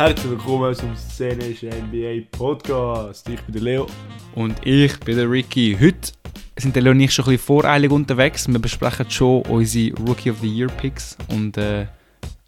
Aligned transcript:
Herzlich 0.00 0.30
willkommen 0.30 0.74
zum 0.74 0.96
Szenisch 0.96 1.62
NBA 1.62 2.26
Podcast. 2.32 3.28
Ich 3.28 3.38
bin 3.42 3.52
der 3.52 3.62
Leo. 3.62 3.86
Und 4.34 4.66
ich 4.66 4.98
bin 5.00 5.14
der 5.14 5.30
Ricky. 5.30 5.76
Heute 5.78 6.12
sind 6.56 6.74
der 6.74 6.84
Leo 6.84 6.92
und 6.92 7.00
ich 7.00 7.12
schon 7.12 7.26
ein 7.26 7.32
bisschen 7.32 7.46
voreilig 7.46 7.90
unterwegs. 7.90 8.48
Wir 8.48 8.58
besprechen 8.58 9.10
schon 9.10 9.42
unsere 9.42 9.94
Rookie 10.00 10.30
of 10.30 10.38
the 10.38 10.48
Year 10.48 10.68
Picks 10.68 11.18
und 11.28 11.58
äh, 11.58 11.86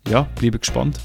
ja, 0.08 0.22
bleiben 0.34 0.60
gespannt. 0.60 0.98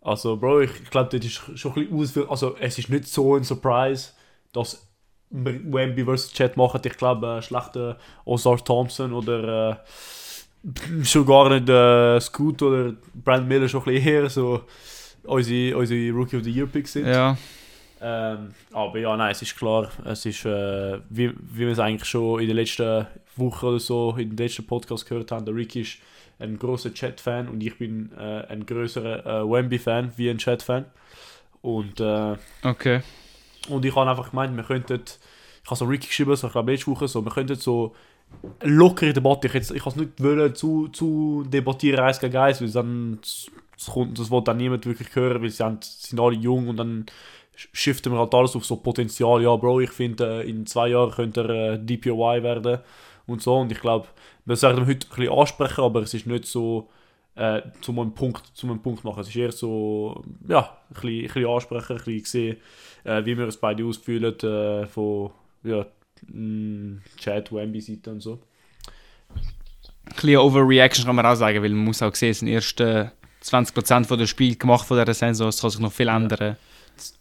Also, 0.00 0.36
Bro, 0.36 0.62
ich, 0.62 0.90
glaube, 0.90 1.16
das 1.16 1.24
ist 1.24 1.56
schon 1.56 1.74
ein 1.76 1.96
bisschen 1.96 2.26
ausführlich. 2.26 2.30
Also, 2.32 2.56
es 2.58 2.76
ist 2.76 2.88
nicht 2.88 3.06
so 3.06 3.36
ein 3.36 3.44
Surprise, 3.44 4.08
dass 4.52 4.84
wir 5.30 5.60
Wemby 5.72 6.04
vs. 6.04 6.32
Chat 6.32 6.56
machen. 6.56 6.80
Ich 6.84 6.96
glaube, 6.96 7.36
äh, 7.38 7.40
schlechter 7.40 7.98
Ozar 8.24 8.56
Thompson 8.64 9.12
oder 9.12 9.70
äh, 9.70 9.76
schon 11.02 11.26
gar 11.26 11.50
nicht 11.50 11.68
äh, 11.68 12.20
Scoot 12.20 12.62
oder 12.62 12.94
Brand 13.14 13.48
Miller 13.48 13.68
schon 13.68 13.82
ein 13.82 13.94
bisschen 13.94 14.06
eher 14.06 14.30
so 14.30 14.62
unsere, 15.24 15.76
unsere 15.76 16.10
Rookie 16.12 16.36
of 16.36 16.44
the 16.44 16.50
Year 16.50 16.66
Picks 16.66 16.92
sind. 16.92 17.06
Ja, 17.06 17.36
Ähm, 18.06 18.54
aber 18.72 18.98
ja, 18.98 19.16
nein, 19.16 19.30
es 19.30 19.40
ist 19.40 19.56
klar, 19.56 19.90
es 20.04 20.26
ist, 20.26 20.44
äh, 20.44 20.98
wie, 21.08 21.30
wie 21.30 21.60
wir 21.60 21.68
es 21.68 21.78
eigentlich 21.78 22.04
schon 22.04 22.38
in 22.40 22.48
den 22.48 22.56
letzten 22.56 23.06
Wochen 23.36 23.64
oder 23.64 23.80
so, 23.80 24.14
in 24.18 24.28
den 24.28 24.36
letzten 24.36 24.66
Podcast 24.66 25.08
gehört 25.08 25.32
haben, 25.32 25.46
der 25.46 25.54
Ricky 25.54 25.80
ist 25.80 25.98
ein 26.38 26.58
großer 26.58 26.92
Chat-Fan 26.92 27.48
und 27.48 27.62
ich 27.62 27.78
bin 27.78 28.10
äh, 28.18 28.44
ein 28.48 28.66
größerer 28.66 29.24
äh, 29.24 29.50
Wemby-Fan 29.50 30.12
wie 30.16 30.28
ein 30.28 30.36
Chat-Fan. 30.36 30.84
Und, 31.62 31.98
äh, 32.00 32.36
okay. 32.62 33.00
und 33.70 33.86
ich 33.86 33.96
habe 33.96 34.10
einfach 34.10 34.30
gemeint, 34.30 34.54
wir 34.54 34.64
könnten, 34.64 35.00
ich 35.00 35.70
habe 35.70 35.76
so 35.76 35.86
Ricky 35.86 36.08
geschrieben, 36.08 36.36
so, 36.36 36.48
ich 36.48 36.52
glaube 36.52 36.72
letzte 36.72 36.88
Woche, 36.88 37.08
so, 37.08 37.24
wir 37.24 37.32
könnten 37.32 37.54
so 37.54 37.94
lockere 38.62 39.12
Debatte, 39.12 39.46
ich, 39.48 39.54
jetzt- 39.54 39.70
ich 39.70 39.84
es 39.86 39.96
nicht 39.96 40.22
wollen, 40.22 40.54
zu, 40.54 40.88
zu 40.88 41.44
debattieren, 41.46 42.00
eins 42.00 42.20
gegen 42.20 42.36
eins, 42.36 42.60
weil 42.60 42.70
dann, 42.70 43.18
das, 43.20 43.86
kommt, 43.92 44.18
das 44.18 44.30
will 44.30 44.42
dann 44.42 44.56
niemand 44.56 44.86
wirklich 44.86 45.14
hören, 45.14 45.42
weil 45.42 45.50
sie 45.50 45.62
haben, 45.64 45.78
sind 45.80 46.20
alle 46.20 46.36
jung 46.36 46.68
und 46.68 46.76
dann 46.76 47.06
shiften 47.56 48.12
wir 48.12 48.18
halt 48.18 48.34
alles 48.34 48.56
auf 48.56 48.64
so 48.64 48.76
Potenzial. 48.76 49.42
Ja, 49.42 49.54
Bro, 49.56 49.80
ich 49.80 49.90
finde, 49.90 50.42
äh, 50.42 50.48
in 50.48 50.66
zwei 50.66 50.88
Jahren 50.88 51.10
könnte 51.12 51.42
er 51.42 51.74
äh, 51.74 51.78
DPOY 51.78 52.42
werden 52.42 52.78
und 53.26 53.42
so. 53.42 53.56
Und 53.56 53.70
ich 53.72 53.80
glaube, 53.80 54.08
wir 54.44 54.56
sollten 54.56 54.86
heute 54.86 55.06
ein 55.06 55.16
bisschen 55.16 55.32
ansprechen, 55.32 55.80
aber 55.84 56.02
es 56.02 56.14
ist 56.14 56.26
nicht 56.26 56.46
so 56.46 56.88
äh, 57.36 57.62
zu 57.80 57.92
einem 57.92 58.12
Punkt, 58.14 58.46
zu 58.54 58.66
einem 58.66 58.80
Punkt 58.82 59.04
machen. 59.04 59.20
Es 59.20 59.28
ist 59.28 59.36
eher 59.36 59.52
so, 59.52 60.22
ja, 60.48 60.76
ein 60.90 60.94
bisschen, 60.94 61.10
ein 61.10 61.22
bisschen 61.26 61.46
ansprechen, 61.46 61.92
ein 61.96 62.04
bisschen 62.04 62.24
sehen, 62.24 62.56
äh, 63.04 63.24
wie 63.24 63.38
wir 63.38 63.46
es 63.48 63.56
beide 63.56 63.84
ausfühlen 63.84 64.38
äh, 64.40 64.86
von 64.86 65.30
ja, 65.62 65.86
mh, 66.26 67.00
Chat, 67.18 67.52
Wemby-Seite 67.52 68.10
und 68.10 68.20
so. 68.20 68.40
Ein 70.06 70.12
bisschen 70.14 70.36
Overreaction 70.36 71.06
kann 71.06 71.16
man 71.16 71.26
auch 71.26 71.34
sagen, 71.34 71.62
weil 71.62 71.70
man 71.70 71.84
muss 71.84 72.02
auch 72.02 72.14
sehen, 72.14 72.30
es 72.30 72.38
sind 72.40 72.48
erst 72.48 72.80
äh, 72.80 73.08
20% 73.42 74.04
von 74.04 74.18
der 74.18 74.26
Spiel 74.26 74.56
gemacht 74.56 74.86
von 74.86 74.98
dieser 74.98 75.14
Saison, 75.14 75.48
es 75.48 75.60
kann 75.60 75.70
sich 75.70 75.80
noch 75.80 75.92
viel 75.92 76.08
ändern. 76.08 76.56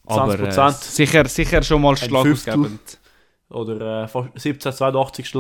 Aber 0.06 0.40
äh, 0.40 0.50
20% 0.50 0.72
sicher, 0.84 1.26
sicher 1.28 1.64
schon 1.64 1.82
mal 1.82 1.96
schlagausgebend. 1.98 3.00
oder 3.50 4.04
äh, 4.04 4.08
fast 4.08 4.30
17, 4.38 4.72
82. 4.72 5.34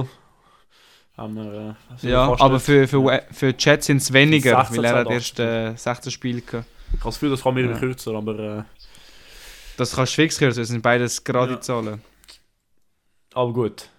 Haben 1.15 1.35
wir, 1.35 1.75
äh, 2.03 2.09
Ja, 2.09 2.33
aber 2.39 2.59
für, 2.59 2.87
für, 2.87 3.23
für 3.31 3.55
Chat 3.55 3.83
sind 3.83 3.97
es 3.97 4.11
weniger, 4.11 4.57
16, 4.65 4.77
weil 4.77 4.85
er 4.85 4.95
hat 4.99 5.05
82. 5.07 5.39
erst 5.39 5.39
äh, 5.39 5.75
16 5.77 6.11
Spiele 6.11 6.41
gehabt. 6.41 6.65
Ich 6.91 6.99
habe 6.99 7.05
das 7.09 7.15
Gefühl, 7.15 7.29
das 7.31 7.41
kann 7.43 7.53
mir 7.53 7.65
Ja. 7.69 7.77
kürzer, 7.77 8.15
aber, 8.15 8.39
äh, 8.39 8.63
Das 9.77 9.95
kannst 9.95 10.13
du 10.13 10.21
fix 10.21 10.39
hören, 10.41 10.55
das 10.55 10.67
sind 10.67 10.81
beides 10.81 11.23
gerade 11.23 11.53
Ja. 11.53 11.61
Zahlen. 11.61 12.01
Aber 13.34 13.53
gut. 13.53 13.89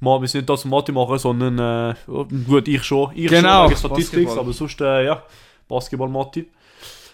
Mal, 0.00 0.20
wir 0.20 0.28
sind 0.28 0.48
das 0.48 0.64
Mathe 0.64 0.92
machen, 0.92 1.18
sondern 1.18 1.58
äh, 1.58 1.94
gut, 2.46 2.68
ich 2.68 2.82
schon. 2.82 3.10
Ich 3.14 3.28
Genau, 3.28 3.64
schon 3.64 3.70
wegen 3.70 3.78
Statistik, 3.78 4.24
Basketball. 4.24 4.38
aber 4.38 4.52
sonst 4.52 4.80
äh, 4.80 5.04
ja, 5.04 5.22
Basketball-Mathe. 5.68 6.46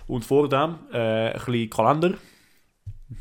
Und 0.07 0.25
vor 0.25 0.49
dem 0.49 0.77
äh, 0.93 1.31
ein 1.31 1.33
bisschen 1.33 1.71
Kalender. 1.71 2.15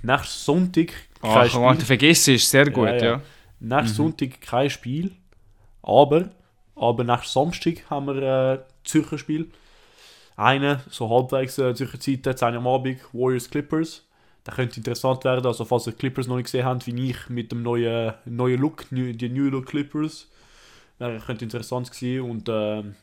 Nächsten 0.04 0.46
Sonntag 0.46 0.94
Ach, 1.22 1.56
oh, 1.56 1.74
du 1.74 1.86
vergisst 1.86 2.28
es, 2.28 2.50
sehr 2.50 2.70
gut, 2.70 2.88
Ja, 2.88 2.96
ja. 2.96 3.04
ja. 3.04 3.22
Nächsten 3.59 3.96
Sonntag 3.96 4.42
kein 4.42 4.70
Spiel. 4.70 5.12
Aber, 5.81 6.30
aber 6.75 7.04
nächsten 7.04 7.31
Samstag 7.31 7.90
haben 7.90 8.08
wir 8.08 8.54
äh, 8.54 8.59
Zürcher 8.84 9.18
Spiel. 9.18 9.52
Eine, 10.36 10.81
so 10.90 11.09
halbwegs 11.09 11.58
äh, 11.58 11.74
Zürcher 11.74 12.00
Zeit, 12.00 12.38
10 12.38 12.50
Uhr 12.50 12.58
am 12.58 12.68
Abend, 12.68 13.00
Warriors 13.14 13.50
Clippers. 13.50 14.04
Das 14.45 14.56
könnte 14.56 14.78
interessant 14.78 15.23
werden, 15.25 15.45
also 15.45 15.66
falls 15.66 15.88
ihr 15.88 15.94
Clippers 15.94 16.28
noch 16.28 16.35
nicht 16.35 16.45
gesehen 16.45 16.66
habt, 16.66 16.85
wie 16.88 17.09
ich 17.09 17.29
mit 17.29 17.51
dem 17.51 17.63
neuen, 17.63 18.13
neuen 18.25 18.61
Look, 18.61 18.85
die 18.91 19.29
New 19.29 19.50
Look 19.50 19.66
Clippers. 19.66 20.29
Das 21.00 21.25
könnte 21.25 21.44
interessant 21.44 21.94
sein 21.94 22.22
und 22.22 22.47
ähm, 22.47 22.95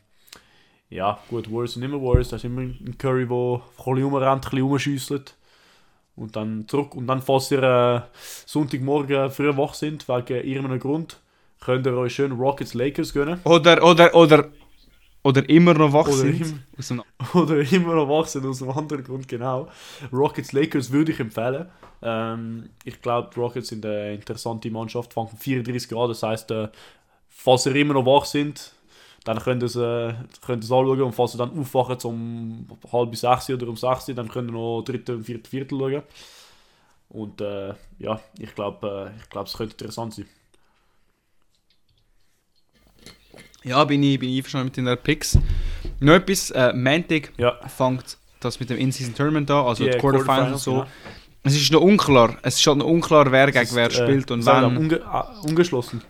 ja, 0.89 1.19
gut, 1.29 1.51
Warriors 1.51 1.73
sind 1.73 1.83
immer 1.83 2.01
Warriors, 2.01 2.29
da 2.29 2.37
ist 2.37 2.45
immer 2.45 2.61
ein 2.61 2.95
Curry, 2.97 3.27
der 3.27 3.35
ein 3.35 3.61
bisschen 3.77 4.03
rumrennt, 4.03 4.25
ein 4.25 4.39
bisschen 4.41 4.61
rumschiesselt. 4.61 5.35
Und 6.15 6.35
dann 6.35 6.67
zurück. 6.67 6.93
Und 6.93 7.07
dann, 7.07 7.23
falls 7.23 7.49
ihr 7.49 7.63
äh, 7.63 8.01
Sonntagmorgen 8.45 9.31
früh 9.31 9.57
wach 9.57 9.73
sind, 9.73 10.07
wegen 10.07 10.47
irgendeinem 10.47 10.79
Grund, 10.79 11.17
könnt 11.59 11.87
ihr 11.87 11.97
euch 11.97 12.13
schön 12.13 12.33
Rockets 12.33 12.75
Lakers 12.75 13.13
gönnen. 13.13 13.39
Oder, 13.43 13.83
oder, 13.83 14.13
oder, 14.13 14.49
oder 15.23 15.47
immer 15.49 15.73
noch 15.73 15.93
wach 15.93 16.07
Oder 16.07 16.17
sind. 16.17 16.41
im- 16.41 17.03
Oder 17.33 17.59
immer 17.71 17.95
noch 17.95 18.09
wach 18.09 18.25
sind 18.27 18.45
aus 18.45 18.61
einem 18.61 18.71
anderen 18.71 19.03
Grund, 19.03 19.27
genau. 19.27 19.69
Rockets 20.11 20.51
Lakers 20.51 20.91
würde 20.91 21.11
ich 21.13 21.19
empfehlen. 21.19 21.67
Ähm, 22.01 22.69
ich 22.83 23.01
glaube, 23.01 23.33
Rockets 23.35 23.69
sind 23.69 23.85
eine 23.85 24.13
interessante 24.15 24.69
Mannschaft, 24.69 25.13
fangen 25.13 25.29
34 25.37 25.89
Grad, 25.89 26.09
das 26.09 26.23
heißt, 26.23 26.51
äh, 26.51 26.67
falls 27.29 27.65
ihr 27.65 27.75
immer 27.75 27.93
noch 27.93 28.05
wach 28.05 28.25
sind, 28.25 28.73
dann 29.23 29.39
könnt 29.39 29.63
ihr 29.63 29.67
es, 29.67 29.75
äh, 29.77 30.13
könnt 30.45 30.65
es 30.65 30.71
anschauen 30.71 31.01
und 31.03 31.13
falls 31.15 31.35
ihr 31.35 31.37
dann 31.37 31.57
aufwachen 31.57 31.97
um 32.03 32.67
halb 32.91 33.11
bis 33.11 33.21
sechs 33.21 33.49
oder 33.49 33.67
um 33.69 33.77
sechs, 33.77 34.05
dann 34.07 34.27
könnt 34.27 34.49
ihr 34.49 34.53
noch 34.53 34.81
dritte 34.83 35.15
und 35.15 35.23
vierte 35.23 35.49
Viertel 35.49 35.79
schauen. 35.79 36.03
Und 37.09 37.39
äh, 37.41 37.73
ja, 37.99 38.19
ich 38.39 38.53
glaube, 38.55 39.11
äh, 39.15 39.17
ich 39.21 39.29
glaube, 39.29 39.47
es 39.47 39.53
könnte 39.53 39.73
interessant 39.73 40.15
sein. 40.15 40.25
Ja, 43.63 43.83
bin 43.85 44.03
ich, 44.03 44.19
bin 44.19 44.29
ich 44.29 44.37
einverstanden 44.37 44.67
mit 44.67 44.77
den 44.77 45.03
Picks. 45.03 45.37
Noch 45.99 46.13
etwas, 46.13 46.51
äh, 46.51 46.73
Mantic 46.73 47.31
Ja, 47.37 47.57
fängt 47.67 48.17
das 48.39 48.59
mit 48.59 48.69
dem 48.69 48.77
In-Season 48.77 49.15
Tournament 49.15 49.49
an, 49.51 49.65
also 49.65 49.85
Die, 49.85 49.91
die 49.91 49.97
Quarterfinals 49.97 50.17
und 50.17 50.25
Quarterfinals, 50.25 50.63
so. 50.63 50.71
genau. 50.71 50.87
Es 51.45 51.55
ist 51.55 51.71
noch 51.71 51.81
unklar, 51.81 52.37
es 52.41 52.57
ist 52.59 52.67
halt 52.67 52.77
noch 52.77 52.85
unklar, 52.85 53.31
wer 53.31 53.51
gegen 53.51 53.69
wer 53.75 53.87
ist, 53.89 53.99
äh, 53.99 54.03
spielt 54.05 54.31
und 54.31 54.45
wann. 54.45 54.77
Unge 54.77 54.95
äh, 54.95 55.47
ungeschlossen. 55.47 56.01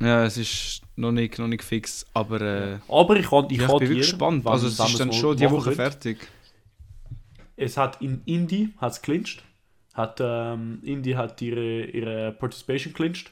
Ja, 0.00 0.24
es 0.24 0.36
ist 0.36 0.82
noch 0.96 1.12
nicht, 1.12 1.38
noch 1.38 1.46
nicht 1.48 1.62
fix, 1.62 2.04
aber 2.12 2.40
äh, 2.40 2.78
Aber 2.88 3.16
ich 3.16 3.28
kann, 3.28 3.46
ich 3.50 3.58
ja, 3.58 3.64
ich 3.64 3.68
bin 3.78 3.80
wirklich 3.80 3.98
gespannt. 3.98 4.46
Also 4.46 4.66
es 4.66 4.78
ist 4.78 4.98
dann 5.00 5.12
schon 5.12 5.36
die 5.36 5.50
Woche 5.50 5.66
wollen. 5.66 5.76
fertig. 5.76 6.18
Es 7.56 7.76
hat 7.76 8.00
in 8.02 8.22
Indy 8.24 8.70
hat's 8.78 9.00
clinched. 9.00 9.42
Hat, 9.94 10.18
ähm, 10.20 10.80
Indy 10.82 11.12
hat 11.12 11.40
ihre, 11.42 11.84
ihre 11.84 12.32
Participation 12.32 12.94
clinched. 12.94 13.30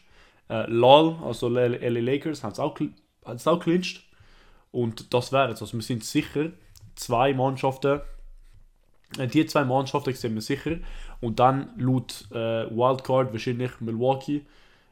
Äh, 0.50 0.66
LOL, 0.68 1.16
also 1.24 1.48
LA 1.48 1.88
Lakers, 1.88 2.42
hat 2.42 2.54
es 2.54 2.58
auch, 2.58 2.76
auch 3.22 3.60
clinched. 3.60 4.02
Und 4.72 5.14
das 5.14 5.32
wäre 5.32 5.48
jetzt. 5.48 5.62
Also 5.62 5.74
wir 5.74 5.82
sind 5.82 6.04
sicher 6.04 6.50
zwei 6.96 7.32
Mannschaften. 7.32 8.00
Äh, 9.18 9.28
die 9.28 9.46
zwei 9.46 9.64
Mannschaften 9.64 10.12
sind 10.12 10.34
wir 10.34 10.42
sicher. 10.42 10.78
Und 11.20 11.38
dann 11.38 11.70
laut 11.78 12.26
äh, 12.32 12.68
Wildcard 12.70 13.32
wahrscheinlich 13.32 13.80
Milwaukee, 13.80 14.44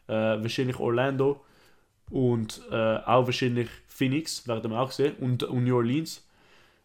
äh, 0.07 0.13
wahrscheinlich 0.13 0.79
Orlando 0.79 1.41
und 2.11 2.63
äh, 2.71 2.97
auch 2.99 3.27
wahrscheinlich 3.27 3.69
Phoenix, 3.89 4.47
werden 4.47 4.71
wir 4.71 4.81
auch 4.81 4.93
sehen. 4.93 5.17
Und, 5.21 5.43
und 5.43 5.65
New 5.65 5.77
Orleans. 5.77 6.25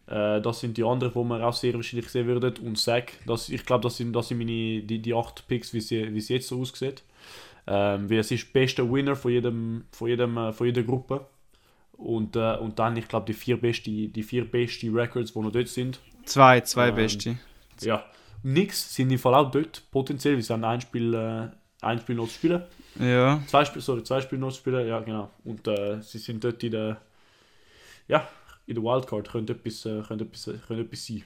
Äh, 0.06 0.40
das 0.40 0.60
sind 0.60 0.76
die 0.76 0.82
anderen, 0.84 1.12
die 1.12 1.28
wir 1.28 1.46
auch 1.46 1.54
sehr 1.54 1.74
wahrscheinlich 1.74 2.08
sehen 2.08 2.26
würden. 2.26 2.56
Und 2.66 2.76
Zach, 2.76 3.04
das, 3.26 3.48
ich 3.48 3.64
glaube, 3.64 3.82
das 3.82 3.96
sind, 3.96 4.12
das 4.12 4.28
sind 4.28 4.38
meine, 4.38 4.82
die, 4.82 4.98
die 5.00 5.14
acht 5.14 5.46
Picks, 5.46 5.72
wie 5.72 5.80
sie, 5.80 6.12
wie 6.12 6.20
sie 6.20 6.34
jetzt 6.34 6.48
so 6.48 6.60
aussieht. 6.60 7.04
Ähm, 7.66 8.10
weil 8.10 8.18
es 8.18 8.30
ist 8.30 8.46
der 8.46 8.60
beste 8.60 8.92
Winner 8.92 9.16
von, 9.16 9.32
jedem, 9.32 9.84
von, 9.90 10.08
jedem, 10.08 10.36
äh, 10.36 10.52
von 10.52 10.66
jeder 10.66 10.82
Gruppe. 10.82 11.26
Und, 11.92 12.36
äh, 12.36 12.56
und 12.56 12.78
dann, 12.78 12.96
ich 12.96 13.08
glaube, 13.08 13.26
die 13.26 13.32
vier 13.32 13.56
beste, 13.58 13.90
die 13.90 14.22
vier 14.22 14.50
beste 14.50 14.92
Records, 14.92 15.32
die 15.32 15.38
noch 15.38 15.52
dort 15.52 15.68
sind. 15.68 16.00
Zwei, 16.24 16.60
zwei 16.60 16.88
Ähm, 16.88 16.94
beste. 16.96 17.38
Ja. 17.80 18.04
Nix 18.42 18.94
sind 18.94 19.10
im 19.10 19.18
Fall 19.18 19.34
auch 19.34 19.50
dort, 19.50 19.82
potenziell. 19.90 20.36
Wir 20.36 20.42
sind 20.42 20.64
ein 20.64 20.80
Spiel, 20.80 21.14
äh, 21.14 21.48
ein 21.80 21.98
Spiel 22.00 22.16
noch 22.16 22.28
zu 22.28 22.34
spielen. 22.34 22.62
Ja. 23.00 23.42
Zwei 23.46 23.64
Spiele, 23.64 23.80
sorry, 23.80 24.02
zwei 24.02 24.20
Spiele 24.20 24.40
noch 24.40 24.50
zu 24.50 24.58
spielen, 24.58 24.86
ja 24.86 25.00
genau. 25.00 25.30
Und 25.44 25.66
äh, 25.66 26.02
sie 26.02 26.18
sind 26.18 26.44
dort 26.44 26.62
in 26.62 26.72
der, 26.72 27.00
ja, 28.06 28.28
in 28.66 28.74
der 28.74 28.84
Wildcard, 28.84 29.30
könnte 29.30 29.54
etwas, 29.54 29.86
äh, 29.86 30.02
könnte 30.06 30.24
etwas, 30.24 30.44
könnte 30.66 30.82
etwas 30.82 31.06
sein. 31.06 31.22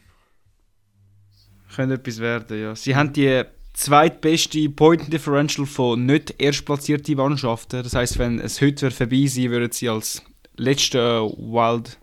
Könnte 1.74 1.94
etwas 1.94 2.18
werden, 2.20 2.60
ja. 2.60 2.74
Sie 2.76 2.94
haben 2.94 3.12
die 3.12 3.44
zweitbeste 3.78 4.68
Point 4.70 5.12
Differential 5.12 5.64
von 5.64 6.04
nicht 6.04 6.34
erstplatzierten 6.40 7.16
Mannschaften. 7.16 7.84
Das 7.84 7.94
heisst, 7.94 8.18
wenn 8.18 8.40
es 8.40 8.60
heute 8.60 8.90
vorbei 8.90 9.26
sein 9.26 9.50
würden 9.50 9.70
sie 9.70 9.88
als 9.88 10.24
letzte 10.56 10.98
äh, 10.98 11.20
Wild, 11.20 11.96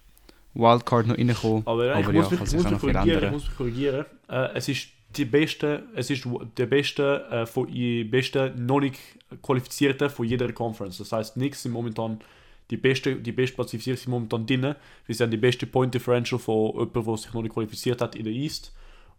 Wildcard 0.53 1.07
noch 1.07 1.17
reinkommen. 1.17 1.63
Aber, 1.65 1.85
ja, 1.85 1.99
ich 1.99 2.05
Aber 2.05 2.13
muss 2.13 2.25
ja, 2.25 2.31
mich, 2.31 2.41
ich 2.41 2.49
sich 2.49 2.61
muss 2.61 2.71
mich 2.71 2.79
korrigieren, 2.79 3.07
ich 3.07 3.13
ändern. 3.15 3.33
muss 3.33 3.47
mich 3.47 3.57
korrigieren. 3.57 4.05
Äh, 4.29 4.49
es 4.53 4.69
ist 4.69 4.87
die 5.17 5.25
beste, 5.25 5.83
es 5.95 6.09
ist 6.09 6.25
der 6.57 6.65
beste 6.65 7.25
äh, 7.29 7.45
von 7.45 7.67
die 7.67 8.05
beste 8.05 8.53
noch 8.57 8.79
nicht 8.79 8.97
qualifizierte 9.41 10.09
von 10.09 10.25
jeder 10.25 10.51
Conference. 10.53 10.97
Das 10.97 11.11
heißt, 11.11 11.35
nichts 11.35 11.63
sind 11.63 11.73
momentan 11.73 12.19
die 12.71 12.77
beste, 12.77 13.17
die 13.17 13.33
Platzifizierung 13.33 13.97
sind 13.97 14.11
momentan 14.11 14.45
drin. 14.45 14.75
Wir 15.05 15.15
sind 15.15 15.31
die 15.31 15.37
beste 15.37 15.67
Point 15.67 15.93
Differential 15.93 16.39
von 16.39 16.71
jemandem, 16.71 17.05
der 17.05 17.17
sich 17.17 17.33
noch 17.33 17.41
nicht 17.41 17.53
qualifiziert 17.53 18.01
hat 18.01 18.15
in 18.15 18.23
der 18.23 18.33
East. 18.33 18.71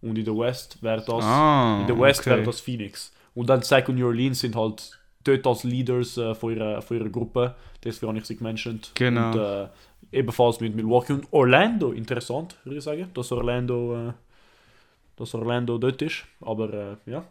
Und 0.03 0.19
in 0.19 0.25
der 0.25 0.37
West 0.37 0.83
wäre 0.83 1.03
das, 1.05 1.25
Ah, 1.25 1.79
in 1.81 1.87
der 1.87 1.99
West 1.99 2.21
okay. 2.21 2.31
wäre 2.31 2.43
das 2.43 2.61
Phoenix. 2.61 3.13
Und 3.35 3.49
dann 3.49 3.61
und 3.61 3.97
New 3.97 4.07
Orleans 4.07 4.41
sind 4.41 4.57
halt 4.57 4.99
dort 5.25 5.47
als 5.47 5.65
Leaders 5.65 6.17
äh, 6.17 6.35
von, 6.35 6.55
ihrer, 6.55 6.81
von 6.83 6.97
ihrer 6.97 7.09
Gruppe. 7.09 7.55
Deswegen 7.83 8.09
habe 8.09 8.19
ich 8.19 8.25
sie 8.25 8.37
gementioned. 8.37 8.93
Genau. 8.95 9.33
Und 9.33 9.39
äh, 9.39 9.69
ebenfalls 10.13 10.61
mit 10.61 10.75
Milwaukee 10.75 11.13
und 11.13 11.27
Orlando. 11.33 11.93
Interessant, 11.93 12.57
würde 12.65 12.79
ich 12.79 12.85
sagen, 12.85 13.11
dass 13.15 13.33
Orlando, 13.33 14.09
äh, 14.09 14.13
dass 15.17 15.35
Orlando 15.35 15.79
dort 15.79 16.01
ist. 16.03 16.25
Aber 16.41 16.73
äh, 16.73 17.11
ja. 17.11 17.25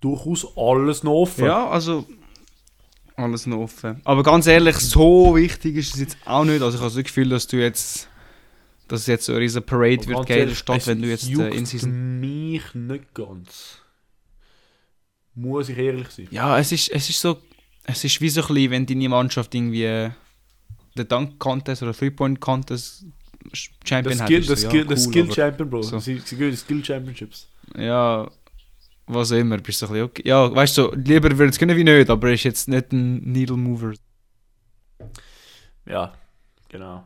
Durchaus 0.00 0.46
alles 0.56 1.02
noch 1.02 1.12
offen. 1.14 1.46
Ja, 1.46 1.68
also 1.68 2.06
alles 3.16 3.46
noch 3.46 3.58
offen. 3.58 4.00
Aber 4.04 4.22
ganz 4.22 4.46
ehrlich, 4.46 4.76
so 4.76 5.34
wichtig 5.36 5.76
ist 5.76 5.94
es 5.94 6.00
jetzt 6.00 6.16
auch 6.24 6.44
nicht. 6.44 6.62
Also 6.62 6.76
ich 6.76 6.84
habe 6.84 6.94
das 6.94 7.04
Gefühl, 7.04 7.28
dass 7.28 7.46
du 7.46 7.56
jetzt, 7.56 8.08
dass 8.88 9.00
es 9.02 9.06
jetzt 9.06 9.26
so 9.26 9.34
eine 9.34 9.48
Parade 9.48 10.02
Aber 10.02 10.08
wird 10.08 10.26
geben 10.26 10.50
es 10.50 10.86
wenn 10.86 11.02
du 11.02 11.08
jetzt 11.08 11.28
äh, 11.28 11.48
in 11.48 11.66
Season. 11.66 12.20
mich 12.20 12.74
nicht 12.74 13.14
ganz. 13.14 13.78
Muss 15.34 15.68
ich 15.68 15.78
ehrlich 15.78 16.08
sein. 16.10 16.28
Ja, 16.30 16.58
es 16.58 16.70
ist, 16.70 16.90
es 16.90 17.10
ist 17.10 17.20
so, 17.20 17.38
es 17.84 18.04
ist 18.04 18.20
wie 18.20 18.28
so 18.28 18.42
ein 18.42 18.48
bisschen, 18.48 18.70
wenn 18.70 18.86
deine 18.86 19.08
Mannschaft 19.08 19.54
irgendwie 19.54 19.84
äh, 19.84 20.10
den 20.96 21.08
Dunk 21.08 21.38
Contest 21.38 21.82
oder 21.82 21.92
Three 21.92 22.10
Point 22.10 22.40
Contest 22.40 23.04
Champion 23.84 24.12
Das 24.16 24.20
hat. 24.20 24.28
Skill, 24.28 24.40
ist 24.40 24.50
das 24.50 24.62
so, 24.62 24.68
Skill, 24.68 24.84
ja, 24.84 24.90
cool, 24.90 24.96
Skill 24.96 25.32
Champion, 25.32 25.70
Bro. 25.70 25.82
so. 25.82 25.98
Sie, 25.98 26.18
sie 26.24 26.36
gewinnen 26.36 26.56
Skill 26.56 26.84
Championships. 26.84 27.48
Ja, 27.76 28.30
was 29.06 29.32
auch 29.32 29.36
immer, 29.36 29.58
bist 29.58 29.82
du 29.82 29.86
ein 29.86 29.92
bisschen 29.92 30.04
okay. 30.04 30.22
Ja, 30.26 30.54
weißt 30.54 30.78
du, 30.78 30.82
so, 30.82 30.94
lieber 30.94 31.30
würde 31.36 31.50
es 31.50 31.58
können 31.58 31.76
wie 31.76 31.84
nicht, 31.84 32.08
aber 32.08 32.28
er 32.28 32.34
ist 32.34 32.44
jetzt 32.44 32.68
nicht 32.68 32.92
ein 32.92 33.16
Needle 33.32 33.56
Mover. 33.56 33.94
Ja, 35.86 36.14
genau. 36.68 37.04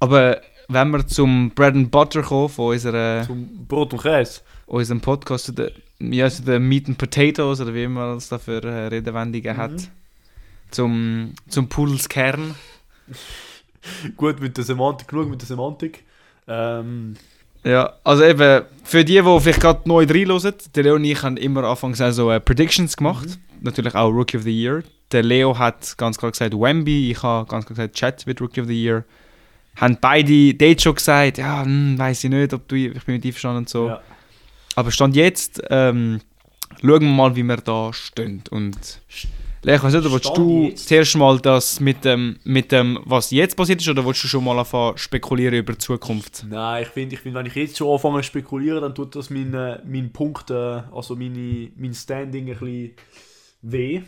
Aber 0.00 0.40
wenn 0.68 0.90
wir 0.90 1.06
zum 1.06 1.50
Bread 1.50 1.74
and 1.74 1.90
Butter 1.90 2.22
kommen 2.22 2.48
von 2.48 2.72
unserer, 2.72 3.24
Zum 3.26 3.66
Brot 3.68 3.92
und 3.92 4.02
Käse. 4.02 4.40
unserem 4.66 5.00
Podcast, 5.00 5.46
zu 5.46 5.52
den, 5.52 5.70
ja, 6.12 6.28
zu 6.28 6.42
den 6.42 6.66
Meat 6.68 6.88
and 6.88 6.98
Potatoes 6.98 7.60
oder 7.60 7.74
wie 7.74 7.86
man 7.86 8.16
es 8.16 8.28
da 8.28 8.38
für 8.38 8.62
äh, 8.64 8.86
Redewendungen 8.88 9.56
hat, 9.56 9.72
Mhm. 9.72 9.86
zum, 10.70 11.32
zum 11.48 11.68
Pudels 11.68 12.08
Kern. 12.08 12.54
Gut 14.16 14.40
mit 14.40 14.56
der 14.56 14.64
Semantik, 14.64 15.08
genug 15.08 15.30
mit 15.30 15.40
der 15.40 15.46
Semantik. 15.48 16.04
Ähm, 16.46 17.16
Ja, 17.64 17.92
also 18.04 18.24
eben, 18.24 18.64
für 18.84 19.04
die, 19.04 19.14
die 19.20 19.40
vielleicht 19.40 19.60
gerade 19.60 19.88
neu 19.88 20.04
reinhören, 20.08 20.54
der 20.74 20.82
Leo 20.82 20.94
und 20.94 21.04
ich 21.04 21.22
haben 21.22 21.36
immer 21.36 21.64
Anfangs 21.64 21.98
so 22.14 22.30
äh, 22.30 22.40
Predictions 22.40 22.96
gemacht. 22.96 23.38
Natürlich 23.60 23.94
auch 23.94 24.08
Rookie 24.10 24.36
of 24.38 24.44
the 24.44 24.50
Year. 24.62 24.82
Der 25.12 25.22
Leo 25.22 25.58
hat 25.58 25.96
ganz 25.98 26.16
klar 26.16 26.30
gesagt 26.30 26.54
Wemby, 26.54 27.10
ich 27.10 27.22
habe 27.22 27.46
ganz 27.48 27.66
klar 27.66 27.76
gesagt 27.76 27.94
Chat 27.96 28.26
wird 28.26 28.40
Rookie 28.40 28.60
of 28.62 28.66
the 28.68 28.82
Year. 28.82 29.04
Haben 29.76 29.98
beide 30.00 30.54
dort 30.54 30.82
schon 30.82 30.94
gesagt, 30.94 31.38
ja, 31.38 31.62
hm, 31.62 31.98
weiß 31.98 32.24
ich 32.24 32.30
nicht, 32.30 32.52
ob 32.52 32.68
du, 32.68 32.76
ich 32.76 33.04
bin 33.04 33.14
mit 33.14 33.24
einverstanden 33.24 33.58
und 33.58 33.68
so. 33.68 33.88
ja. 33.88 34.00
Aber 34.76 34.90
Stand 34.90 35.16
jetzt, 35.16 35.62
ähm, 35.70 36.20
schauen 36.80 37.00
wir 37.02 37.08
mal, 37.08 37.34
wie 37.36 37.42
wir 37.42 37.56
da 37.56 37.92
stehen. 37.92 38.42
Und 38.50 39.00
Leo, 39.62 39.76
ich 39.76 39.82
weiß 39.82 39.92
nicht, 39.92 40.10
willst 40.10 40.36
du 40.36 40.64
jetzt? 40.64 40.88
zuerst 40.88 41.16
mal 41.16 41.38
das 41.38 41.80
mit 41.80 42.04
dem, 42.04 42.38
mit 42.44 42.72
dem, 42.72 42.98
was 43.04 43.30
jetzt 43.30 43.56
passiert 43.56 43.80
ist, 43.80 43.88
oder 43.88 44.06
willst 44.06 44.24
du 44.24 44.28
schon 44.28 44.44
mal 44.44 44.58
anfangen 44.58 44.96
spekulieren 44.96 45.54
über 45.54 45.72
die 45.74 45.78
Zukunft? 45.78 46.46
Nein, 46.48 46.82
ich 46.82 46.88
finde, 46.88 47.14
ich 47.14 47.20
find, 47.20 47.34
wenn 47.34 47.46
ich 47.46 47.54
jetzt 47.54 47.76
schon 47.76 47.92
anfange 47.92 48.18
zu 48.18 48.28
spekulieren, 48.28 48.80
dann 48.80 48.94
tut 48.94 49.14
das 49.16 49.28
mein, 49.28 49.52
äh, 49.52 49.80
mein 49.84 50.12
Punkt, 50.12 50.50
also 50.50 51.14
meine, 51.14 51.70
mein 51.76 51.92
Standing 51.92 52.50
ein 52.50 52.58
bisschen 52.58 52.92
weh. 53.62 54.02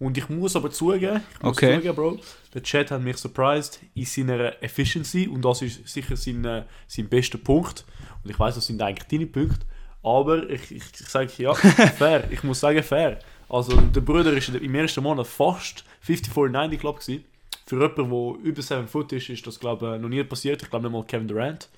Und 0.00 0.16
ich 0.16 0.28
muss 0.28 0.54
aber 0.54 0.70
zugeben, 0.70 1.22
ich 1.34 1.42
muss 1.42 1.56
Okay. 1.56 1.76
zugeben, 1.76 1.96
Bro, 1.96 2.18
der 2.54 2.62
Chat 2.62 2.90
hat 2.92 3.02
mich 3.02 3.16
surprised 3.16 3.80
in 3.94 4.04
seiner 4.04 4.62
Efficiency 4.62 5.26
und 5.26 5.44
das 5.44 5.62
ist 5.62 5.86
sicher 5.88 6.16
sein, 6.16 6.44
äh, 6.44 6.64
sein 6.86 7.08
bester 7.08 7.38
Punkt. 7.38 7.84
Und 8.22 8.30
ich 8.30 8.38
weiß, 8.38 8.54
das 8.54 8.66
sind 8.66 8.80
eigentlich 8.80 9.08
deine 9.08 9.26
Punkte. 9.26 9.66
Aber 10.02 10.48
ich, 10.48 10.70
ich, 10.70 10.82
ich 11.00 11.08
sage 11.08 11.30
ja, 11.38 11.52
fair. 11.98 12.30
Ich 12.30 12.44
muss 12.44 12.60
sagen, 12.60 12.82
fair. 12.82 13.18
Also 13.48 13.74
der 13.80 14.00
Bruder 14.02 14.32
ist 14.34 14.48
im 14.50 14.74
ersten 14.74 15.02
Monat 15.02 15.26
fast 15.26 15.84
54-90 16.06 16.76
glaube 16.76 17.00
ich. 17.06 17.20
Für 17.66 17.76
jemanden, 17.80 18.10
der 18.10 18.44
über 18.50 18.62
7 18.62 18.86
Foot 18.88 19.12
ist, 19.12 19.28
ist 19.30 19.46
das 19.46 19.58
glaube 19.58 19.96
ich 19.96 20.00
noch 20.02 20.08
nie 20.08 20.22
passiert. 20.22 20.62
Ich 20.62 20.70
glaube 20.70 20.84
nicht 20.86 20.92
mal 20.92 21.04
Kevin 21.04 21.26
Durant. 21.28 21.68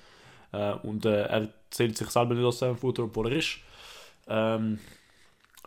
Äh, 0.51 0.73
und 0.83 1.05
äh, 1.05 1.23
er 1.23 1.49
zählt 1.71 1.97
sich 1.97 2.09
selber 2.09 2.35
nicht 2.35 2.45
als 2.45 2.59
7 2.59 2.77
Footer, 2.77 3.03
obwohl 3.03 3.31
er 3.31 3.37
ist. 3.39 3.57
Ähm, 4.27 4.79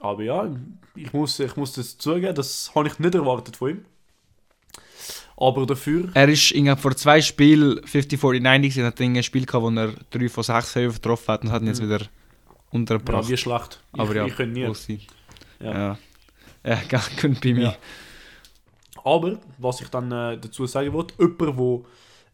aber 0.05 0.23
ja, 0.23 0.49
ich 0.95 1.13
muss, 1.13 1.41
ich 1.41 1.57
muss 1.57 1.73
das 1.73 1.97
zugeben, 1.99 2.35
das 2.35 2.71
habe 2.75 2.89
ich 2.89 2.99
nicht 2.99 3.15
erwartet 3.15 3.57
von 3.57 3.71
ihm. 3.71 3.85
Aber 5.37 5.67
dafür, 5.67 6.11
Er 6.15 6.29
ist 6.29 6.53
irgendwie 6.53 6.77
vor 6.81 6.95
zwei 6.97 7.21
Spielen 7.21 7.81
50-40-90 7.81 8.61
gewesen, 8.61 8.85
hat 8.85 9.01
ein 9.01 9.23
Spiel 9.23 9.47
gehabt, 9.47 9.65
wo 9.65 9.71
er 9.71 9.93
3 10.11 10.29
von 10.29 10.45
6 10.45 10.71
Fällen 10.73 10.93
getroffen 10.93 11.29
hat 11.33 11.43
und 11.43 11.51
hat 11.51 11.63
ihn 11.63 11.69
jetzt 11.69 11.81
Mhm. 11.81 11.87
wieder 11.87 12.01
ja, 12.03 12.09
untergebracht. 12.71 13.29
wie 13.29 13.37
schlecht. 13.37 13.81
Ich, 13.95 14.01
Aber 14.01 14.15
ja, 14.15 14.27
ich 14.27 14.37
könnte 14.37 14.55
nie. 14.55 14.61
Ja. 14.61 14.73
Ja. 15.61 15.73
Ja, 15.73 15.99
ja 16.65 16.99
couldn't 17.19 17.41
be 17.41 17.55
me. 17.55 17.63
Ja. 17.63 17.77
Aber, 19.05 19.41
was 19.59 19.81
ich 19.81 19.89
dann 19.89 20.11
äh, 20.13 20.39
dazu 20.39 20.67
sagen 20.67 20.93
wollte, 20.93 21.15
jemand, 21.19 21.85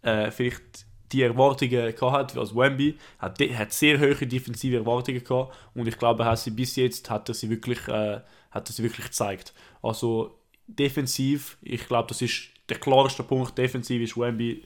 der 0.05 0.27
äh, 0.27 0.31
vielleicht 0.31 0.87
die 1.13 1.23
Erwartungen 1.23 1.95
gehabt 1.95 2.37
als 2.37 2.55
Wemby, 2.55 2.97
hat, 3.19 3.41
hat 3.41 3.73
sehr 3.73 3.99
hohe 3.99 4.27
defensive 4.27 4.77
Erwartungen 4.77 5.23
gehabt 5.23 5.57
und 5.75 5.89
ich 5.89 5.99
glaube, 5.99 6.25
hat 6.25 6.39
sie 6.39 6.51
bis 6.51 6.77
jetzt 6.77 7.11
hat 7.11 7.29
er 7.29 7.35
sie 7.35 7.51
wirklich, 7.51 7.87
äh, 7.89 8.21
hat 8.51 8.69
er 8.69 8.73
sie 8.73 8.83
wirklich 8.83 9.07
gezeigt. 9.07 9.53
Also 9.83 10.39
defensiv, 10.67 11.59
ich 11.63 11.87
glaube, 11.87 12.09
das 12.09 12.23
ist 12.23 12.49
der 12.69 12.79
klarste 12.79 13.23
Punkt. 13.23 13.57
Defensiv 13.59 14.01
ist 14.03 14.17
Wemby, 14.17 14.63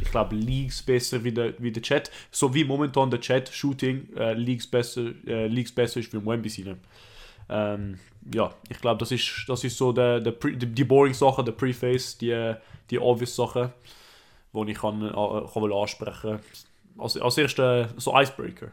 ich 0.00 0.10
glaube, 0.10 0.34
Leagues 0.34 0.82
besser 0.82 1.22
wie 1.22 1.32
der, 1.32 1.54
wie 1.58 1.72
der 1.72 1.82
Chat. 1.82 2.10
So 2.30 2.54
wie 2.54 2.64
momentan 2.64 3.10
der 3.10 3.20
Chat 3.20 3.48
Shooting 3.48 4.08
äh, 4.16 4.34
Leagues 4.34 4.66
besser, 4.66 5.12
äh, 5.26 5.46
Leagues 5.46 5.72
besser 5.72 6.00
ist 6.00 6.12
wie 6.12 6.24
Wemby 6.24 6.48
seine. 6.48 6.78
Ähm, 7.48 7.98
ja, 8.32 8.52
ich 8.68 8.80
glaube, 8.80 8.98
das 8.98 9.12
ist, 9.12 9.44
das 9.46 9.62
ist 9.62 9.76
so 9.76 9.92
der, 9.92 10.20
der 10.20 10.32
die, 10.32 10.66
die 10.66 10.84
boring 10.84 11.14
Sache, 11.14 11.44
der 11.44 11.52
Preface, 11.52 12.18
die, 12.18 12.54
die 12.90 12.98
obvious 12.98 13.36
Sachen, 13.36 13.72
die 14.64 14.72
ich 14.72 14.78
kann, 14.78 15.02
äh, 15.02 15.10
kann 15.10 15.72
ansprechen 15.72 16.40
als, 16.98 17.16
als 17.16 17.38
erster 17.38 17.88
so 17.96 18.18
Icebreaker. 18.18 18.68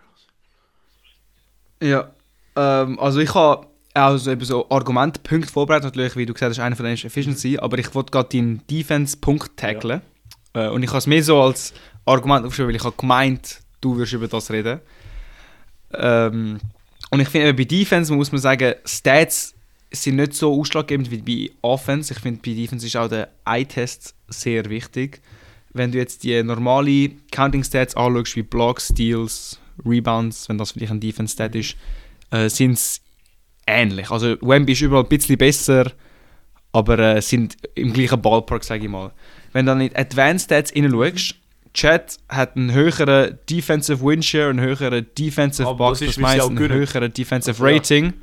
Ja, 1.82 2.12
ähm, 2.56 3.00
also 3.00 3.20
ich 3.20 3.34
habe 3.34 3.68
auch 3.94 4.18
so, 4.18 4.32
eben 4.32 4.46
so 4.46 4.70
Argumentpunkte 4.70 5.52
vorbereitet, 5.52 5.86
natürlich, 5.86 6.16
wie 6.16 6.26
du 6.26 6.34
gesagt 6.34 6.52
hast, 6.52 6.60
einer 6.60 6.76
von 6.76 6.86
denen 6.86 6.96
ist 6.96 7.06
Efficiency, 7.06 7.58
aber 7.58 7.78
ich 7.78 7.94
wollte 7.94 8.12
gerade 8.12 8.30
deinen 8.30 8.66
Defense-Punkt 8.68 9.58
tackeln. 9.58 10.02
Äh, 10.54 10.70
und 10.70 10.84
ich 10.84 10.90
habe 10.90 11.00
es 11.00 11.08
mehr 11.08 11.24
so 11.24 11.42
als 11.42 11.74
Argument 12.06 12.46
aufgeschrieben, 12.46 12.70
weil 12.70 12.76
ich 12.76 12.84
habe 12.84 12.96
gemeint, 12.96 13.60
du 13.82 13.98
wirst 13.98 14.14
über 14.14 14.28
das 14.28 14.50
reden. 14.50 14.80
Ähm, 15.94 16.60
und 17.12 17.20
ich 17.20 17.30
finde, 17.30 17.54
bei 17.54 17.66
Defense 17.66 18.14
muss 18.14 18.32
man 18.32 18.42
sagen, 18.42 18.76
Stats 18.86 19.54
sind 19.92 20.16
nicht 20.16 20.34
so 20.34 20.60
ausschlaggebend 20.60 21.12
wie 21.12 21.22
bei 21.22 21.54
Offense. 21.62 22.14
Ich 22.14 22.20
finde, 22.20 22.42
bei 22.44 22.54
Defense 22.54 22.88
ist 22.88 22.96
auch 22.96 23.08
der 23.08 23.30
Eye-Test 23.46 24.16
sehr 24.28 24.66
wichtig. 24.70 25.22
Wenn 25.74 25.92
du 25.92 25.98
jetzt 25.98 26.24
die 26.24 26.42
normale 26.44 27.12
Counting-Stats 27.32 27.96
anschaust, 27.96 28.36
wie 28.36 28.44
Blocks, 28.44 28.90
Steals, 28.90 29.60
Rebounds, 29.86 30.48
wenn 30.50 30.58
das 30.58 30.72
vielleicht 30.72 30.92
ein 30.92 31.00
Defense-Stat 31.00 31.56
ist, 31.56 31.76
äh, 32.32 32.50
sind 32.50 32.74
es 32.74 33.02
ähnlich. 33.66 34.12
Also 34.12 34.36
Wemby 34.42 34.74
ist 34.74 34.82
überall 34.82 35.04
ein 35.04 35.10
bisschen 35.10 35.38
besser, 35.38 35.92
aber 36.72 37.00
äh, 37.00 37.22
sind 37.22 37.56
im 37.76 37.94
gleichen 37.94 38.22
Ballpark, 38.22 38.64
sage 38.64 38.84
ich 38.84 38.90
mal. 38.90 39.12
Wenn 39.52 39.66
du 39.66 39.72
dann 39.72 39.82
in 39.82 39.96
Advanced 39.96 40.46
Stats 40.46 40.72
hineinschaust, 40.72 41.36
Chat 41.74 42.20
hat 42.30 42.56
einen 42.56 42.72
höheren 42.72 43.40
Defensive 43.50 44.00
Win 44.06 44.22
Share, 44.22 44.50
einen 44.52 44.62
höheren 44.62 45.08
Defensive 45.18 45.68
Aber 45.68 45.90
Box 45.90 46.00
das 46.00 46.10
ist, 46.10 46.18
minus, 46.18 46.40
auch 46.40 46.50
einen 46.50 46.70
höheren 46.70 47.12
Defensive 47.12 47.52
Also, 47.52 47.66
ja. 47.66 47.74
Rating. 47.74 48.14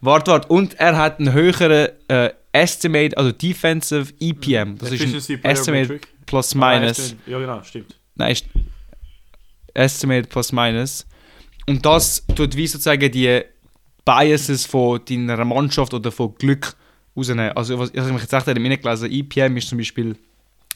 Warte, 0.00 0.30
warte. 0.30 0.48
Und 0.48 0.74
er 0.74 0.96
hat 0.96 1.18
einen 1.18 1.32
höheren 1.32 1.88
äh, 2.08 2.30
Estimate, 2.52 3.16
also 3.18 3.32
Defensive 3.32 4.12
EPM. 4.20 4.78
Das 4.78 4.92
ist 4.92 5.02
ein 5.02 5.44
Estimate 5.44 5.70
Metric. 5.72 6.08
Plus 6.34 6.54
minus. 6.56 7.14
Ja, 7.26 7.38
genau, 7.38 7.62
stimmt. 7.62 7.96
Nein, 8.16 8.32
ist 8.32 8.46
Estimate 9.72 10.28
plus 10.28 10.50
minus. 10.50 11.06
Und 11.66 11.86
das 11.86 12.26
tut 12.34 12.56
wie 12.56 12.66
sozusagen 12.66 13.10
die 13.10 13.42
Biases 14.04 14.66
von 14.66 15.00
deiner 15.04 15.44
Mannschaft 15.44 15.94
oder 15.94 16.10
von 16.10 16.34
Glück 16.34 16.74
rausnehmen. 17.16 17.52
Also, 17.52 17.78
was 17.78 17.90
ich 17.90 18.02
mich 18.02 18.22
jetzt 18.22 18.32
echt 18.32 18.46
habe 18.48 18.60
gelesen 18.60 19.12
EPM 19.12 19.56
ist 19.56 19.68
zum 19.68 19.78
Beispiel, 19.78 20.16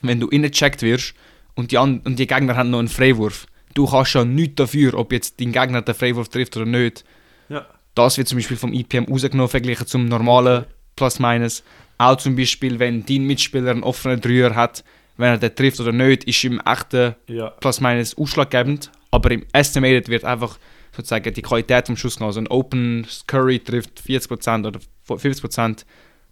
wenn 0.00 0.21
du 0.21 0.29
innegecheckt 0.29 0.83
wirst 0.83 1.15
und 1.57 1.73
die, 1.73 1.77
und 1.77 2.17
die 2.19 2.27
Gegner 2.27 2.57
haben 2.57 2.71
noch 2.71 2.79
einen 2.79 2.88
Freiwurf. 2.88 3.47
Du 3.75 3.87
kannst 3.87 4.12
schon 4.12 4.35
nichts 4.35 4.55
dafür, 4.57 4.95
ob 4.95 5.12
jetzt 5.12 5.41
dein 5.41 5.53
Gegner 5.53 5.83
den 5.83 5.95
Freiwurf 5.95 6.29
trifft 6.29 6.57
oder 6.57 6.67
nicht. 6.67 7.05
Ja. 7.49 7.67
Das 7.95 8.17
wird 8.17 8.29
zum 8.29 8.38
Beispiel 8.38 8.57
vom 8.57 8.73
EPM 8.73 9.11
rausgenommen, 9.11 9.49
verglichen 9.49 9.87
zum 9.87 10.07
normalen 10.07 10.67
Plus-Minus. 10.95 11.65
Auch 11.99 12.17
zum 12.17 12.37
Beispiel, 12.37 12.79
wenn 12.79 13.05
dein 13.05 13.25
Mitspieler 13.25 13.73
einen 13.73 13.83
offenen 13.83 14.21
Dreier 14.21 14.55
hat, 14.55 14.85
wenn 15.19 15.29
er 15.33 15.39
den 15.39 15.55
trifft 15.55 15.81
oder 15.81 15.93
nicht, 15.93 16.25
ist 16.25 16.43
im 16.45 16.61
echten 16.61 17.15
Ja. 17.27 17.51
Plus-Minus 17.51 18.17
ausschlaggebend. 18.17 18.91
Aber 19.11 19.31
im 19.31 19.45
Estimated 19.53 20.09
wird 20.09 20.25
einfach 20.25 20.59
sozusagen 20.97 21.33
die 21.35 21.43
Qualität 21.43 21.87
vom 21.87 21.97
Schuss 21.97 22.17
genommen. 22.17 22.29
Also 22.31 22.41
ein 22.41 22.49
Open 22.49 23.07
Curry 23.27 23.59
trifft 23.59 24.01
40% 24.01 24.67
oder 24.67 24.81
50%, 25.09 25.85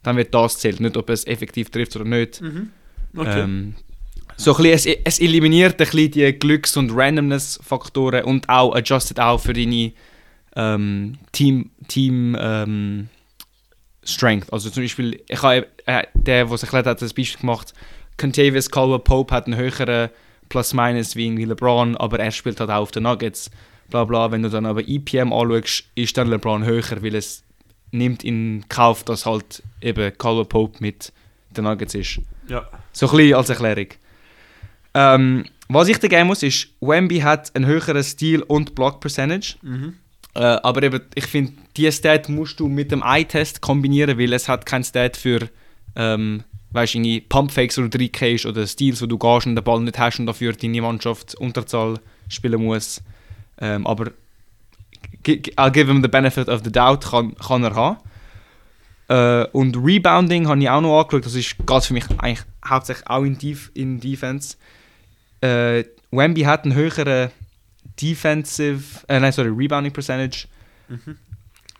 dann 0.02 0.16
wird 0.16 0.34
das 0.34 0.58
zählt, 0.58 0.80
nicht 0.80 0.96
ob 0.96 1.10
es 1.10 1.26
effektiv 1.26 1.70
trifft 1.70 1.96
oder 1.96 2.04
nicht. 2.04 2.40
Mhm. 2.40 2.70
Okay. 3.16 3.40
Ähm, 3.40 3.74
so 4.36 4.54
ein 4.56 4.62
bisschen, 4.62 4.94
es, 5.04 5.16
es 5.16 5.20
eliminiert 5.20 5.72
ein 5.74 5.76
bisschen 5.78 6.10
die 6.10 6.32
Glücks- 6.32 6.76
und 6.76 6.90
Randomness-Faktoren 6.94 8.24
und 8.24 8.48
auch 8.48 8.74
adjusted 8.74 9.18
auch 9.18 9.40
für 9.40 9.52
deine 9.52 9.92
ähm, 10.54 11.18
Team, 11.32 11.70
Team 11.88 12.36
ähm, 12.38 13.08
Strength. 14.04 14.52
Also 14.52 14.70
zum 14.70 14.82
Beispiel, 14.82 15.22
ich 15.28 15.42
habe 15.42 15.66
äh, 15.86 16.04
der, 16.14 16.44
der 16.44 16.48
sich 16.48 16.62
erklärt 16.64 16.86
hat, 16.86 17.02
das 17.02 17.14
Beispiel 17.14 17.40
gemacht, 17.40 17.72
Contavious 18.18 18.70
Caldwell 18.70 19.00
Pope 19.00 19.34
hat 19.34 19.46
einen 19.46 19.56
höheren 19.56 20.10
Plus-Minus 20.48 21.16
wie 21.16 21.26
irgendwie 21.26 21.44
LeBron, 21.44 21.96
aber 21.96 22.18
er 22.20 22.30
spielt 22.30 22.60
halt 22.60 22.70
auch 22.70 22.82
auf 22.82 22.90
den 22.90 23.02
Nuggets. 23.02 23.50
Bla 23.90 24.04
bla. 24.04 24.30
Wenn 24.30 24.42
du 24.42 24.50
dann 24.50 24.66
aber 24.66 24.86
EPM 24.86 25.32
anschaust, 25.32 25.84
ist 25.94 26.16
dann 26.16 26.28
LeBron 26.28 26.64
höher, 26.64 27.02
weil 27.02 27.14
es 27.14 27.44
nimmt 27.90 28.24
in 28.24 28.64
Kauf, 28.68 29.04
dass 29.04 29.26
halt 29.26 29.62
eben 29.80 30.16
Caldwell 30.16 30.44
Pope 30.44 30.78
mit 30.80 31.12
den 31.50 31.64
Nuggets 31.64 31.94
ist. 31.94 32.20
ja. 32.48 32.68
So 32.92 33.10
ein 33.10 33.16
bisschen 33.16 33.34
als 33.34 33.50
Erklärung. 33.50 33.88
Ähm, 34.94 35.44
was 35.68 35.88
ich 35.88 35.98
dir 35.98 36.08
geben 36.08 36.28
muss, 36.28 36.42
ist, 36.42 36.68
Wemby 36.80 37.18
hat 37.18 37.54
einen 37.54 37.66
höheren 37.66 38.02
Steal- 38.02 38.42
und 38.42 38.74
Block-Percentage. 38.74 39.56
Mhm. 39.62 39.94
Äh, 40.34 40.40
aber 40.40 40.82
eben, 40.82 41.00
ich 41.14 41.26
finde, 41.26 41.52
diese 41.76 41.92
Stat 41.92 42.28
musst 42.28 42.60
du 42.60 42.68
mit 42.68 42.92
dem 42.92 43.02
Eye-Test 43.02 43.60
kombinieren, 43.60 44.18
weil 44.18 44.32
es 44.32 44.48
hat 44.48 44.64
kein 44.64 44.84
Stat 44.84 45.16
für, 45.16 45.48
ähm, 45.96 46.44
weißt 46.70 46.94
du, 46.94 46.98
irgendwie 46.98 47.20
Pumpfakes 47.20 47.78
oder 47.78 47.88
3Ks 47.88 48.46
oder 48.46 48.66
Steals, 48.66 49.02
wo 49.02 49.06
du 49.06 49.18
gehst 49.18 49.46
und 49.46 49.56
den 49.56 49.64
Ball 49.64 49.80
nicht 49.80 49.98
hast 49.98 50.18
und 50.18 50.26
dafür 50.26 50.52
deine 50.52 50.82
Mannschaft 50.82 51.34
Unterzahl 51.36 51.98
spielen 52.28 52.64
muss. 52.64 53.02
Ähm, 53.58 53.86
aber 53.86 54.10
I'll 55.24 55.70
give 55.70 55.86
him 55.86 56.02
the 56.02 56.08
benefit 56.08 56.48
of 56.48 56.62
the 56.64 56.70
doubt, 56.70 57.04
kann, 57.10 57.34
kann 57.36 57.64
er 57.64 57.74
haben. 57.74 57.98
Äh, 59.08 59.48
und 59.52 59.76
Rebounding 59.76 60.48
habe 60.48 60.60
ich 60.60 60.68
auch 60.68 60.80
noch 60.80 61.00
angeschaut, 61.00 61.26
das 61.26 61.34
ist 61.34 61.56
geht 61.64 61.84
für 61.84 61.94
mich 61.94 62.04
eigentlich 62.18 62.44
hauptsächlich 62.64 63.08
auch 63.08 63.22
in, 63.22 63.38
Def 63.38 63.70
in 63.74 64.00
Defense. 64.00 64.56
Äh, 65.40 65.84
Wemby 66.10 66.42
hat 66.42 66.64
einen 66.64 66.74
höheren 66.74 67.30
Defensive, 68.00 69.06
äh, 69.08 69.20
nein, 69.20 69.32
sorry, 69.32 69.50
Rebounding 69.50 69.92
Percentage. 69.92 70.46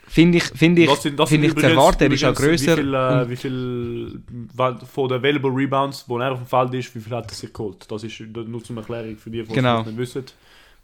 Finde 0.09 0.39
ich, 0.39 0.45
finde 0.45 0.83
ich, 0.83 0.89
Das 0.89 1.03
sind, 1.03 1.19
das 1.19 1.29
sind 1.29 1.43
ich 1.43 1.51
zu 1.51 1.57
übrigens- 1.59 1.73
erwarten, 1.77 2.03
er 2.05 2.13
ist 2.13 2.25
auch 2.25 2.35
grösser. 2.35 2.77
Wie 2.77 2.81
viel, 2.83 2.95
äh, 2.95 3.29
wie 3.29 3.37
viel 3.37 4.23
von 4.93 5.09
den 5.09 5.19
Available 5.19 5.51
Rebounds, 5.53 6.05
wo 6.07 6.19
er 6.19 6.33
auf 6.33 6.39
dem 6.39 6.47
Feld 6.47 6.75
ist, 6.75 6.95
wie 6.95 7.01
viel 7.01 7.13
hat 7.13 7.31
er 7.31 7.35
sich 7.35 7.53
geholt? 7.53 7.91
Das 7.91 8.05
ist 8.05 8.21
nur 8.21 8.63
zum 8.63 8.77
Erklärung 8.79 9.17
für 9.17 9.31
die, 9.31 9.43
die 9.43 9.53
Genau. 9.53 9.81
es 9.81 9.87
nicht 9.87 9.99
wissen. 9.99 10.25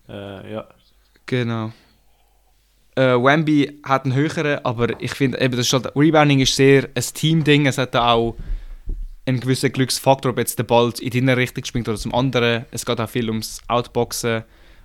Äh, 0.09 0.52
ja. 0.52 0.67
Genau. 1.26 1.73
Äh, 2.97 3.14
Wemby 3.14 3.79
hat 3.85 4.05
einen 4.05 4.14
höheren, 4.14 4.64
aber 4.64 5.00
ich 5.00 5.12
finde, 5.14 5.41
eben, 5.41 5.57
das 5.57 5.67
ist 5.67 5.73
halt, 5.73 5.95
Rebounding 5.97 6.41
ist 6.41 6.55
sehr 6.57 6.88
ein 6.95 7.02
Team-Ding. 7.14 7.67
Es 7.67 7.79
hat 7.79 7.95
auch 7.97 8.37
einen 9.25 9.41
gewissen 9.41 9.73
Glücksfaktor, 9.73 10.33
ob 10.33 10.38
jetzt 10.38 10.59
der 10.59 10.64
Ball 10.64 10.93
in 11.00 11.11
deine 11.11 11.37
Richtung 11.37 11.64
springt 11.64 11.88
oder 11.88 11.97
zum 11.97 12.12
anderen. 12.14 12.67
Es 12.71 12.85
geht 12.85 13.00
auch 13.00 13.09
viel 13.09 13.29
ums 13.31 13.61
Outboxen. 13.69 14.43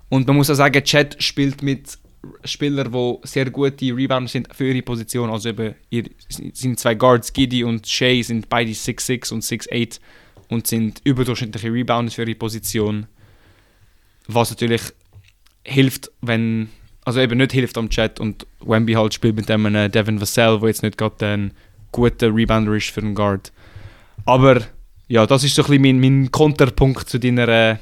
Und 0.08 0.26
man 0.26 0.36
muss 0.36 0.48
auch 0.48 0.54
sagen, 0.54 0.82
Chat 0.84 1.22
spielt 1.22 1.62
mit 1.62 1.98
Spielern, 2.44 2.92
die 2.92 3.28
sehr 3.28 3.50
gute 3.50 3.96
Rebounder 3.96 4.28
sind 4.28 4.54
für 4.54 4.68
ihre 4.68 4.82
Position. 4.82 5.30
Also 5.30 5.50
eben, 5.50 5.74
ihr, 5.90 6.04
sind 6.28 6.78
zwei 6.78 6.94
Guards, 6.94 7.32
Giddy 7.32 7.64
und 7.64 7.86
Shay, 7.86 8.22
sind 8.22 8.48
beide 8.48 8.70
6'6 8.70 9.32
und 9.32 9.42
6'8 9.42 10.00
und 10.48 10.66
sind 10.66 11.00
überdurchschnittliche 11.04 11.72
Rebounder 11.72 12.10
für 12.10 12.22
ihre 12.22 12.34
Position. 12.34 13.06
Was 14.26 14.50
natürlich 14.50 14.82
hilft, 15.64 16.10
wenn. 16.20 16.68
Also 17.04 17.20
eben 17.20 17.38
nicht 17.38 17.52
hilft 17.52 17.78
am 17.78 17.88
Chat 17.88 18.20
und 18.20 18.46
Wemby 18.60 18.92
halt 18.92 19.14
spielt 19.14 19.34
mit 19.34 19.48
dem 19.48 19.64
einen 19.64 19.90
Devin 19.90 20.20
Vassell, 20.20 20.58
der 20.60 20.68
jetzt 20.68 20.82
nicht 20.82 20.98
gerade 20.98 21.26
ein 21.26 21.54
guter 21.90 22.34
Rebounder 22.34 22.74
ist 22.74 22.90
für 22.90 23.00
einen 23.00 23.14
Guard. 23.14 23.50
Aber 24.26 24.60
ja, 25.08 25.24
das 25.26 25.42
ist 25.42 25.54
so 25.54 25.62
ein 25.62 25.68
bisschen 25.68 26.00
mein, 26.00 26.00
mein 26.00 26.30
Konterpunkt 26.30 27.08
zu 27.08 27.18
deiner 27.18 27.48
äh, 27.48 27.76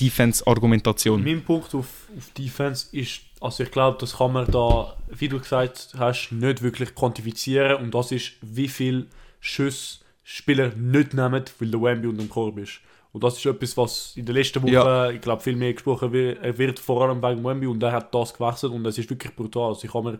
Defense-Argumentation. 0.00 1.22
Mein 1.22 1.42
Punkt 1.42 1.74
auf, 1.74 2.08
auf 2.16 2.30
Defense 2.36 2.86
ist, 2.92 3.20
also 3.44 3.62
ich 3.62 3.70
glaube, 3.70 3.98
das 4.00 4.16
kann 4.18 4.32
man 4.32 4.46
da, 4.50 4.96
wie 5.08 5.28
du 5.28 5.38
gesagt 5.38 5.94
hast, 5.98 6.30
nicht 6.32 6.62
wirklich 6.62 6.94
quantifizieren 6.94 7.76
und 7.82 7.94
das 7.94 8.10
ist, 8.12 8.32
wie 8.40 8.68
viel 8.68 9.06
Schüsse 9.40 9.98
Spieler 10.22 10.70
nicht 10.74 11.12
nehmen, 11.12 11.44
weil 11.58 11.68
der 11.70 11.82
Wemby 11.82 12.08
unter 12.08 12.22
dem 12.22 12.30
Korb 12.30 12.56
ist. 12.58 12.80
Und 13.12 13.22
das 13.22 13.36
ist 13.36 13.46
etwas, 13.46 13.76
was 13.76 14.16
in 14.16 14.24
der 14.24 14.34
letzten 14.34 14.62
Woche, 14.62 14.72
Ja. 14.72 15.10
ich 15.10 15.20
glaube, 15.20 15.42
viel 15.42 15.54
mehr 15.54 15.72
gesprochen 15.74 16.12
wird, 16.12 16.78
vor 16.78 17.02
allem 17.06 17.22
wegen 17.22 17.44
Wemby 17.44 17.66
und 17.66 17.82
er 17.82 17.92
hat 17.92 18.14
das 18.14 18.32
gewechselt 18.34 18.72
und 18.72 18.84
es 18.86 18.96
ist 18.98 19.08
wirklich 19.10 19.36
brutal. 19.36 19.68
Also 19.68 19.86
ich 19.86 19.94
habe 19.94 20.12
mir, 20.12 20.18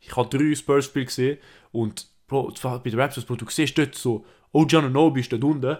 ich 0.00 0.14
habe 0.14 0.28
drei 0.28 0.54
Spurs-Spiele 0.54 1.06
gesehen 1.06 1.38
und 1.72 2.06
Bro, 2.28 2.52
bei 2.62 2.90
den 2.90 3.00
Raptors, 3.00 3.24
Bro, 3.24 3.36
du 3.36 3.46
siehst 3.48 3.76
dort 3.78 3.94
so, 3.94 4.24
oh, 4.52 4.66
Giannonobi 4.66 5.20
ist 5.20 5.32
dort 5.32 5.42
unten, 5.44 5.78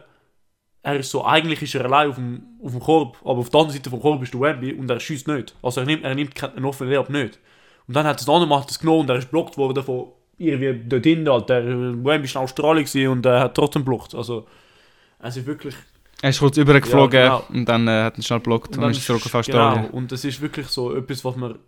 er 0.83 0.97
ist 1.01 1.11
so, 1.11 1.25
eigentlich 1.25 1.63
ist 1.63 1.75
er 1.75 1.85
allein 1.85 2.09
auf 2.11 2.17
dem, 2.17 2.43
auf 2.63 2.71
dem 2.73 2.81
Korb, 2.81 3.17
aber 3.23 3.39
auf 3.41 3.51
der 3.51 3.61
anderen 3.61 3.77
Seite 3.77 3.91
vom 3.91 4.01
Korb 4.01 4.23
ist 4.23 4.33
der 4.33 4.41
Wemby 4.41 4.73
und 4.75 4.89
er 4.91 5.01
schießt 5.01 5.29
nicht. 5.29 5.55
Also 5.63 5.81
er 5.81 5.87
nimmt, 5.87 6.05
er 6.05 6.15
nimmt 6.15 6.35
keinen 6.35 6.65
offenen 6.65 6.93
Layup 6.93 7.11
nicht. 7.11 7.39
Und 7.87 7.95
dann 7.95 8.07
hat 8.07 8.21
das 8.21 8.29
andere 8.29 8.47
Mal 8.47 8.63
das 8.67 8.79
genommen 8.79 9.01
und 9.01 9.11
er 9.11 9.17
ist 9.17 9.31
blockt 9.31 9.57
worden 9.57 9.83
von 9.83 10.09
irgendwie 10.37 10.85
dort 10.89 11.05
hinten, 11.05 11.31
halt. 11.31 11.49
Der 11.49 11.65
Wemby 11.67 12.25
ist 12.27 12.35
in 12.35 12.41
Australien 12.41 13.09
und 13.09 13.27
er 13.27 13.41
hat 13.41 13.55
trotzdem 13.55 13.85
blockt. 13.85 14.15
Also, 14.15 14.47
es 15.21 15.37
ist 15.37 15.47
wirklich... 15.47 15.75
Er 16.21 16.31
ist 16.31 16.39
kurz 16.41 16.57
übergeflogen 16.57 17.19
Ja, 17.19 17.39
genau. 17.39 17.45
und 17.51 17.65
dann 17.69 17.87
äh, 17.89 18.03
hat 18.05 18.17
er 18.17 18.23
schnell 18.23 18.41
blockt 18.41 18.77
und, 18.77 18.83
dann 18.83 18.91
ist 18.91 18.99
er 18.99 19.19
zurück 19.19 19.27
auf 19.27 19.47
Genau, 19.47 19.59
Australien. 19.69 19.91
und 19.91 20.11
es 20.13 20.25
ist 20.25 20.41
wirklich 20.41 20.67
so 20.67 20.95
etwas, 20.95 21.25
was 21.25 21.37
man, 21.37 21.59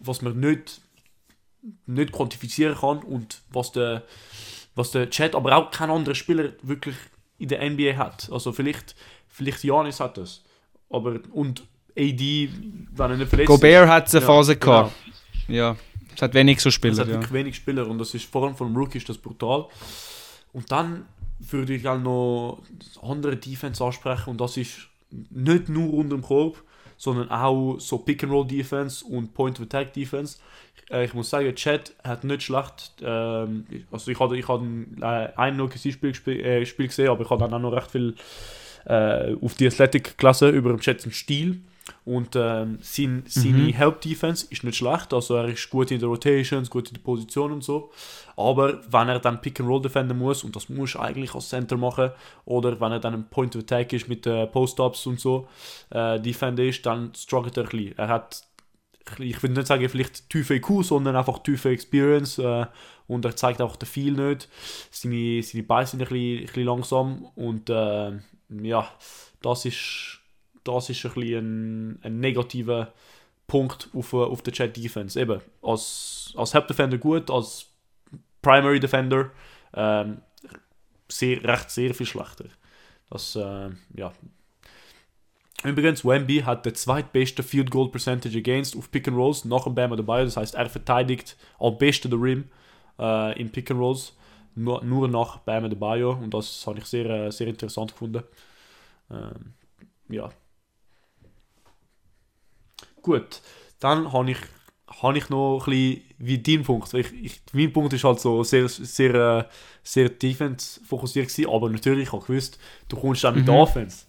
was 0.00 0.20
man 0.22 0.38
nicht, 0.38 0.80
nicht 1.86 2.12
quantifizieren 2.12 2.76
kann 2.76 2.98
und 2.98 3.42
was 3.52 3.70
der, 3.72 4.02
was 4.74 4.90
der 4.90 5.10
Chat, 5.10 5.34
aber 5.36 5.56
auch 5.56 5.70
kein 5.70 5.90
anderer 5.90 6.14
Spieler 6.16 6.50
wirklich 6.62 6.96
in 7.38 7.48
der 7.48 7.68
NBA 7.68 7.96
hat. 7.96 8.28
Also 8.32 8.52
vielleicht, 8.52 8.94
vielleicht 9.28 9.64
Janis 9.64 10.00
hat 10.00 10.16
das, 10.16 10.42
aber 10.90 11.20
und 11.32 11.64
AD, 11.96 12.48
wenn 12.96 13.10
er 13.10 13.16
nicht 13.16 13.28
verletzt 13.28 13.48
Gobert 13.48 13.88
hat 13.88 14.10
eine 14.12 14.20
Ja, 14.20 14.26
Phase 14.26 14.56
genau. 14.56 14.72
gehabt. 14.82 14.92
Ja, 15.48 15.76
es 16.14 16.22
hat 16.22 16.34
wenig 16.34 16.60
so 16.60 16.68
Es 16.68 16.74
Spieler. 16.74 16.96
hat 16.98 17.06
Ja. 17.08 17.14
wirklich 17.14 17.32
wenig 17.32 17.56
Spieler 17.56 17.86
und 17.88 17.98
das 17.98 18.14
ist 18.14 18.24
vor 18.24 18.44
allem 18.46 18.56
vom 18.56 18.76
Rookie 18.76 18.98
ist 18.98 19.08
das 19.08 19.18
brutal. 19.18 19.66
Und 20.52 20.70
dann 20.72 21.06
würde 21.40 21.74
ich 21.74 21.86
auch 21.88 21.98
noch 21.98 22.62
andere 23.02 23.36
Defense 23.36 23.82
ansprechen 23.84 24.30
und 24.30 24.40
das 24.40 24.56
ist 24.56 24.88
nicht 25.30 25.68
nur 25.68 25.92
unter 25.94 26.16
dem 26.16 26.22
Korb, 26.22 26.62
sondern 27.04 27.30
auch 27.30 27.78
so 27.78 27.98
Pick-and-Roll-Defense 27.98 29.04
und 29.04 29.34
Point-of-Attack-Defense. 29.34 30.38
Äh, 30.90 31.04
ich 31.04 31.12
muss 31.12 31.28
sagen, 31.28 31.54
Chat 31.54 31.94
hat 32.02 32.24
nicht 32.24 32.42
schlecht, 32.42 32.94
ähm, 33.02 33.66
also 33.92 34.10
ich 34.10 34.18
hatte, 34.18 34.36
ich 34.36 34.48
hatte 34.48 34.64
äh, 35.02 35.28
ein 35.36 35.60
OKC-Spiel 35.60 36.14
äh, 36.26 36.64
gesehen, 36.64 37.08
aber 37.08 37.22
ich 37.22 37.30
habe 37.30 37.42
dann 37.42 37.52
auch 37.52 37.58
noch 37.58 37.72
recht 37.72 37.90
viel 37.90 38.14
äh, 38.86 39.34
auf 39.34 39.54
die 39.54 39.66
Athletic-Klasse 39.66 40.48
über 40.48 40.70
dem 40.70 40.80
Chat 40.80 41.02
Stil. 41.12 41.60
Und 42.06 42.34
ähm, 42.34 42.78
sein, 42.80 43.24
seine 43.26 43.58
Mhm. 43.58 43.72
Help-Defense 43.72 44.46
ist 44.48 44.64
nicht 44.64 44.76
schlecht, 44.76 45.12
also 45.12 45.36
er 45.36 45.48
ist 45.48 45.68
gut 45.68 45.90
in 45.90 46.00
der 46.00 46.08
Rotations, 46.08 46.70
gut 46.70 46.88
in 46.88 46.94
der 46.94 47.02
Position 47.02 47.52
und 47.52 47.62
so. 47.62 47.90
Aber 48.36 48.80
wenn 48.90 49.08
er 49.08 49.18
dann 49.18 49.40
Pick-and-Roll 49.40 49.82
defenden 49.82 50.18
muss, 50.18 50.44
und 50.44 50.56
das 50.56 50.68
muss 50.70 50.94
er 50.94 51.02
eigentlich 51.02 51.34
als 51.34 51.50
Center 51.50 51.76
machen, 51.76 52.10
oder 52.46 52.80
wenn 52.80 52.92
er 52.92 53.00
dann 53.00 53.14
ein 53.14 53.28
Point-of-Attack 53.28 53.92
ist 53.92 54.08
mit 54.08 54.26
äh, 54.26 54.46
Post-Ups 54.46 55.06
und 55.06 55.20
so, 55.20 55.46
äh, 55.90 56.18
Defender 56.20 56.64
ist, 56.64 56.84
dann 56.86 57.12
struggelt 57.14 57.56
er 57.58 57.64
ein 57.64 57.68
bisschen. 57.68 57.98
Er 57.98 58.08
hat, 58.08 58.42
ich 59.18 59.42
will 59.42 59.50
nicht 59.50 59.66
sagen 59.66 59.86
vielleicht 59.88 60.30
tiefe 60.30 60.54
IQ, 60.54 60.82
sondern 60.84 61.16
einfach 61.16 61.38
tiefe 61.40 61.68
Experience 61.68 62.38
äh, 62.38 62.64
und 63.08 63.24
er 63.26 63.36
zeigt 63.36 63.60
auch 63.60 63.76
den 63.76 63.86
viel 63.86 64.12
nicht. 64.12 64.48
Seine, 64.90 65.42
seine 65.42 65.64
Beine 65.64 65.86
sind 65.86 66.00
ein 66.00 66.08
bisschen, 66.08 66.38
ein 66.38 66.46
bisschen 66.46 66.64
langsam 66.64 67.26
und 67.34 67.68
äh, 67.68 68.12
ja, 68.62 68.88
das 69.42 69.66
ist, 69.66 70.20
das 70.64 70.90
ist 70.90 71.04
ein 71.04 71.22
ein, 71.22 71.98
ein 72.02 72.20
negativer 72.20 72.92
Punkt 73.46 73.90
auf, 73.94 74.14
auf 74.14 74.42
der 74.42 74.52
Chat 74.52 74.76
Defense. 74.76 75.20
Eben, 75.20 75.40
als, 75.62 76.32
als 76.36 76.54
Help 76.54 76.68
Defender 76.68 76.98
gut, 76.98 77.30
als 77.30 77.66
Primary 78.42 78.80
Defender 78.80 79.30
ähm, 79.74 80.18
sehr, 81.08 81.42
recht 81.44 81.70
sehr 81.70 81.94
viel 81.94 82.06
schlechter. 82.06 82.46
Das, 83.10 83.36
äh, 83.36 83.70
ja. 83.94 84.12
Übrigens, 85.62 86.04
Wemby 86.04 86.40
hat 86.40 86.66
den 86.66 86.74
zweitbesten 86.74 87.44
Field 87.44 87.70
Goal 87.70 87.90
Percentage 87.90 88.36
Against 88.36 88.76
auf 88.76 88.90
Pick 88.90 89.08
and 89.08 89.16
Rolls 89.16 89.44
nach 89.44 89.64
dem 89.64 89.74
Bam 89.74 89.96
dabei. 89.96 90.24
Das 90.24 90.36
heißt, 90.36 90.54
er 90.54 90.68
verteidigt 90.68 91.36
am 91.58 91.78
besten 91.78 92.10
den 92.10 92.20
Rim 92.20 92.44
äh, 92.98 93.40
in 93.40 93.50
Pick 93.50 93.70
and 93.70 93.80
Rolls. 93.80 94.14
Nur, 94.56 94.84
nur 94.84 95.08
nach 95.08 95.38
Bam 95.38 95.64
Adebayo. 95.64 96.12
Und 96.12 96.34
das 96.34 96.66
habe 96.66 96.78
ich 96.78 96.84
sehr, 96.84 97.06
äh, 97.06 97.32
sehr 97.32 97.46
interessant 97.46 97.92
gefunden. 97.92 98.24
Ähm, 99.10 99.54
ja. 100.08 100.30
Gut, 103.04 103.40
dann 103.80 104.12
habe 104.12 104.30
ich, 104.30 104.38
habe 105.02 105.18
ich 105.18 105.28
noch 105.28 105.58
ein 105.66 105.70
bisschen 105.70 106.02
wie 106.18 106.38
dein 106.38 106.62
Punkt. 106.64 106.92
Ich, 106.94 107.12
ich, 107.22 107.40
mein 107.52 107.72
Punkt 107.72 107.92
ist 107.92 108.02
halt 108.04 108.18
so 108.18 108.42
sehr, 108.42 108.66
sehr, 108.68 109.14
äh, 109.14 109.44
sehr 109.82 110.08
defense 110.08 110.80
fokussiert 110.88 111.28
gewesen, 111.28 111.50
aber 111.50 111.68
natürlich 111.68 112.10
habe 112.12 112.22
ich 112.22 112.26
gewusst, 112.26 112.58
du 112.88 112.96
kommst 112.96 113.22
dann 113.24 113.34
mit 113.36 113.46
der 113.46 113.54
Mhm. 113.54 113.60
Offense. 113.60 114.06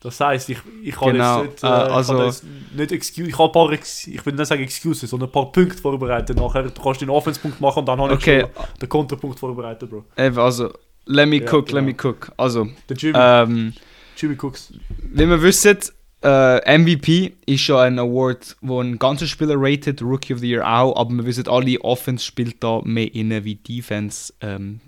Das 0.00 0.18
heisst, 0.20 0.50
ich, 0.50 0.58
ich 0.82 0.94
kann 0.96 1.12
Genau, 1.12 1.44
jetzt 1.44 1.62
nicht, 1.62 1.64
äh, 1.64 1.66
äh, 1.66 1.70
also- 1.70 2.28
ich 2.28 2.42
nicht 2.76 2.92
excuse, 2.92 3.28
ich 3.30 3.38
habe 3.38 3.48
ein 3.48 3.52
paar, 3.52 3.72
Ex 3.72 4.06
ich 4.08 4.26
will 4.26 4.34
nicht 4.34 4.46
sagen 4.46 4.62
Excuses, 4.62 5.08
sondern 5.08 5.28
ein 5.28 5.32
paar 5.32 5.50
Punkte 5.52 5.78
vorbereitet. 5.78 6.36
Nachher 6.36 6.64
du 6.64 6.82
kannst 6.82 7.00
du 7.00 7.06
den 7.06 7.10
Offense-Punkt 7.10 7.58
machen 7.60 7.78
und 7.78 7.86
dann 7.86 8.00
habe 8.00 8.12
ich 8.14 8.18
Okay. 8.18 8.40
schon 8.40 8.50
den 8.82 8.88
Konterpunkt 8.88 9.38
vorbereitet, 9.38 9.88
Bro. 9.88 10.04
Eben, 10.18 10.38
also, 10.38 10.70
let 11.06 11.26
me 11.28 11.36
Ja, 11.36 11.50
cook, 11.50 11.66
genau. 11.68 11.78
let 11.78 11.84
me 11.86 11.94
cook. 12.02 12.32
Also, 12.36 12.68
Der 12.88 12.96
Jimmy, 12.98 13.18
ähm, 13.18 13.72
Jimmy 14.16 14.36
Cooks. 14.42 14.74
wie 15.04 15.26
wir 15.26 15.40
wissen, 15.40 15.78
äh, 16.24 16.78
MVP 16.78 17.34
ist 17.46 17.66
ja 17.66 17.82
ein 17.82 17.98
Award, 17.98 18.56
wo 18.62 18.80
ein 18.80 18.98
ganzer 18.98 19.26
Spieler 19.26 19.54
rated, 19.56 20.00
Rookie 20.02 20.32
of 20.34 20.40
the 20.40 20.48
Year 20.48 20.66
auch, 20.66 20.96
aber 20.96 21.12
wir 21.14 21.26
wissen 21.26 21.46
alle, 21.48 21.78
Offense 21.82 22.24
spielt 22.24 22.62
da 22.64 22.80
mehr 22.84 23.14
inne 23.14 23.44
wie 23.44 23.56
Defense. 23.56 24.32
Ähm, 24.40 24.80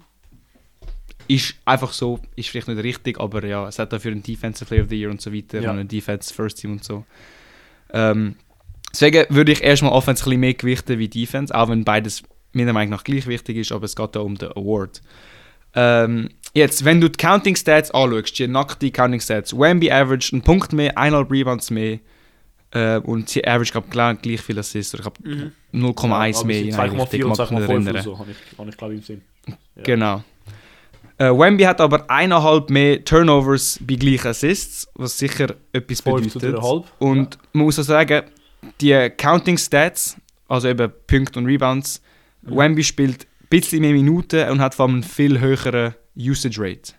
ist 1.28 1.56
einfach 1.64 1.92
so, 1.92 2.20
ist 2.36 2.48
vielleicht 2.48 2.68
nicht 2.68 2.82
richtig, 2.82 3.20
aber 3.20 3.44
ja, 3.44 3.66
es 3.68 3.78
hat 3.78 3.92
dafür 3.92 4.12
einen 4.12 4.22
Defensive 4.22 4.64
Player 4.66 4.82
of 4.84 4.88
the 4.88 4.96
Year 4.98 5.10
und 5.10 5.20
so 5.20 5.32
weiter 5.34 5.60
Ja. 5.60 5.70
und 5.72 5.78
ein 5.78 5.88
Defense 5.88 6.32
First 6.32 6.58
Team 6.60 6.72
und 6.72 6.84
so. 6.84 7.04
Ähm, 7.92 8.36
deswegen 8.92 9.24
würde 9.28 9.52
ich 9.52 9.62
erstmal 9.62 9.92
Offense 9.92 10.22
ein 10.22 10.24
bisschen 10.24 10.40
mehr 10.40 10.54
gewichten 10.54 10.98
wie 10.98 11.08
Defense, 11.08 11.54
auch 11.54 11.68
wenn 11.68 11.84
beides 11.84 12.22
meiner 12.52 12.72
Meinung 12.72 12.90
nach 12.92 13.04
gleich 13.04 13.26
wichtig 13.26 13.56
ist, 13.58 13.72
aber 13.72 13.84
es 13.84 13.96
geht 13.96 14.14
da 14.16 14.20
um 14.20 14.38
den 14.38 14.52
Award. 14.52 15.02
Ähm, 15.74 16.30
jetzt, 16.56 16.84
wenn 16.84 17.00
du 17.00 17.08
die 17.08 17.16
Counting 17.16 17.54
Stats 17.56 17.90
anschaust, 17.90 18.38
die 18.38 18.48
nackte 18.48 18.90
Counting 18.90 19.20
Stats, 19.20 19.56
Wemby 19.56 19.90
average 19.90 20.32
einen 20.32 20.42
Punkt 20.42 20.72
mehr, 20.72 20.96
eineinhalb 20.96 21.30
Rebounds 21.30 21.70
mehr 21.70 21.98
äh, 22.72 22.96
und 22.98 23.28
sie 23.28 23.46
average 23.46 23.72
glaub, 23.72 23.90
gleich, 23.90 24.20
gleich 24.22 24.40
viel 24.40 24.58
Assists, 24.58 24.94
oder 24.94 25.06
ich 25.06 25.12
glaube 25.14 25.52
Mhm. 25.72 25.82
0,1 25.82 26.36
aber 26.38 26.46
mehr 26.46 26.56
sie 26.56 26.64
in 26.68 26.72
sind 26.72 26.80
einer 26.80 26.92
2,4 26.92 27.12
Richtung, 27.12 27.30
und 27.30 27.38
mag 27.38 27.46
ich 27.46 27.50
mich 27.50 27.60
2,5 27.60 27.64
oder 27.64 27.72
erinnern. 27.72 28.02
so, 28.02 28.18
habe 28.18 28.30
ich, 28.30 28.58
habe 28.58 28.70
ich 28.70 28.76
glaube 28.76 28.94
im 28.94 29.02
Sinn. 29.02 29.22
Ja. 29.46 29.54
Genau. 29.84 30.24
Äh, 31.18 31.30
Wemby 31.30 31.64
hat 31.64 31.80
aber 31.80 32.10
eineinhalb 32.10 32.68
mehr 32.68 33.02
Turnovers 33.04 33.78
bei 33.82 33.94
gleichen 33.94 34.26
Assists, 34.28 34.86
was 34.94 35.16
sicher 35.18 35.54
etwas 35.72 35.98
zu 35.98 36.12
bedeutet. 36.38 36.84
Und 36.98 37.38
man 37.54 37.64
muss 37.64 37.78
auch 37.78 37.84
sagen, 37.84 38.22
die 38.80 39.10
Counting 39.16 39.56
Stats, 39.56 40.16
also 40.48 40.68
eben 40.68 40.92
Punkte 41.06 41.38
und 41.38 41.46
Rebounds, 41.46 42.02
Mhm. 42.42 42.56
Wemby 42.56 42.84
spielt 42.84 43.26
bisschen 43.48 43.80
mehr 43.80 43.92
Minuten 43.92 44.48
und 44.48 44.60
hat 44.60 44.74
vor 44.74 44.86
allem 44.86 44.94
einen 44.94 45.02
viel 45.02 45.40
höheren 45.40 45.94
Usage 46.16 46.60
Rate. 46.60 46.92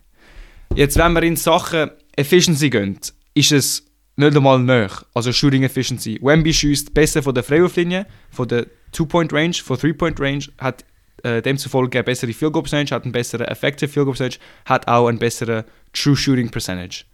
Jetzt, 0.75 0.97
wenn 0.97 1.13
wir 1.13 1.23
in 1.23 1.35
Sachen 1.35 1.91
Efficiency 2.15 2.69
gehen, 2.69 2.99
ist 3.33 3.51
es 3.51 3.85
nicht 4.15 4.35
einmal 4.35 4.59
näher. 4.59 4.91
Also 5.13 5.31
Shooting 5.31 5.63
Efficiency. 5.63 6.19
Wemby 6.21 6.53
schießt 6.53 6.93
besser 6.93 7.21
von 7.23 7.33
der 7.33 7.43
Freiwurflinie, 7.43 8.05
von 8.31 8.47
der 8.47 8.65
Two-Point-Range, 8.91 9.53
von 9.53 9.77
Three-Point-Range, 9.77 10.45
hat 10.57 10.83
äh, 11.23 11.41
demzufolge 11.41 11.99
eine 11.99 12.03
bessere 12.03 12.33
Field 12.33 12.53
Goal 12.53 12.63
Percentage, 12.63 12.95
hat 12.95 13.03
einen 13.03 13.11
besseren 13.11 13.47
Effective 13.47 13.89
Field 13.89 14.05
Goal 14.05 14.15
Percentage, 14.15 14.39
hat 14.65 14.87
auch 14.87 15.07
einen 15.07 15.19
besseren 15.19 15.63
True 15.93 16.15
Shooting 16.15 16.49
Percentage. 16.49 17.05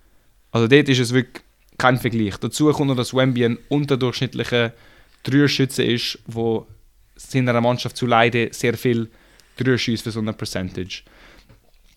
Also 0.51 0.67
dort 0.67 0.87
ist 0.89 0.99
es 0.99 1.13
wirklich 1.13 1.43
kein 1.77 1.97
Vergleich. 1.97 2.37
Dazu 2.37 2.71
kommt 2.71 2.89
noch, 2.89 2.95
dass 2.95 3.13
Wemby 3.13 3.45
ein 3.45 3.57
unterdurchschnittlicher 3.69 4.73
Dreierschütze 5.23 5.83
ist, 5.83 6.19
wo 6.27 6.67
seiner 7.15 7.59
Mannschaft 7.59 7.97
zu 7.97 8.05
leiden 8.05 8.49
sehr 8.51 8.77
viel 8.77 9.09
Schießt 9.77 10.03
für 10.03 10.11
so 10.11 10.19
eine 10.19 10.33
Percentage. 10.33 11.03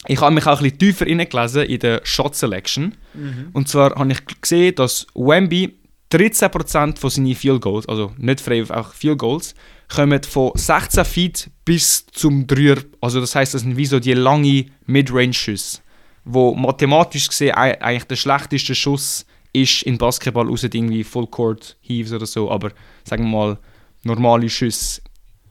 Ich 0.09 0.21
habe 0.21 0.35
mich 0.35 0.47
auch 0.47 0.59
ein 0.61 0.63
bisschen 0.65 0.79
tiefer 0.79 1.07
reingelesen 1.07 1.63
in 1.65 1.79
der 1.81 2.01
Shot 2.05 2.35
Selection. 2.37 2.95
Mhm. 3.15 3.49
Und 3.53 3.69
zwar 3.69 3.95
habe 3.97 4.13
ich 4.13 4.21
gesehen, 4.41 4.75
dass 4.77 5.07
Wemby 5.15 5.75
13% 6.13 6.99
von 6.99 7.11
seinen 7.11 7.35
Field 7.35 7.61
Goals, 7.63 7.89
also 7.89 8.13
nicht 8.17 8.41
frei, 8.41 8.63
auch 8.71 8.93
Field 8.95 9.19
Goals, 9.19 9.55
kommen 9.93 10.23
von 10.23 10.53
16 10.55 11.05
Feet 11.05 11.51
bis 11.65 12.07
zum 12.13 12.47
Dreier. 12.47 12.77
Also 13.01 13.21
das 13.21 13.35
heißt, 13.35 13.55
das 13.55 13.63
sind 13.63 13.77
wie 13.77 13.87
so 13.87 13.99
die 13.99 14.13
lange 14.15 14.67
Midrange-Schüsse, 14.87 15.81
wo 16.25 16.55
mathematisch 16.55 17.29
gesehen 17.29 17.57
ei- 17.57 17.81
eigentlich 17.81 18.05
der 18.05 18.17
schlechteste 18.17 18.75
Schuss 18.75 19.27
ist 19.53 19.83
in 19.83 19.99
Basketball, 19.99 20.49
außer 20.49 20.69
irgendwie 20.73 21.03
Full 21.03 21.27
Court 21.29 21.77
Heaves 21.81 22.13
oder 22.13 22.27
so. 22.27 22.51
Aber 22.51 22.71
sagen 23.05 23.25
wir 23.25 23.31
mal, 23.37 23.59
normale 24.05 24.49
Schüsse 24.49 25.01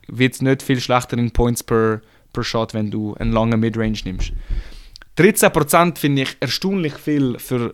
wird 0.08 0.42
nicht 0.42 0.62
viel 0.64 0.80
schlechter 0.80 1.18
in 1.18 1.32
Points 1.32 1.64
per, 1.64 2.02
per 2.34 2.44
Shot, 2.44 2.74
wenn 2.74 2.92
du 2.92 3.14
einen 3.16 3.32
langen 3.32 3.60
Midrange 3.60 3.98
nimmst. 4.06 4.32
13% 5.18 5.98
finde 5.98 6.24
ich 6.24 6.38
erstaunlich 6.40 6.94
viel 6.96 7.38
für 7.40 7.74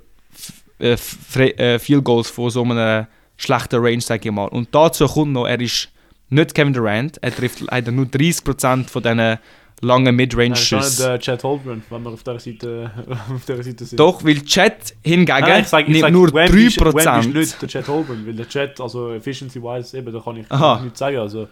äh, 0.80 0.94
äh, 0.94 1.80
Field 1.80 2.04
Goals 2.04 2.30
von 2.30 2.50
so 2.50 2.64
einer 2.64 3.08
schlechten 3.38 3.80
Range, 3.84 4.02
sage 4.02 4.30
ich 4.30 4.34
mal. 4.34 4.48
Und 4.48 4.70
dazu 4.74 5.08
kommt 5.08 5.34
noch, 5.34 5.48
er 5.48 5.60
ist 5.60 5.90
nicht 6.30 6.54
Kevin 6.54 6.74
Durant, 6.74 7.18
er 7.22 7.36
trifft 7.36 7.62
leider 7.62 7.92
nur 7.92 8.06
30% 8.06 8.88
von 8.88 9.02
diesen 9.04 9.38
langen 9.84 10.16
Nein, 10.16 10.30
das 10.30 10.62
ist 10.62 10.72
Midrange-Schüssen. 10.72 11.12
äh, 11.12 11.20
Chad 11.20 11.44
Holmgren, 11.44 11.82
wenn 11.90 12.04
wir 12.04 12.12
auf 12.12 12.22
der 12.24 12.40
Seite, 12.40 12.92
auf 13.34 13.46
der 13.46 13.64
Seite 13.64 13.84
sind. 13.86 14.00
Doch, 14.00 14.24
weil 14.24 14.42
Chat 14.44 14.94
hingegen 15.02 15.26
Nein, 15.40 15.62
ich 15.64 15.68
sag, 15.68 15.82
ich 15.82 15.88
nimmt 15.88 16.02
sag, 16.02 16.12
nur 16.12 16.32
Wemby 16.32 16.68
ist- 16.68 16.80
Wemby 16.80 17.00
3%. 17.00 17.20
ist 17.20 17.34
nicht 17.34 17.62
der 17.64 17.70
Chat 17.70 17.88
Holmgren, 17.88 18.26
weil 18.28 18.34
der 18.36 18.48
Chat, 18.48 18.80
also 18.80 19.12
efficiency-wise, 19.14 19.98
eben, 19.98 20.14
da 20.14 20.20
kann 20.20 20.38
ich 20.38 20.46
Aha. 20.52 20.82
nichts 20.84 21.00
sagen. 21.00 21.18
Also, 21.18 21.48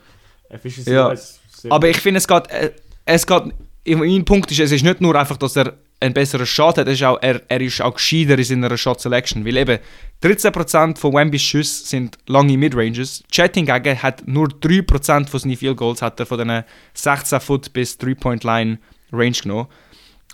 efficiency-wise. 0.50 1.40
Ja. 1.64 1.72
Aber 1.72 1.90
ich 1.90 1.98
finde, 1.98 2.20
es 2.20 2.28
geht, 2.28 2.48
äh, 2.50 2.72
es 3.06 3.26
geht, 3.26 3.44
mein 3.86 4.26
Punkt 4.26 4.52
ist, 4.52 4.60
es 4.60 4.72
ist 4.72 4.84
nicht 4.84 5.02
nur 5.02 5.16
einfach, 5.16 5.38
dass 5.38 5.56
er 5.56 5.74
einen 6.00 6.14
besseren 6.14 6.46
Shot 6.46 6.78
hat, 6.78 6.88
es 6.88 6.96
ist 6.96 7.04
auch, 7.04 7.18
er, 7.22 7.42
er 7.48 7.62
ist 7.62 7.82
auch 7.82 7.94
gescheiter 7.94 8.38
in 8.38 8.44
seiner 8.44 8.78
Shot 8.78 9.02
Selection, 9.02 9.46
weil 9.46 9.58
eben 9.58 9.80
13% 10.24 10.98
von 10.98 11.14
Wembys 11.14 11.42
Schüsse 11.42 11.86
sind 11.86 12.18
lange 12.28 12.58
Midranges. 12.58 13.24
Chat 13.30 13.56
hingegen 13.56 14.02
hat 14.02 14.26
nur 14.26 14.48
3% 14.48 15.28
von 15.28 15.40
seinen 15.40 15.58
Field 15.58 15.78
Goals 15.78 16.02
hat 16.02 16.20
er 16.20 16.26
von 16.26 16.38
diesen 16.38 16.64
16 16.94 17.40
Foot 17.42 17.74
bis 17.74 18.00
3-Point-Line 18.00 18.80
Range 19.12 19.32
genommen. 19.32 19.68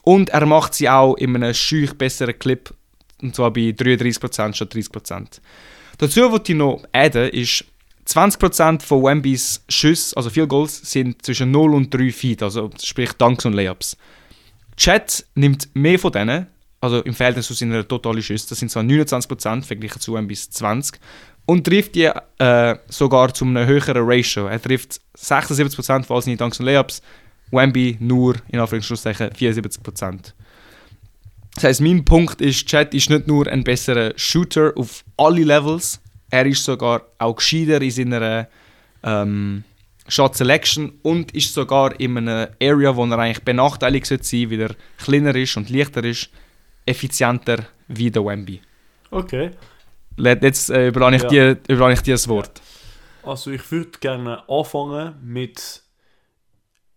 Und 0.03 0.29
er 0.29 0.45
macht 0.45 0.75
sie 0.75 0.87
auch 0.87 1.15
in 1.15 1.35
einem 1.35 1.53
schüch 1.53 1.93
besseren 1.93 2.37
Clip, 2.37 2.71
und 3.23 3.35
zwar 3.35 3.51
bei 3.51 3.69
33% 3.71 4.53
statt 4.53 4.73
30%. 4.73 5.39
Dazu, 5.97 6.31
was 6.31 6.41
ich 6.47 6.55
noch 6.55 6.83
adden, 6.91 7.29
ist, 7.29 7.65
20% 8.07 8.81
von 8.81 9.03
Wembys 9.03 9.63
Schüsse, 9.67 10.15
also 10.15 10.29
Field 10.29 10.49
Goals, 10.49 10.77
sind 10.91 11.25
zwischen 11.25 11.51
0 11.51 11.73
und 11.73 11.93
3 11.93 12.11
Feet, 12.11 12.43
also 12.43 12.69
sprich 12.81 13.13
Dunks 13.13 13.45
und 13.45 13.53
Layups. 13.53 13.97
Chat 14.77 15.25
nimmt 15.35 15.69
mehr 15.73 15.97
von 15.97 16.11
denen, 16.11 16.47
also 16.81 17.01
im 17.01 17.13
Verhältnis 17.13 17.47
zu 17.47 17.53
seiner 17.53 17.87
totalen 17.87 18.21
Schüsse, 18.21 18.49
das 18.49 18.59
sind 18.59 18.69
zwar 18.69 18.83
29% 18.83 19.63
verglichen 19.63 19.99
zu 19.99 20.13
Wembys 20.13 20.49
20, 20.49 20.99
und 21.45 21.65
trifft 21.65 21.95
die 21.95 22.11
äh, 22.39 22.75
sogar 22.89 23.33
zu 23.33 23.45
einem 23.45 23.65
höheren 23.67 23.97
Ratio. 23.97 24.47
Er 24.47 24.61
trifft 24.61 24.99
76% 25.17 26.03
von 26.03 26.15
all 26.15 26.21
seinen 26.21 26.37
Dunks 26.37 26.59
und 26.59 26.65
Layups, 26.65 27.01
Wemby 27.51 27.97
nur, 27.99 28.35
in 28.49 28.59
Anführungszeichen, 28.59 29.29
74%. 29.29 30.33
Das 31.55 31.63
heißt, 31.63 31.81
mein 31.81 32.03
Punkt 32.03 32.41
ist, 32.41 32.65
Chat 32.65 32.93
ist 32.93 33.09
nicht 33.09 33.27
nur 33.27 33.47
ein 33.47 33.63
besserer 33.63 34.11
Shooter 34.17 34.73
auf 34.75 35.05
alle 35.17 35.43
Levels, 35.43 36.01
er 36.29 36.45
ist 36.45 36.63
sogar 36.63 37.03
auch 37.19 37.35
gescheiter 37.35 37.81
in 37.81 37.91
seiner 37.91 38.47
ähm, 39.03 39.63
Shot 40.07 40.35
Selection 40.35 40.99
und 41.01 41.33
ist 41.33 41.53
sogar 41.53 41.99
in 41.99 42.17
einer 42.17 42.49
Area, 42.61 42.95
wo 42.95 43.05
er 43.05 43.17
eigentlich 43.19 43.43
benachteiligt 43.43 44.05
sollte 44.05 44.23
sein, 44.23 44.51
weil 44.51 44.61
er 44.61 44.75
kleiner 44.97 45.35
ist 45.35 45.57
und 45.57 45.69
leichter 45.69 46.03
ist, 46.03 46.29
effizienter 46.85 47.65
wie 47.87 48.11
der 48.11 48.23
Wemby. 48.25 48.61
Okay. 49.11 49.51
Jetzt 50.17 50.69
äh, 50.69 50.87
überlasse 50.89 51.15
ich, 51.15 51.23
Ja. 51.23 51.29
dir, 51.29 51.57
überlasse 51.67 51.99
ich 51.99 52.03
dir 52.03 52.13
das 52.13 52.27
Wort. 52.27 52.61
Also 53.23 53.51
ich 53.51 53.71
würde 53.71 53.97
gerne 53.99 54.47
anfangen 54.47 55.15
mit 55.23 55.81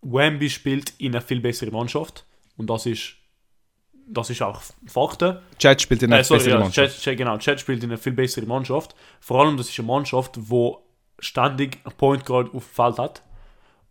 Wemby 0.03 0.51
spielt 0.51 0.93
in 0.99 1.13
einer 1.13 1.23
viel 1.23 1.41
besseren 1.41 1.73
Mannschaft 1.73 2.25
und 2.57 2.69
das 2.69 2.87
ist 2.87 3.15
das 4.09 4.31
ist 4.31 4.43
auch 4.43 4.61
Fakten. 4.87 5.39
Chat 5.59 5.83
spielt 5.83 6.03
in 6.03 6.13
einer 6.13 6.21
Äh, 6.21 6.25
sorry, 6.25 6.39
besseren 6.39 6.59
ja, 6.59 6.65
Mannschaft. 6.65 6.95
Chat, 6.95 7.03
Chat, 7.03 7.17
genau, 7.19 7.39
Chat 7.39 7.61
spielt 7.61 7.83
in 7.85 7.91
einer 7.91 7.99
viel 7.99 8.13
besseren 8.13 8.49
Mannschaft. 8.49 8.95
Vor 9.21 9.41
allem 9.41 9.57
das 9.57 9.69
ist 9.69 9.79
eine 9.79 9.89
Mannschaft, 9.89 10.35
wo 10.37 10.83
ständig 11.19 11.79
einen 11.85 11.97
Point 11.97 12.25
Guard 12.25 12.55
auf 12.55 12.65
dem 12.65 12.75
Feld 12.75 12.99
hat 12.99 13.23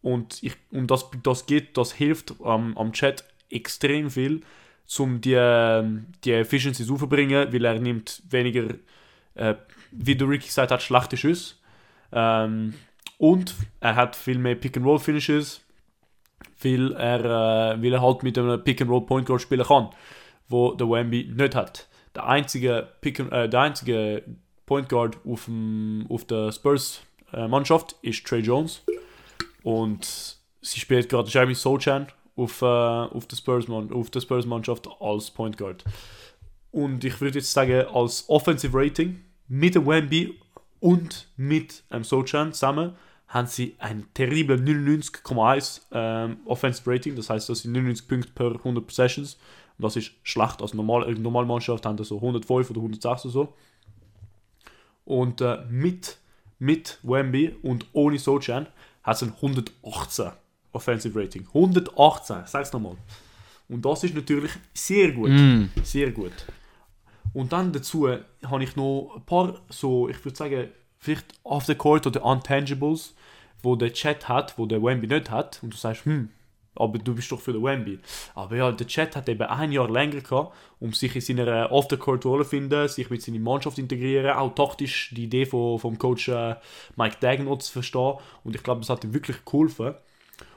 und 0.02 0.42
ich 0.42 0.54
und 0.72 0.90
das 0.90 1.10
das 1.24 1.46
geht, 1.46 1.78
das 1.78 1.92
hilft 1.94 2.36
am 2.44 2.78
am 2.78 2.94
Chat 2.94 3.24
extrem 3.50 4.10
viel, 4.10 4.42
um 4.98 5.22
die 5.22 5.34
ähm, 5.36 6.08
die 6.24 6.32
Efficiencies 6.34 6.90
aufzubringen, 6.90 7.52
weil 7.52 7.66
er 7.66 7.80
nimmt 7.80 8.24
weniger 8.30 8.76
äh, 9.36 9.56
wie 9.92 10.16
der 10.16 10.28
Ricky 10.28 10.48
gesagt 10.48 10.72
hat, 10.72 10.82
schlechte 10.82 11.18
Schüsse. 11.18 11.56
Ähm, 12.12 12.74
und 13.18 13.56
er 13.80 13.96
hat 13.96 14.16
viel 14.16 14.38
mehr 14.38 14.56
Pick-and-Roll-Finishes, 14.56 15.62
weil 16.62 16.94
er, 16.94 17.20
äh, 17.76 17.82
weil 17.82 17.94
er 17.94 18.02
halt 18.02 18.24
mit 18.24 18.38
einem 18.38 18.64
Pick-and-Roll-Point-Guard 18.64 19.42
spielen 19.42 19.66
kann, 19.66 19.90
wo 20.50 20.74
der 20.74 20.90
Wemby 20.90 21.32
nicht 21.36 21.56
hat. 21.56 21.88
Der 22.16 22.28
einzige, 22.28 22.88
Pick 23.02 23.20
and, 23.20 23.32
äh, 23.32 23.48
der 23.48 23.62
einzige 23.62 24.24
Point 24.66 24.90
Guard 24.90 25.18
auf, 25.26 25.46
dem, 25.46 26.06
auf 26.10 26.26
der 26.26 26.52
Spurs-Mannschaft 26.52 27.96
ist 28.02 28.26
Trey 28.26 28.40
Jones. 28.40 28.84
Und 29.64 30.38
sie 30.62 30.80
spielt 30.80 31.10
gerade 31.10 31.30
Jeremy 31.30 31.56
Sochan 31.56 32.08
auf, 32.36 32.62
äh, 32.62 32.66
auf 32.66 33.28
der 33.28 33.38
Spurs-Mannschaft 34.22 34.88
als 35.00 35.32
Point 35.32 35.58
Guard. 35.58 35.84
Und 36.72 37.04
ich 37.04 37.20
würde 37.22 37.40
jetzt 37.40 37.52
sagen, 37.52 37.86
als 37.94 38.30
Offensive 38.30 38.78
Rating 38.78 39.22
mit 39.48 39.76
dem 39.76 39.86
Wemby 39.86 40.38
und 40.80 41.28
mit 41.38 41.84
ähm, 41.92 42.04
Sochan 42.04 42.54
zusammen 42.54 42.96
haben 43.28 43.48
sie 43.48 43.76
ein 43.80 44.06
terribles 44.14 44.62
99,1 44.62 45.82
ähm, 45.92 46.38
Offensive 46.46 46.90
Rating. 46.90 47.16
Das 47.16 47.30
heißt, 47.30 47.50
das 47.50 47.60
sind 47.60 47.74
99 47.74 48.08
Punkte 48.08 48.32
per 48.34 48.52
100 48.52 48.86
Possessions, 48.86 49.38
Und 49.78 49.84
das 49.84 49.96
ist 49.98 50.12
schlecht. 50.24 50.62
Also 50.62 50.78
normal, 50.78 51.06
eine 51.06 51.20
normale 51.20 51.46
Mannschaft 51.46 51.86
haben 51.86 52.02
so 52.04 52.16
105 52.16 52.70
oder 52.70 52.80
106 52.80 53.26
oder 53.26 53.32
so. 53.32 53.54
Und 55.04 55.42
äh, 55.42 55.60
mit, 55.70 56.18
mit 56.60 57.00
Wemby 57.04 57.56
und 57.64 57.86
ohne 57.94 58.18
Sochan 58.18 58.68
hat 59.04 59.16
es 59.16 59.24
ein 59.24 59.34
118 59.36 60.32
Offensive 60.72 61.20
Rating. 61.20 61.48
118, 61.48 62.44
sag's 62.46 62.72
nochmal. 62.72 62.98
Und 63.70 63.86
das 63.86 64.04
ist 64.04 64.16
natürlich 64.16 64.52
sehr 64.74 65.12
gut. 65.12 65.30
Mm. 65.30 65.66
Sehr 65.84 66.12
gut. 66.12 66.34
Und 67.34 67.52
dann 67.52 67.72
dazu 67.72 68.08
habe 68.10 68.64
ich 68.64 68.76
noch 68.76 69.14
ein 69.16 69.26
paar 69.26 69.62
so, 69.70 70.08
ich 70.10 70.24
würde 70.24 70.38
sagen, 70.38 70.70
vielleicht 71.08 71.34
off 71.44 71.66
the 71.66 71.76
court 71.76 72.06
oder 72.06 72.24
Untangibles, 72.24 73.14
wo 73.64 73.76
der 73.76 73.94
Chat 73.94 74.28
hat, 74.28 74.58
wo 74.58 74.66
der 74.66 74.84
Wemby 74.84 75.08
nicht 75.08 75.32
hat. 75.32 75.60
Und 75.64 75.74
du 75.74 75.78
sagst, 75.78 76.06
hm, 76.06 76.30
aber 76.76 77.00
du 77.00 77.16
bist 77.16 77.32
doch 77.32 77.40
für 77.40 77.54
den 77.54 77.64
Wemby. 77.64 78.00
Aber 78.36 78.56
ja, 78.56 78.72
der 78.72 78.86
Chat 78.86 79.16
hat 79.16 79.30
eben 79.30 79.44
ein 79.44 79.72
Jahr 79.72 79.90
länger 79.90 80.22
gehabt, 80.22 80.54
um 80.80 80.94
sich 80.94 81.16
in 81.16 81.22
seiner 81.22 81.72
Off-the-Court-Rolle 81.72 82.44
zu 82.44 82.50
finden, 82.50 82.88
sich 82.88 83.10
mit 83.10 83.22
seiner 83.22 83.40
Mannschaft 83.40 83.78
zu 83.78 83.82
integrieren, 83.82 84.32
auch 84.32 84.54
taktisch 84.54 85.12
die 85.16 85.24
Idee 85.24 85.46
von, 85.46 85.80
vom 85.80 85.98
Coach 85.98 86.28
äh, 86.28 86.56
Mike 86.98 87.18
Dagnall 87.20 87.58
zu 87.60 87.72
verstehen. 87.72 88.14
Und 88.44 88.56
ich 88.56 88.64
glaube, 88.64 88.82
das 88.82 88.90
hat 88.90 89.04
ihm 89.04 89.14
wirklich 89.14 89.44
geholfen. 89.46 89.96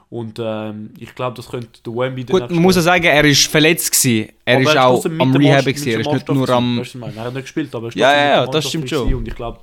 Und 0.09 0.39
ähm, 0.43 0.93
ich 0.99 1.15
glaube, 1.15 1.37
das 1.37 1.49
könnte 1.49 1.81
der 1.85 1.93
Wemby 1.93 2.25
Gut, 2.25 2.51
man 2.51 2.61
muss 2.61 2.75
ja 2.75 2.81
sagen, 2.81 3.05
er 3.05 3.23
war 3.23 3.33
verletzt. 3.33 3.91
Gewesen. 3.91 4.33
Er 4.43 4.55
aber 4.57 4.63
ist 4.63 4.75
er 4.75 4.85
auch 4.85 5.05
am 5.05 5.35
Rehab. 5.37 5.63
Gewesen. 5.63 5.87
Er 5.87 5.99
ist 6.01 6.05
der 6.05 6.13
nicht 6.15 6.29
nur 6.29 6.49
am... 6.49 6.79
Er 6.79 7.23
hat 7.23 7.33
nicht 7.33 7.43
gespielt, 7.43 7.73
aber 7.73 7.85
er 7.85 7.89
ist 7.89 7.95
Ja, 7.95 8.11
ja, 8.11 8.29
ja, 8.29 8.47
das 8.47 8.67
stimmt 8.67 8.89
schon. 8.89 9.13
Und 9.13 9.25
ich 9.25 9.35
glaube, 9.35 9.61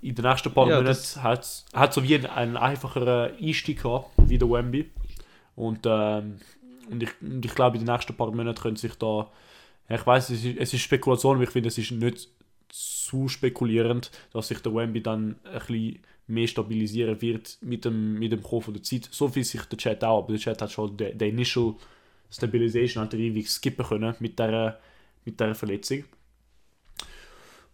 in 0.00 0.14
den 0.14 0.24
nächsten 0.24 0.52
paar 0.52 0.68
Ja, 0.68 0.76
Monaten 0.76 1.22
hat 1.22 1.64
hat 1.72 1.94
so 1.94 2.02
wie 2.02 2.14
einen, 2.14 2.26
einen 2.26 2.56
einfacheren 2.56 3.36
Einstieg 3.40 3.82
gehabt, 3.82 4.10
wie 4.16 4.38
der 4.38 4.48
Wemby. 4.48 4.90
Und, 5.56 5.80
ähm, 5.86 6.36
und, 6.90 7.02
ich, 7.02 7.10
und 7.20 7.44
ich 7.44 7.54
glaube, 7.54 7.78
in 7.78 7.84
den 7.84 7.92
nächsten 7.92 8.14
paar 8.16 8.30
Monaten 8.30 8.60
können 8.60 8.76
sich 8.76 8.94
da. 8.94 9.30
Ich 9.88 10.06
weiß, 10.06 10.30
es 10.30 10.44
ist, 10.44 10.58
es 10.58 10.74
ist 10.74 10.82
Spekulation, 10.82 11.36
aber 11.36 11.44
ich 11.44 11.50
finde, 11.50 11.68
es 11.68 11.78
ist 11.78 11.90
nicht 11.90 12.28
zu 12.68 13.28
spekulierend, 13.28 14.10
dass 14.32 14.48
sich 14.48 14.60
der 14.60 14.74
Wemby 14.74 15.02
dann 15.02 15.36
ein 15.44 15.58
bisschen 15.58 15.98
mehr 16.26 16.46
stabilisieren 16.46 17.20
wird 17.22 17.56
mit 17.62 17.86
dem, 17.86 18.18
mit 18.18 18.32
dem 18.32 18.42
von 18.42 18.74
der 18.74 18.82
Zeit. 18.82 19.08
So 19.10 19.28
viel 19.28 19.44
sich 19.44 19.62
der 19.62 19.78
Chat 19.78 20.04
auch, 20.04 20.18
aber 20.18 20.32
der 20.32 20.40
Chat 20.40 20.60
hat 20.60 20.70
schon 20.70 20.96
den 20.96 21.18
Initial 21.18 21.74
Stabilization 22.30 23.04
hat 23.04 23.14
er 23.14 23.20
ewig 23.20 23.48
skippen 23.48 23.86
können 23.86 24.14
mit 24.20 24.38
der, 24.38 24.78
mit 25.24 25.40
der 25.40 25.54
Verletzung. 25.54 26.04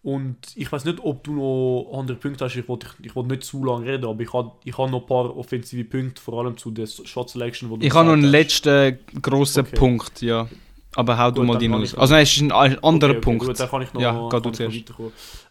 Und 0.04 0.36
ich 0.54 0.70
weiß 0.70 0.84
nicht, 0.84 1.00
ob 1.02 1.24
du 1.24 1.32
noch 1.32 1.98
andere 1.98 2.18
Punkte 2.18 2.44
hast. 2.44 2.54
Ich 2.56 2.68
wollte 2.68 2.86
ich 3.02 3.16
wollte 3.16 3.30
nicht 3.30 3.42
zu 3.44 3.64
lange 3.64 3.86
reden, 3.86 4.04
aber 4.04 4.20
ich 4.20 4.32
habe 4.34 4.52
ich 4.62 4.76
hab 4.76 4.90
noch 4.90 5.00
ein 5.00 5.06
paar 5.06 5.34
offensive 5.34 5.82
Punkte, 5.84 6.20
vor 6.20 6.38
allem 6.44 6.58
zu 6.58 6.70
der 6.70 6.86
Shot 6.86 7.30
Selection. 7.30 7.70
Wo 7.70 7.78
du 7.78 7.86
Ich 7.86 7.92
habe 7.94 8.04
noch 8.06 8.12
einen 8.12 8.24
hast. 8.24 8.30
letzten 8.30 8.98
grossen 9.22 9.64
Okay. 9.66 9.76
Punkt, 9.76 10.20
ja. 10.20 10.46
Aber 10.94 11.18
hau 11.18 11.30
du 11.30 11.40
Gut, 11.40 11.46
mal 11.46 11.52
dann 11.54 11.72
deinen 11.72 11.82
aus. 11.82 11.94
Also 11.94 12.12
nein, 12.14 12.22
es 12.22 12.32
ist 12.36 12.42
ein 12.42 12.52
anderer 12.52 12.76
Okay, 13.12 13.16
okay, 13.16 13.20
Punkt. 13.20 13.46
Gut, 13.46 13.58
dann 13.58 13.68
kann 13.70 13.82
ich 13.82 13.92
noch, 13.94 14.00
Ja, 14.02 14.28
kann 14.28 14.42
du 14.42 14.50
ich 14.50 14.58
noch 14.60 14.70
zuerst. 14.70 14.92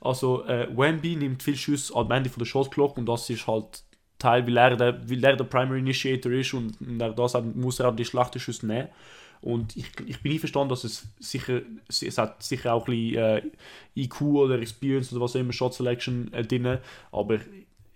Also, 0.02 0.46
äh, 0.46 0.68
Wemby 0.78 1.16
nimmt 1.16 1.42
viel 1.44 1.56
Schuss 1.58 1.94
am 1.94 2.12
Ende 2.12 2.30
von 2.30 2.40
der 2.40 2.46
Shot 2.46 2.70
Clock 2.72 2.98
und 2.98 3.08
das 3.08 3.30
ist 3.30 3.48
halt 3.48 3.84
Teil, 4.20 4.46
weil 4.48 4.56
er 4.58 4.78
der, 4.78 5.10
weil 5.10 5.24
er 5.24 5.36
der 5.36 5.44
Primary 5.46 5.80
Initiator 5.80 6.32
ist 6.32 6.54
und 6.54 6.80
und 6.80 7.02
er 7.02 7.10
das 7.10 7.34
hat, 7.34 7.44
muss 7.56 7.80
er 7.80 7.90
auch 7.90 7.96
die 7.96 8.06
schlechten 8.06 8.40
Schüsse 8.40 8.68
nehmen. 8.68 8.88
Und 9.44 9.76
ich, 9.76 9.88
ich 10.06 10.22
bin 10.22 10.32
einverstanden, 10.32 10.70
dass 10.70 10.86
es 10.86 11.06
sicher, 11.20 11.62
es 11.90 12.18
hat 12.18 12.42
sicher 12.42 12.74
auch 12.74 12.88
ein 12.88 12.96
bisschen 12.96 13.16
äh, 13.18 13.42
IQ 13.96 14.22
oder 14.22 14.60
Experience 14.60 15.12
oder 15.12 15.22
was 15.22 15.36
auch 15.36 15.40
immer, 15.40 15.52
Shot 15.52 15.74
Selection 15.74 16.32
äh, 16.32 16.44
drin, 16.44 16.80
aber 17.12 17.40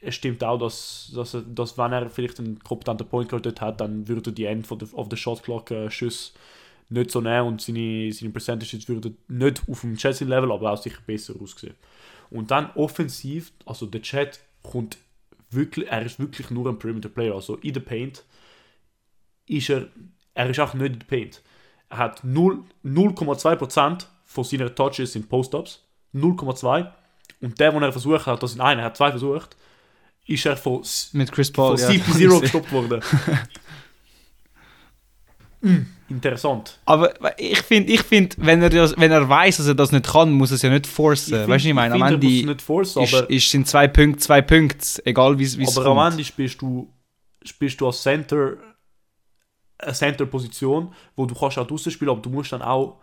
es 0.02 0.16
stimmt 0.16 0.44
auch, 0.44 0.58
dass, 0.58 1.12
dass, 1.16 1.38
dass 1.48 1.78
wenn 1.78 1.94
er 1.94 2.10
vielleicht 2.10 2.40
einen 2.40 2.60
kompetenten 2.60 3.08
Point 3.08 3.30
Guard 3.30 3.46
dort 3.46 3.62
hat, 3.62 3.82
dann 3.82 4.08
würde 4.08 4.32
die 4.32 4.46
End 4.46 4.68
von 4.68 4.78
der, 4.78 4.94
of 4.94 5.08
the 5.10 5.18
Shot 5.18 5.42
Clock 5.44 5.72
äh, 5.72 5.90
Schüsse 5.90 6.34
nicht 6.90 7.12
so 7.12 7.22
nehmen 7.22 7.48
und 7.48 7.62
seine, 7.62 8.12
seine 8.12 8.32
Percentages 8.32 8.88
würden 8.88 9.18
nicht 9.28 9.64
auf 9.70 9.82
dem 9.82 9.98
Chelsea-Level, 9.98 10.52
aber 10.52 10.72
auch 10.72 10.82
sicher 10.82 11.02
besser 11.06 11.34
aussehen. 11.42 11.76
Und 12.30 12.52
dann 12.52 12.72
offensiv, 12.76 13.52
also 13.66 13.86
der 13.86 14.02
Chat 14.02 14.40
kommt 14.64 14.98
wirklich, 15.50 15.88
er 15.88 16.06
ist 16.06 16.20
wirklich 16.20 16.50
nur 16.50 16.68
ein 16.68 16.80
Perimeter-Player, 16.80 17.34
also 17.34 17.56
in 17.58 17.74
der 17.74 17.82
Paint 17.82 18.24
ist 19.48 19.70
er, 19.70 19.88
er 20.38 20.50
ist 20.50 20.60
auch 20.60 20.74
nicht 20.74 20.94
in 20.94 21.00
der 21.00 21.06
Paint. 21.06 21.42
Er 21.90 21.98
hat 21.98 22.24
0 22.24 22.64
0,2% 22.86 24.06
von 24.26 24.44
seinen 24.44 24.76
Touches 24.76 25.14
sind 25.14 25.30
Post-Ups, 25.30 25.84
0,2 26.14 26.88
und 27.42 27.60
der, 27.60 27.72
den 27.72 27.84
er 27.84 27.92
versucht 27.92 28.26
hat, 28.26 28.42
das 28.44 28.52
sind 28.52 28.62
einer, 28.62 28.82
er 28.82 28.86
hat 28.88 28.98
zwei 28.98 29.10
versucht, 29.12 29.56
ist 30.26 30.46
er 30.46 30.58
von, 30.58 30.84
Mit 31.14 31.32
Chris 31.32 31.50
von 31.50 31.76
Paul, 31.76 31.80
ja. 31.80 31.88
7-0 31.90 32.40
gestoppt 32.42 32.72
worden. 32.72 33.02
Mm, 35.62 35.78
Interessant. 36.10 36.80
Aber 36.86 37.14
ich 37.40 37.60
finde, 37.62 37.92
ich 37.92 38.02
find, 38.04 38.36
wenn, 38.38 38.62
er 38.62 38.70
das- 38.70 38.96
wenn 38.98 39.12
er 39.12 39.28
weiß, 39.28 39.58
dass 39.58 39.68
er 39.68 39.76
das 39.76 39.92
nicht 39.92 40.06
kann, 40.08 40.32
muss 40.32 40.52
er 40.52 40.56
es 40.56 40.62
ja 40.62 40.70
nicht 40.70 40.86
forcen. 40.88 41.34
find- 41.36 41.48
weißt 41.50 41.66
du, 41.66 41.70
ich 41.70 41.74
meine, 41.76 41.96
am 41.96 42.02
Ende 42.04 42.28
nicht 42.28 42.62
forcen, 42.62 43.02
ist, 43.04 43.14
aber, 43.14 43.30
ist, 43.30 43.50
sind 43.50 43.68
zwei 43.68 43.88
Punkte, 43.88 44.20
zwei 44.20 44.42
Punkte, 44.42 44.86
egal 45.06 45.38
wie 45.40 45.44
es 45.44 45.56
aber 45.78 45.86
kommt. 45.88 46.00
am 46.00 46.12
Ende 46.12 46.24
spielst 46.24 46.62
du, 46.62 46.88
spielst 47.44 47.82
du 47.82 47.88
als 47.88 48.02
Center 48.04 48.58
eine 49.80 49.94
Center-Position, 49.94 50.94
wo 51.16 51.26
du 51.26 51.36
kannst 51.36 51.58
auch 51.58 51.68
draußen 51.68 51.92
spielen, 51.92 52.12
aber 52.12 52.22
du 52.22 52.30
musst 52.30 52.52
dann 52.52 52.62
auch 52.62 52.98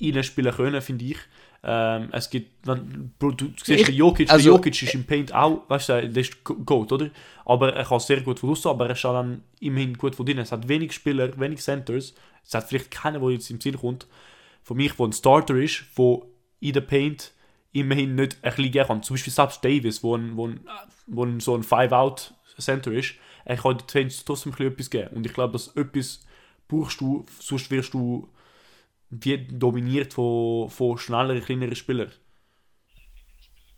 reinspielen 0.00 0.52
können, 0.52 0.80
finde 0.82 1.04
ich. 1.04 1.18
Ähm, 1.66 2.08
es 2.12 2.28
gibt, 2.28 2.66
wenn, 2.66 3.12
Bro, 3.18 3.30
du 3.32 3.46
siehst, 3.56 3.68
Ich- 3.80 3.86
der 3.86 3.94
Jokic, 3.94 4.30
also- 4.30 4.42
der 4.44 4.52
Jokic 4.54 4.82
ist 4.82 4.94
im 4.94 5.04
Paint 5.04 5.32
auch, 5.34 5.62
weißt 5.68 5.88
du, 5.90 6.08
der 6.10 6.20
ist 6.20 6.44
Goat, 6.44 6.92
oder? 6.92 7.08
Aber 7.46 7.72
er 7.74 7.84
kann 7.84 8.00
sehr 8.00 8.20
gut 8.20 8.38
von 8.38 8.50
draußen, 8.50 8.70
aber 8.70 8.86
er 8.86 8.92
ist 8.92 9.04
auch 9.06 9.14
dann 9.14 9.42
immerhin 9.60 9.96
gut 9.96 10.14
von 10.14 10.26
drinnen. 10.26 10.42
Es 10.42 10.52
hat 10.52 10.68
wenig 10.68 10.92
Spieler, 10.92 11.38
wenig 11.38 11.60
Centers. 11.62 12.14
Es 12.44 12.52
hat 12.54 12.68
vielleicht 12.68 12.90
keiner, 12.90 13.18
der 13.20 13.30
jetzt 13.30 13.50
im 13.50 13.60
Sinn 13.60 13.78
kommt, 13.78 14.06
von 14.62 14.76
mich, 14.76 14.92
der 14.92 15.06
ein 15.06 15.12
Starter 15.12 15.54
ist, 15.56 15.84
der 15.96 16.18
in 16.60 16.72
der 16.74 16.80
Paint 16.82 17.32
immerhin 17.72 18.14
nicht 18.14 18.36
ein 18.42 18.50
bisschen 18.54 18.70
gehen 18.70 18.86
kann. 18.86 19.02
Zum 19.02 19.14
Beispiel 19.14 19.32
Subs 19.32 19.60
Davis, 19.60 20.02
wo, 20.02 20.16
ein, 20.16 20.36
wo, 20.36 20.46
ein, 20.48 20.60
wo 21.06 21.24
ein, 21.24 21.40
so 21.40 21.54
ein 21.54 21.62
Five-Out-Center 21.62 22.92
ist, 22.92 23.14
er 23.44 23.56
kann 23.56 23.78
den 23.78 23.88
Fans 23.88 24.24
trotzdem 24.24 24.52
ein 24.52 24.56
bisschen 24.56 24.72
etwas 24.72 24.90
geben. 24.90 25.08
Und 25.16 25.26
ich 25.26 25.32
glaube, 25.34 25.52
dass 25.52 25.68
etwas 25.76 26.20
brauchst 26.68 27.00
du, 27.00 27.24
sonst 27.40 27.70
wirst 27.70 27.92
du 27.94 28.28
wie 29.10 29.46
dominiert 29.46 30.12
von, 30.14 30.68
von 30.70 30.98
schnelleren, 30.98 31.42
kleineren 31.44 31.76
Spielern. 31.76 32.10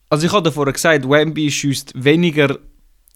Also 0.09 0.27
ich 0.27 0.33
habe 0.33 0.53
vorher 0.53 0.73
gesagt, 0.73 1.09
Wemby 1.09 1.51
schießt 1.51 1.93
weniger 2.03 2.59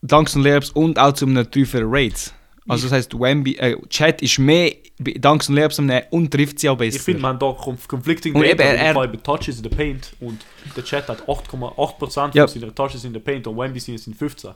Dunks 0.03 0.35
und 0.35 0.43
Layups 0.43 0.71
und 0.71 0.99
auch 0.99 1.13
zu 1.13 1.27
einem 1.27 1.49
tieferen 1.51 1.87
Rate. 1.89 2.33
Also 2.69 2.85
das 2.89 2.93
heisst, 2.93 3.15
Wemby, 3.19 3.57
äh, 3.57 3.77
Chat 3.89 4.23
ist 4.23 4.39
mehr 4.39 4.73
Dunks 4.99 5.49
und 5.49 5.55
Layups 5.57 5.79
am 5.79 5.87
Nehmen 5.87 6.07
und 6.11 6.31
trifft 6.31 6.59
sie 6.59 6.69
auch 6.69 6.77
besser. 6.77 6.97
Ich 6.97 7.03
finde, 7.03 7.23
man 7.23 7.35
hat 7.35 7.43
da 7.43 7.53
conflicting 7.89 8.35
Und 8.35 8.43
Data, 8.43 8.53
eben, 8.53 8.61
er- 8.63 8.77
er- 8.77 8.95
bei 9.09 9.17
Touches 9.17 9.57
in 9.57 9.63
der 9.63 9.71
Paint 9.71 10.15
und 10.21 10.45
der 10.77 10.85
Chat 10.85 11.09
hat 11.09 11.27
8,8% 11.29 12.35
Ja. 12.35 12.47
von 12.47 12.61
seinen 12.61 12.75
Touches 12.75 13.05
in 13.05 13.13
der 13.13 13.21
Paint 13.21 13.47
und 13.47 13.57
Wemby 13.57 13.81
sind 13.81 13.99
sind 13.99 14.15
15. 14.17 14.53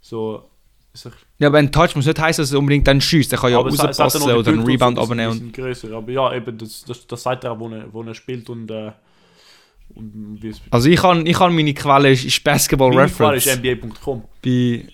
So, 0.00 0.48
ja, 1.38 1.48
aber 1.48 1.58
ein 1.58 1.70
Touch 1.72 1.94
muss 1.96 2.06
nicht 2.06 2.18
heißen, 2.18 2.42
dass 2.42 2.52
er 2.52 2.58
unbedingt 2.58 2.86
dann 2.86 3.00
schießt. 3.00 3.32
Er 3.32 3.38
kann 3.38 3.50
ja 3.52 3.58
rauspassen 3.58 4.22
oder 4.22 4.50
einen 4.50 4.62
Rebound 4.64 4.98
abnehmen. 4.98 5.52
grösser. 5.52 5.92
Aber 5.96 6.10
ja, 6.10 6.32
eben, 6.34 6.56
das, 6.58 6.84
das, 6.84 7.06
das 7.06 7.22
sagt 7.22 7.44
er 7.44 7.52
auch, 7.52 7.58
wo 7.60 7.68
er, 7.68 7.92
wo 7.92 8.02
er 8.02 8.14
spielt 8.14 8.48
und, 8.50 8.70
äh, 8.70 8.92
und 9.94 10.38
wie 10.40 10.48
es 10.48 10.60
Also 10.70 10.88
ich 10.88 11.02
habe 11.02 11.20
ich 11.22 11.38
hab 11.38 11.50
meine 11.52 11.74
Quelle 11.74 12.10
ist, 12.12 12.24
ist 12.24 12.42
Basketball 12.44 12.90
Meine 12.94 13.08
Quelle 13.10 13.32
Reference. 13.36 13.46
ist 13.46 13.58
NBA.com. 13.58 14.22
bei 14.44 14.84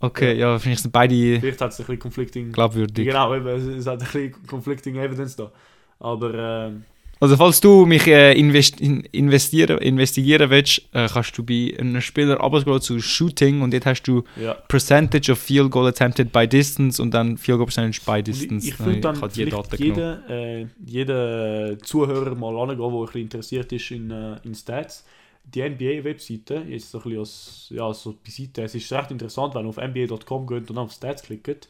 okay, 0.00 0.34
ja, 0.38 0.58
finde 0.58 0.74
ich 0.74 0.80
sind 0.80 0.92
beide 0.92 1.40
Vielleicht 1.40 1.60
hat 1.60 1.72
es 1.72 1.78
ein 1.80 1.84
bisschen 1.86 1.98
conflicting... 2.00 2.52
glaubwürdig. 2.52 3.06
Genau, 3.06 3.34
eben, 3.34 3.46
es- 3.48 3.86
hat 3.86 4.00
ein 4.00 4.06
bisschen 4.06 4.46
conflicting 4.46 4.96
evidence 4.96 5.36
da. 5.36 5.52
Aber 5.98 6.34
ähm, 6.68 6.84
Also 7.22 7.36
falls 7.36 7.60
du 7.60 7.84
mich 7.84 8.06
äh, 8.06 8.32
invest 8.32 8.80
in, 8.80 9.02
investieren, 9.12 9.76
investigieren 9.76 10.48
willst, 10.48 10.78
äh, 10.92 11.06
kannst 11.06 11.36
du 11.36 11.44
bei 11.44 11.76
einem 11.78 12.00
Spieler 12.00 12.38
runtergehen 12.38 12.80
zu 12.80 12.98
Shooting 12.98 13.60
und 13.60 13.74
dort 13.74 13.84
hast 13.84 14.04
du 14.04 14.24
ja. 14.40 14.54
Percentage 14.54 15.30
of 15.30 15.38
Field 15.38 15.70
Goal 15.70 15.88
Attempted 15.88 16.32
by 16.32 16.48
Distance 16.48 17.00
und 17.00 17.12
dann 17.12 17.36
Field 17.36 17.58
Goal 17.58 17.66
Percentage 17.66 18.00
by 18.06 18.22
Distance. 18.22 18.66
Ich, 18.66 18.72
ich 18.72 18.80
würde 18.80 19.00
dann 19.00 19.20
Daten 19.20 19.34
genommen. 19.34 19.68
jeden, 19.76 20.30
äh, 20.30 20.66
jeden 20.82 21.82
Zuhörer 21.82 22.34
mal 22.34 22.56
angehen, 22.58 22.78
der 22.78 22.86
ein 22.86 23.04
bisschen 23.04 23.20
interessiert 23.20 23.70
ist 23.70 23.90
in, 23.90 24.10
äh, 24.10 24.36
in 24.44 24.54
Stats. 24.54 25.04
Die 25.44 25.60
NBA-Webseite 25.60 26.54
ist 26.54 26.90
so 26.90 26.98
ein 27.00 27.02
bisschen 27.04 27.18
als, 27.18 27.66
ja, 27.68 27.92
so 27.92 28.16
beiseite. 28.24 28.62
Es 28.62 28.74
ist 28.74 28.90
recht 28.92 29.10
interessant, 29.10 29.54
wenn 29.54 29.66
ihr 29.66 29.68
auf 29.68 29.76
nba.com 29.76 30.46
geht 30.46 30.70
und 30.70 30.70
dann 30.70 30.78
auf 30.78 30.92
Stats 30.92 31.24
klickt, 31.24 31.68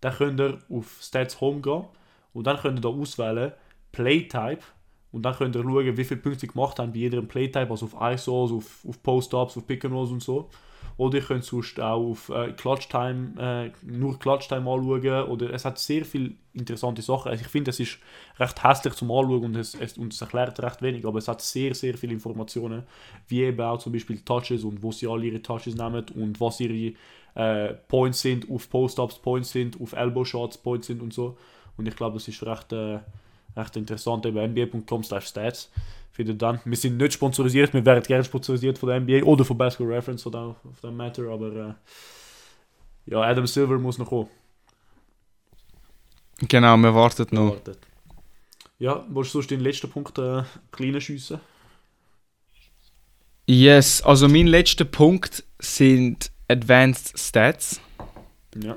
dann 0.00 0.14
könnt 0.14 0.40
ihr 0.40 0.58
auf 0.68 0.98
Stats 1.00 1.40
Home 1.40 1.60
gehen 1.60 1.84
und 2.32 2.48
dann 2.48 2.56
könnt 2.56 2.78
ihr 2.78 2.82
da 2.82 2.88
auswählen 2.88 3.52
Playtype 3.92 4.62
und 5.12 5.22
dann 5.22 5.34
könnt 5.34 5.56
ihr 5.56 5.62
schauen, 5.62 5.96
wie 5.96 6.04
viele 6.04 6.20
Punkte 6.20 6.40
sie 6.40 6.46
gemacht 6.46 6.78
haben 6.78 6.92
bei 6.92 6.98
jedem 6.98 7.26
Playtype, 7.26 7.70
also 7.70 7.86
auf 7.86 7.96
ISOs, 8.00 8.52
auf, 8.52 8.84
auf 8.88 9.02
Post-Ups, 9.02 9.56
auf 9.56 9.66
Pick-and-Rolls 9.66 10.10
und 10.10 10.22
so. 10.22 10.48
Oder 10.96 11.18
ihr 11.18 11.24
könnt 11.24 11.44
sonst 11.44 11.80
auch 11.80 12.10
auf 12.10 12.28
äh, 12.28 12.52
Clutch-Time, 12.52 13.32
äh, 13.38 13.70
nur 13.82 14.18
Clutch-Time 14.18 14.70
anschauen. 14.70 15.28
Oder 15.30 15.50
es 15.52 15.64
hat 15.64 15.78
sehr 15.78 16.04
viele 16.04 16.32
interessante 16.52 17.00
Sachen. 17.00 17.30
Also 17.30 17.42
ich 17.42 17.48
finde, 17.48 17.70
es 17.70 17.80
ist 17.80 17.98
recht 18.38 18.62
hässlich 18.62 18.94
zum 18.94 19.10
Anschauen 19.10 19.44
und 19.44 19.56
es, 19.56 19.74
es, 19.74 19.96
und 19.96 20.12
es 20.12 20.20
erklärt 20.20 20.60
recht 20.62 20.82
wenig, 20.82 21.06
aber 21.06 21.18
es 21.18 21.26
hat 21.26 21.40
sehr, 21.40 21.74
sehr 21.74 21.96
viele 21.96 22.12
Informationen. 22.12 22.82
Wie 23.28 23.42
eben 23.42 23.60
auch 23.62 23.78
zum 23.78 23.94
Beispiel 23.94 24.20
Touches 24.20 24.62
und 24.62 24.82
wo 24.82 24.92
sie 24.92 25.06
alle 25.06 25.24
ihre 25.24 25.40
Touches 25.40 25.74
nehmen 25.74 26.04
und 26.14 26.38
was 26.38 26.60
ihre 26.60 26.94
äh, 27.34 27.74
Points 27.88 28.20
sind, 28.20 28.50
auf 28.50 28.68
Post-Ups 28.68 29.20
Points 29.20 29.50
sind, 29.50 29.80
auf 29.80 29.94
Elbow-Shots 29.94 30.58
Points 30.58 30.86
sind 30.86 31.00
und 31.00 31.14
so. 31.14 31.36
Und 31.78 31.88
ich 31.88 31.96
glaube, 31.96 32.14
das 32.14 32.28
ist 32.28 32.42
recht, 32.42 32.72
äh, 32.72 32.98
recht 33.56 33.76
interessant, 33.76 34.26
eben 34.26 34.54
nba.com 34.54 35.04
slash 35.04 35.26
stats. 35.26 35.70
Findet 36.12 36.42
dann. 36.42 36.60
Wir 36.64 36.76
sind 36.76 36.96
nicht 36.96 37.12
sponsorisiert, 37.12 37.72
wir 37.72 37.84
wären 37.84 38.02
gerne 38.02 38.24
sponsorisiert 38.24 38.78
von 38.78 38.88
der 38.88 39.00
NBA 39.00 39.22
oder 39.24 39.44
von 39.44 39.56
Basketball 39.56 39.94
Reference, 39.94 40.24
that, 40.24 40.32
for 40.32 40.72
that 40.82 40.92
matter, 40.92 41.28
aber 41.28 41.54
äh, 41.56 41.74
ja, 43.10 43.20
Adam 43.20 43.46
Silver 43.46 43.78
muss 43.78 43.98
noch 43.98 44.08
kommen. 44.08 44.28
Genau, 46.48 46.76
wir 46.76 46.94
warten 46.94 47.26
noch. 47.30 47.50
Wartet. 47.50 47.78
Ja, 48.78 49.04
willst 49.08 49.34
du 49.34 49.42
den 49.42 49.60
letzten 49.60 49.90
Punkt 49.90 50.18
äh, 50.18 50.42
kleinen 50.72 51.00
schiessen? 51.00 51.40
Yes, 53.46 54.00
also 54.02 54.28
mein 54.28 54.46
letzter 54.46 54.84
Punkt 54.84 55.44
sind 55.58 56.30
Advanced 56.48 57.18
Stats. 57.18 57.80
Ja. 58.56 58.76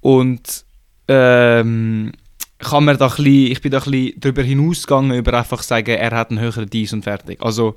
Und 0.00 0.64
ähm, 1.08 2.12
kann 2.58 2.84
man 2.84 2.98
da 2.98 3.06
ein 3.06 3.16
bisschen, 3.16 3.52
ich 3.52 3.60
bin 3.60 3.70
da 3.70 3.78
ein 3.78 3.90
bisschen 3.90 4.20
darüber 4.20 4.42
hinausgegangen, 4.42 5.16
über 5.16 5.34
einfach 5.34 5.62
sagen, 5.62 5.90
er 5.90 6.10
hat 6.10 6.30
einen 6.30 6.40
höheren 6.40 6.68
Dies 6.68 6.92
und 6.92 7.02
fertig. 7.02 7.40
Also, 7.40 7.76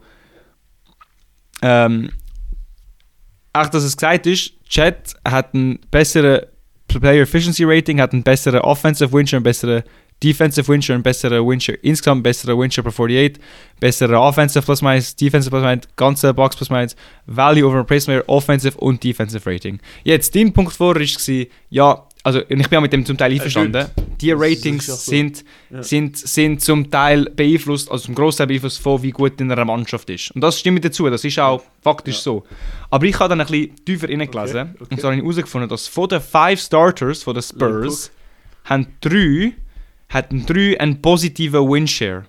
ähm, 1.61 2.09
auch 3.53 3.67
dass 3.67 3.83
es 3.83 3.95
gesagt 3.95 4.25
ist, 4.25 4.53
Chat 4.67 5.15
hat 5.25 5.53
einen 5.53 5.79
besseren 5.91 6.41
Player 6.87 7.21
Efficiency 7.21 7.63
Rating, 7.63 8.01
hat 8.01 8.13
einen 8.13 8.23
besseren 8.23 8.61
Offensive 8.61 9.11
Win 9.13 9.27
Share, 9.27 9.37
einen 9.37 9.43
besseren 9.43 9.83
Defensive 10.23 10.67
Win 10.67 10.81
Share, 10.81 10.95
einen 10.95 11.03
besseren 11.03 11.47
Win 11.47 11.59
Share 11.59 11.77
insgesamt, 11.81 12.17
einen 12.17 12.23
besseren 12.23 12.59
Win 12.59 12.71
Share 12.71 12.83
per 12.89 12.93
48, 12.93 13.41
besseren 13.79 14.15
Offensive 14.15 14.65
Plus 14.65 14.81
Minus, 14.81 15.15
Defensive 15.15 15.51
Plus 15.51 15.63
Minus, 15.63 15.87
ganze 15.95 16.33
Box 16.33 16.55
Plus 16.55 16.69
Minus, 16.69 16.95
Value 17.27 17.65
over 17.65 17.79
Replacement 17.79 18.27
Offensive 18.27 18.77
und 18.77 19.03
Defensive 19.03 19.49
Rating. 19.49 19.79
Jetzt, 20.03 20.35
dein 20.35 20.53
Punkt 20.53 20.73
vorher 20.73 21.01
war, 21.01 21.45
ja, 21.69 22.07
also 22.23 22.39
ich 22.47 22.69
bin 22.69 22.77
auch 22.77 22.81
mit 22.81 22.93
dem 22.93 23.05
zum 23.05 23.17
Teil 23.17 23.31
einverstanden. 23.31 23.87
Die 24.19 24.31
Ratings 24.31 24.85
so. 24.85 24.95
sind, 24.95 25.43
Ja. 25.71 25.81
sind, 25.81 26.17
sind 26.17 26.61
zum 26.61 26.91
Teil 26.91 27.25
beeinflusst, 27.25 27.89
also 27.89 28.05
zum 28.05 28.15
Großteil 28.15 28.47
beeinflusst 28.47 28.79
von, 28.79 29.01
wie 29.01 29.09
gut 29.11 29.41
in 29.41 29.51
einer 29.51 29.65
Mannschaft 29.65 30.09
ist. 30.09 30.31
Und 30.31 30.41
das 30.41 30.59
stimmt 30.59 30.75
mir 30.75 30.81
dazu, 30.81 31.09
das 31.09 31.23
ist 31.23 31.39
auch 31.39 31.63
faktisch 31.81 32.17
Ja. 32.17 32.21
so. 32.21 32.43
Aber 32.91 33.05
ich 33.05 33.17
habe 33.19 33.29
dann 33.29 33.41
ein 33.41 33.47
bisschen 33.47 33.75
tiefer 33.85 34.07
reingelesen 34.09 34.61
Okay, 34.61 34.69
okay. 34.81 34.87
und 34.91 35.01
so 35.01 35.07
habe 35.07 35.15
ich 35.17 35.21
herausgefunden, 35.23 35.69
dass 35.69 35.87
von 35.87 36.09
den 36.09 36.21
five 36.21 36.59
Starters 36.61 37.23
von 37.23 37.33
den 37.33 37.41
Spurs 37.43 38.11
haben 38.65 38.87
drei, 39.01 39.53
hatten 40.09 40.45
drei 40.45 40.79
einen 40.79 41.01
positiven 41.01 41.67
Winshare. 41.67 42.25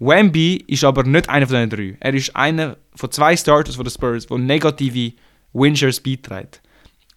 Wemby 0.00 0.64
ist 0.66 0.82
aber 0.82 1.04
nicht 1.04 1.28
einer 1.28 1.46
von 1.46 1.56
den 1.56 1.70
drei. 1.70 1.96
Er 2.00 2.14
ist 2.14 2.34
einer 2.34 2.78
von 2.96 3.10
zwei 3.12 3.36
Starters 3.36 3.76
von 3.76 3.84
den 3.84 3.90
Spurs, 3.92 4.26
der 4.26 4.38
negative 4.38 5.12
Winshares 5.52 6.00
beiträgt. 6.00 6.62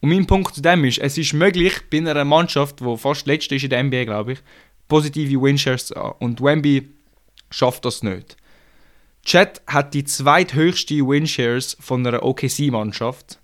Und 0.04 0.10
mein 0.10 0.28
Punkt 0.28 0.54
zu 0.54 0.62
dem 0.62 0.84
ist, 0.84 0.98
es 0.98 1.18
ist 1.18 1.32
möglich, 1.32 1.76
bei 1.89 2.00
einer 2.00 2.26
Mannschaft, 2.26 2.82
die 2.82 2.98
fast 2.98 3.26
letzte 3.26 3.56
ist 3.56 3.63
in 3.63 3.70
der 3.70 3.82
NBA, 3.82 4.04
glaube 4.04 4.34
ich, 4.34 4.39
positive 4.89 5.42
Winshares 5.42 5.86
zu 5.86 5.96
haben. 5.96 6.18
Und 6.20 6.42
Wemby 6.42 6.89
schafft 7.50 7.86
das 7.86 8.04
nicht. 8.04 8.36
Chet 9.24 9.62
hat 9.66 9.94
die 9.94 10.04
zweithöchste 10.04 10.96
Winshares 11.08 11.78
von 11.80 12.06
einer 12.06 12.22
OKC-Mannschaft. 12.22 13.39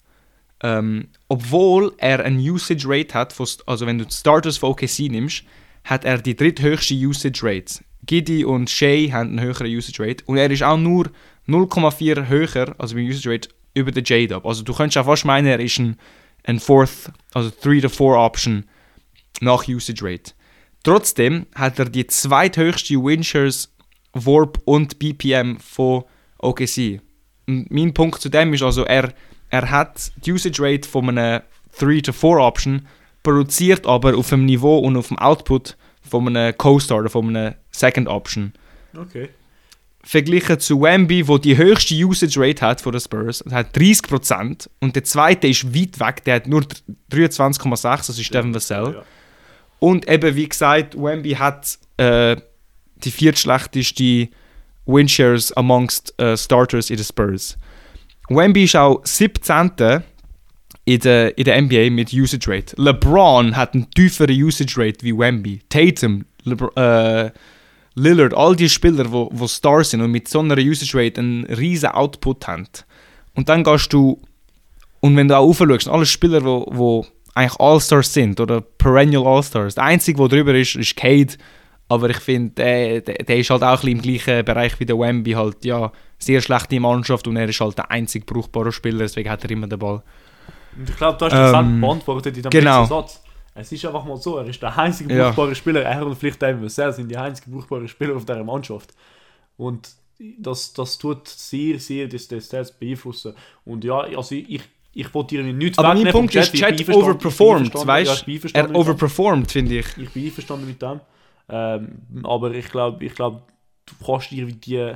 Ähm, 0.62 1.08
obwohl 1.30 1.94
er 1.98 2.26
ein 2.26 2.38
Usage 2.38 2.90
Rate 2.90 3.14
hat, 3.14 3.32
von, 3.32 3.48
also 3.66 3.88
wenn 3.88 3.98
du 3.98 4.06
die 4.06 4.14
Starters 4.14 4.58
von 4.58 4.72
OKC 4.72 5.10
nimmst, 5.10 5.46
hat 5.86 6.04
er 6.04 6.18
die 6.18 6.36
dritthöchste 6.36 6.94
Usage 6.94 7.40
Rate. 7.42 7.86
Giddy 8.06 8.44
und 8.44 8.70
Shea 8.70 9.14
haben 9.14 9.30
einen 9.30 9.40
höheren 9.40 9.68
Usage 9.68 10.04
Rate 10.04 10.26
und 10.26 10.36
er 10.36 10.52
ist 10.52 10.64
auch 10.64 10.78
nur 10.78 11.10
0,4 11.48 12.28
höher, 12.28 12.76
also 12.78 12.96
beim 12.96 13.08
Usage 13.08 13.30
Rate, 13.30 13.50
über 13.74 13.92
den 13.92 14.04
J-Dub. 14.04 14.46
Also 14.46 14.64
du 14.64 14.74
könntest 14.74 14.98
auch 14.98 15.06
fast 15.06 15.24
meinen, 15.24 15.48
er 15.48 15.62
ist 15.62 15.80
ein, 15.80 15.98
ein 16.50 16.60
Fourth, 16.60 17.12
also 17.34 17.52
3 17.62 17.82
to 17.82 17.90
4 17.90 18.18
Option 18.18 18.66
nach 19.42 19.68
Usage 19.68 20.04
Rate. 20.04 20.34
Trotzdem 20.84 21.46
hat 21.56 21.80
er 21.80 21.86
die 21.86 22.08
zweithöchste 22.08 22.96
Winshares, 22.96 23.74
Warp 24.14 24.60
und 24.66 24.98
BPM 25.00 25.58
von 25.58 26.04
OKC. 26.40 27.02
Und 27.48 27.70
mein 27.72 27.94
Punkt 27.94 28.22
zu 28.22 28.30
dem 28.30 28.54
ist 28.54 28.64
also, 28.64 28.84
er, 28.84 29.14
er 29.50 29.70
hat 29.70 30.12
die 30.26 30.32
Usage 30.32 30.62
Rate 30.62 30.88
von 30.88 31.10
einer 31.10 31.44
3 31.78 32.02
to 32.02 32.14
4 32.14 32.30
Option, 32.38 32.88
produziert 33.24 33.86
aber 33.86 34.18
auf 34.18 34.30
dem 34.30 34.46
Niveau 34.46 34.80
und 34.80 34.98
auf 34.98 35.10
dem 35.10 35.20
Output 35.20 35.78
von 36.02 36.28
einem 36.28 36.58
Co-Star 36.58 37.00
oder 37.00 37.10
von 37.10 37.30
einer 37.30 37.56
Second 37.72 38.08
Option. 38.08 38.54
Okay. 38.98 39.30
Verglichen 40.10 40.60
zu 40.60 40.82
Wemby, 40.82 41.28
wo 41.28 41.38
die 41.38 41.56
höchste 41.56 41.94
Usage 41.94 42.40
Rate 42.40 42.66
hat 42.66 42.82
von 42.82 42.92
den 42.92 43.00
Spurs, 43.00 43.44
das 43.46 43.54
hat 43.54 43.78
30% 43.78 44.68
und 44.80 44.96
der 44.96 45.04
zweite 45.04 45.48
ist 45.48 45.72
weit 45.76 46.00
weg, 46.00 46.24
der 46.26 46.38
hat 46.38 46.48
nur 46.48 46.64
23,6, 47.12 48.08
das 48.08 48.18
ist 48.18 48.34
Devin 48.34 48.56
Vassell. 48.56 48.96
Ja. 48.96 49.04
Und 49.78 50.10
eben, 50.10 50.36
wie 50.36 50.50
gesagt, 50.50 50.96
Wemby 50.96 51.34
hat 51.34 51.78
äh, 51.98 52.38
die 53.04 53.12
viertschlechteste 53.12 54.30
Winshares 54.88 55.52
amongst 55.52 56.20
äh, 56.20 56.36
Starters 56.36 56.90
in 56.90 56.96
den 56.96 57.06
Spurs. 57.06 57.56
Wemby 58.30 58.64
ist 58.64 58.78
auch 58.78 59.02
17. 59.04 60.02
In 60.86 61.00
der, 61.02 61.38
in 61.38 61.44
der 61.44 61.62
NBA 61.62 61.92
mit 61.92 62.12
Usage 62.12 62.50
Rate. 62.50 62.76
LeBron 62.82 63.56
hat 63.56 63.76
einen 63.76 63.92
tieferen 63.92 64.44
Usage 64.44 64.74
Rate 64.76 65.06
wie 65.06 65.16
Wemby. 65.16 65.60
Tatum, 65.70 66.26
Lebr 66.46 66.76
äh, 66.76 67.32
Lillard, 68.00 68.34
all 68.34 68.56
die 68.56 68.70
Spieler, 68.70 69.04
die 69.04 69.12
wo, 69.12 69.30
wo 69.32 69.48
Stars 69.48 69.92
sind 69.92 70.02
und 70.02 70.12
mit 70.12 70.28
so 70.28 70.40
einer 70.40 70.58
Usage 70.58 70.98
Rate 70.98 71.22
einen 71.22 71.46
riesen 71.46 71.90
Output 71.90 72.48
haben. 72.48 72.68
Und 73.36 73.50
dann 73.50 73.64
gehst 73.64 73.92
du, 73.94 74.22
und 75.02 75.16
wenn 75.16 75.28
du 75.28 75.38
auch 75.38 75.48
aufschaust, 75.48 75.88
alle 75.88 76.06
Spieler, 76.06 76.40
die 76.40 76.46
wo, 76.46 76.66
wo 76.72 77.06
eigentlich 77.36 77.60
All-Stars 77.60 78.14
sind 78.14 78.40
oder 78.40 78.62
Perennial 78.62 79.26
All-Stars, 79.26 79.76
der 79.76 79.84
einzige, 79.86 80.18
der 80.20 80.28
drüber 80.28 80.56
ist, 80.56 80.76
ist 80.76 80.96
Cade. 80.96 81.34
Aber 81.88 82.10
ich 82.10 82.18
finde, 82.18 82.52
der, 82.56 83.02
der, 83.02 83.16
der 83.16 83.38
ist 83.38 83.50
halt 83.50 83.64
auch 83.64 83.84
ein 83.84 83.98
bisschen 83.98 83.98
im 83.98 84.02
gleichen 84.02 84.46
Bereich 84.46 84.80
wie 84.80 84.86
der 84.86 85.00
Wemby. 85.00 85.32
Halt, 85.32 85.66
ja, 85.66 85.92
sehr 86.20 86.42
schlechte 86.42 86.80
Mannschaft 86.80 87.28
und 87.28 87.38
er 87.38 87.48
ist 87.48 87.60
halt 87.62 87.78
der 87.78 87.90
einzig 87.90 88.26
brauchbare 88.26 88.72
Spieler, 88.72 89.00
deswegen 89.00 89.30
hat 89.30 89.44
er 89.44 89.52
immer 89.52 89.68
den 89.68 89.80
Ball. 89.80 90.04
Und 90.78 90.90
ich 90.90 90.98
glaube, 90.98 91.18
du 91.18 91.26
hast 91.26 91.34
das 91.34 91.54
Ähm, 91.54 91.66
ähm, 91.66 91.82
beantwortet 91.82 92.38
in 92.38 92.44
dem 92.44 92.50
genau. 92.50 92.86
Satz. 92.86 93.22
Es 93.60 93.72
ist 93.72 93.86
einfach 93.86 94.06
mal 94.06 94.18
so, 94.18 94.38
er 94.38 94.46
ist 94.46 94.62
der 94.62 94.78
einzige 94.78 95.14
Ja. 95.16 95.28
brauchbare 95.28 95.56
Spieler. 95.56 95.82
Er 95.84 96.06
und 96.06 96.16
vielleicht 96.16 96.42
David 96.42 96.64
Vassell 96.64 96.94
sind 96.94 97.10
die 97.10 97.18
einzigen 97.18 97.52
brauchbaren 97.52 97.88
Spieler 97.88 98.16
auf 98.16 98.26
dieser 98.26 98.44
Mannschaft. 98.44 98.94
Und 99.58 99.90
das, 100.38 100.74
das 100.74 100.98
tut 100.98 101.28
sehr, 101.28 101.80
sehr 101.80 102.08
das, 102.08 102.28
das 102.28 102.46
Stats 102.46 102.72
beeinflussen. 102.72 103.34
Und 103.66 103.84
ja, 103.84 104.00
also 104.00 104.36
ich, 104.36 104.62
ich, 104.94 105.14
wollte 105.14 105.36
dir 105.36 105.44
nichts 105.44 105.78
Aber 105.78 105.94
mein 105.94 106.12
Punkt 106.12 106.36
ist, 106.36 106.54
Chat 106.54 106.72
einverstanden- 106.80 107.04
overperformed, 107.04 107.74
ja, 107.74 107.88
weißt 107.88 108.28
du? 108.28 108.32
einverstanden 108.32 108.76
Er 108.76 108.80
overperformed, 108.80 109.52
finde 109.52 109.80
ich. 109.80 109.98
Ich 109.98 110.10
bin 110.10 110.26
einverstanden 110.26 110.68
mit 110.68 110.82
dem. 110.82 111.00
Ähm, 111.50 112.00
aber 112.24 112.52
ich 112.52 112.70
glaube, 112.70 113.04
ich 113.04 113.16
glaub, 113.16 113.48
du 113.86 114.06
kannst 114.06 114.32
dir 114.32 114.46
die, 114.46 114.94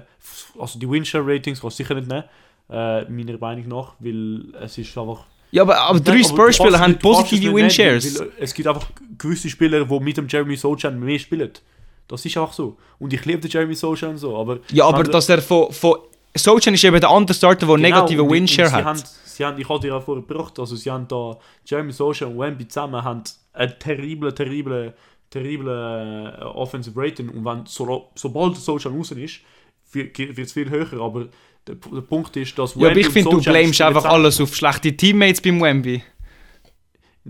also 0.60 0.80
die 0.80 0.90
Win-Share-Ratings 0.90 1.62
kannst 1.62 1.78
sicher 1.78 1.96
nicht 1.96 2.08
nehmen, 2.08 2.26
äh, 2.70 3.06
meiner 3.06 3.38
Meinung 3.38 3.68
nach, 3.68 3.96
weil 4.00 4.54
es 4.62 4.78
ist 4.78 4.98
einfach... 4.98 5.26
Ja, 5.54 5.62
aber, 5.62 5.80
aber 5.80 6.00
drei 6.00 6.24
Spurs-Spieler 6.24 6.80
haben 6.80 6.98
positive 6.98 7.54
Winshares. 7.54 8.24
Es 8.40 8.56
gibt 8.56 8.68
einfach 8.68 8.88
gewisse 9.20 9.48
Spieler, 9.48 9.86
die 9.86 10.00
mit 10.00 10.18
dem 10.18 10.28
Jeremy 10.28 10.56
Sochan 10.58 11.00
mehr 11.00 11.20
spielen. 11.20 11.52
Das 12.08 12.26
ist 12.26 12.36
einfach 12.36 12.54
so. 12.54 12.76
Und 12.98 13.14
ich 13.14 13.24
liebe 13.24 13.40
den 13.40 13.52
Jeremy 13.52 13.76
Sochan 13.76 14.18
so, 14.18 14.36
aber... 14.36 14.58
Ja, 14.72 14.88
aber 14.88 15.04
dass 15.04 15.30
er 15.30 15.44
von, 15.44 15.72
von 15.72 15.98
Sochan 16.36 16.74
ist 16.74 16.84
eben 16.84 17.00
der 17.00 17.12
andere 17.12 17.36
Starter, 17.36 17.68
der 17.68 17.76
Genau, 17.76 17.88
negative 17.88 18.28
Winshare 18.28 18.72
hat. 18.72 18.84
Haben, 18.84 19.04
sie 19.26 19.46
haben, 19.46 19.62
ich 19.62 19.70
hatte 19.70 19.88
ja 19.90 20.02
vorher 20.02 20.24
gebracht, 20.24 20.58
also 20.58 20.76
sie 20.76 20.90
haben 20.90 21.08
da 21.08 21.38
Jeremy 21.66 21.92
Sochan 21.92 22.30
und 22.30 22.40
Wemby 22.40 22.68
zusammen 22.68 23.04
haben 23.04 23.22
ein 23.54 23.76
terrible, 23.78 24.34
terrible, 24.34 24.96
terrible 25.30 26.36
äh, 26.40 26.44
Offensive 26.46 27.00
Rating 27.00 27.30
und 27.30 27.46
wenn, 27.46 27.68
so, 27.68 28.10
sobald 28.16 28.58
Sochan 28.58 28.98
raus 28.98 29.12
ist, 29.12 29.42
wird 29.92 30.40
es 30.40 30.54
viel 30.54 30.72
höher, 30.72 31.00
aber 31.00 31.28
der, 31.68 31.76
der 31.76 32.02
Punkt 32.02 32.36
ist, 32.36 32.58
dass 32.58 32.76
ja, 32.76 32.82
aber 32.82 32.90
Wemby 32.90 33.02
ich 33.02 33.10
finde, 33.10 33.30
du 33.32 33.42
blamest 33.42 33.82
einfach 33.82 34.06
alles 34.06 34.40
auf 34.42 34.56
schlechte 34.56 34.96
Teammates 34.96 35.42
beim 35.42 35.62
Wemby. 35.62 36.04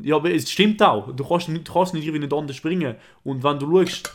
Ja, 0.02 0.16
aber 0.16 0.34
es 0.34 0.50
stimmt 0.50 0.82
auch. 0.82 1.16
Du 1.16 1.24
kannst 1.24 1.50
nicht, 1.50 1.68
du 1.68 1.74
kannst 1.74 1.94
nicht 1.94 2.04
irgendwie 2.04 2.26
nicht 2.26 2.34
anders 2.34 2.56
springen. 2.56 2.96
Und 3.24 3.44
wenn 3.44 3.60
du 3.60 3.86
schaust, 3.86 4.10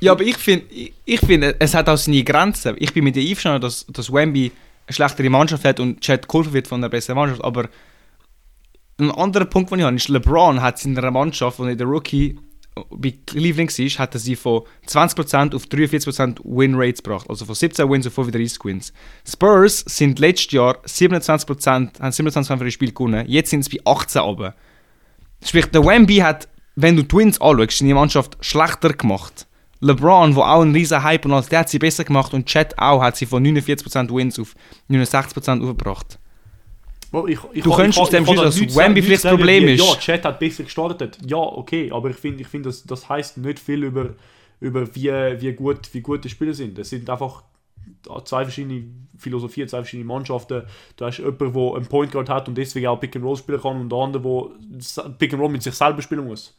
Ja, 0.00 0.12
aber 0.12 0.22
ich 0.22 0.36
finde, 0.36 0.66
ich, 0.70 0.92
ich 1.04 1.20
finde, 1.20 1.56
es 1.58 1.74
hat 1.74 1.88
auch 1.88 1.96
seine 1.96 2.22
Grenzen. 2.22 2.76
Ich 2.78 2.92
bin 2.92 3.04
mit 3.04 3.16
dir 3.16 3.22
einverstanden, 3.22 3.62
dass, 3.62 3.86
dass 3.86 4.12
Wemby 4.12 4.52
eine 4.86 4.94
schlechtere 4.94 5.30
Mannschaft 5.30 5.64
hat 5.64 5.80
und 5.80 6.00
Chad 6.00 6.28
geholfen 6.28 6.52
wird 6.52 6.68
von 6.68 6.80
einer 6.80 6.90
besseren 6.90 7.16
Mannschaft. 7.16 7.42
Aber 7.42 7.70
ein 8.98 9.10
anderer 9.10 9.46
Punkt, 9.46 9.70
den 9.70 9.78
ich 9.78 9.84
habe, 9.86 9.96
ist, 9.96 10.08
LeBron 10.08 10.60
hat 10.60 10.84
in 10.84 10.96
einer 10.98 11.10
Mannschaft, 11.10 11.58
wo 11.58 11.64
er 11.64 11.74
der 11.74 11.86
Rookie 11.86 12.38
bei 12.90 13.14
Cleveland 13.26 13.78
war, 13.78 13.86
hat 13.98 14.14
er 14.14 14.20
sie 14.20 14.36
von 14.36 14.62
20% 14.86 15.54
auf 15.54 15.64
43% 15.64 16.40
Win-Rates 16.44 17.02
gebracht. 17.02 17.26
Also 17.28 17.44
von 17.44 17.54
17 17.54 17.88
Wins 17.88 18.06
auf 18.06 18.14
35 18.14 18.64
Wins. 18.64 18.92
Spurs 19.26 19.84
sind 19.86 20.18
letztes 20.18 20.52
Jahr 20.52 20.78
27%, 20.84 22.00
haben 22.00 22.10
27% 22.10 22.46
von 22.46 22.58
den 22.58 22.70
Spielen 22.70 22.94
gewonnen. 22.94 23.24
Jetzt 23.28 23.50
sind 23.50 23.60
es 23.60 23.68
bei 23.68 23.78
18 23.84 24.22
runter. 24.22 24.54
Sprich, 25.44 25.66
der 25.66 25.84
Wemby 25.84 26.16
hat, 26.16 26.48
wenn 26.74 26.96
du 26.96 27.02
die 27.02 27.08
Twins 27.08 27.40
anschaust, 27.40 27.78
seine 27.78 27.94
Mannschaft 27.94 28.36
schlechter 28.40 28.92
gemacht. 28.92 29.46
LeBron, 29.80 30.34
der 30.34 30.44
auch 30.44 30.62
ein 30.62 30.72
riesen 30.72 31.02
Hype 31.02 31.26
und 31.26 31.32
alles, 31.32 31.48
der 31.48 31.60
hat 31.60 31.68
sie 31.68 31.78
besser 31.78 32.04
gemacht 32.04 32.32
und 32.32 32.46
Chet 32.46 32.78
auch 32.78 33.02
hat 33.02 33.16
sie 33.16 33.26
von 33.26 33.44
49% 33.44 34.14
Wins 34.14 34.38
auf 34.38 34.54
69% 34.90 35.60
aufgebracht. 35.62 36.18
Ich, 37.28 37.38
ich 37.52 37.62
Du 37.62 37.72
könntest 37.72 37.98
aus 37.98 38.10
dem 38.10 38.24
da 38.24 38.34
dass 38.34 38.58
Wemby 38.58 39.02
vielleicht 39.02 39.24
das 39.24 39.30
Problem 39.30 39.68
ist. 39.68 39.80
Ja, 39.80 39.94
Chat 39.96 40.24
hat 40.24 40.38
besser 40.38 40.64
gestartet. 40.64 41.18
Ja, 41.26 41.36
okay, 41.36 41.90
aber 41.92 42.10
ich 42.10 42.16
finde, 42.16 42.42
ich 42.42 42.48
find, 42.48 42.66
das, 42.66 42.84
das 42.84 43.08
heißt 43.08 43.38
nicht 43.38 43.58
viel 43.58 43.84
über, 43.84 44.14
über 44.60 44.94
wie, 44.94 45.10
wie, 45.10 45.52
gut, 45.52 45.92
wie 45.92 46.00
gut 46.00 46.24
die 46.24 46.28
Spieler 46.28 46.54
sind. 46.54 46.78
Es 46.78 46.90
sind 46.90 47.08
einfach 47.08 47.44
zwei 48.24 48.44
verschiedene 48.44 48.84
Philosophien, 49.16 49.68
zwei 49.68 49.78
verschiedene 49.78 50.06
Mannschaften. 50.06 50.62
Du 50.96 51.04
hast 51.04 51.18
jemanden, 51.18 51.52
der 51.52 51.74
einen 51.74 51.86
Point 51.86 52.12
Guard 52.12 52.28
hat 52.28 52.48
und 52.48 52.56
deswegen 52.56 52.86
auch 52.86 52.98
Pick 52.98 53.14
and 53.16 53.24
Roll 53.24 53.36
spielen 53.36 53.60
kann 53.60 53.80
und 53.80 53.90
der 53.90 53.98
andere, 53.98 54.50
der 54.60 55.08
Pick 55.10 55.32
and 55.32 55.42
Roll 55.42 55.50
mit 55.50 55.62
sich 55.62 55.74
selber 55.74 56.02
spielen 56.02 56.26
muss. 56.26 56.56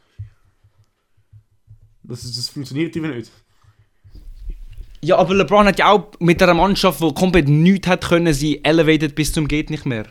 Das, 2.04 2.22
das 2.22 2.50
funktioniert 2.50 2.96
einfach 2.96 3.16
nicht. 3.16 3.32
Ja, 5.02 5.18
aber 5.18 5.36
LeBron 5.36 5.68
hat 5.68 5.80
ja 5.80 5.92
auch 5.92 6.12
mit 6.20 6.42
einer 6.42 6.54
Mannschaft, 6.54 7.02
die 7.02 7.14
komplett 7.14 7.48
nichts 7.48 7.88
hat 7.88 8.06
können, 8.08 8.34
sie 8.34 8.64
elevated 8.64 9.16
bis 9.16 9.34
zum 9.34 9.48
geht 9.48 9.70
nicht 9.70 9.86
mehr. 9.86 10.06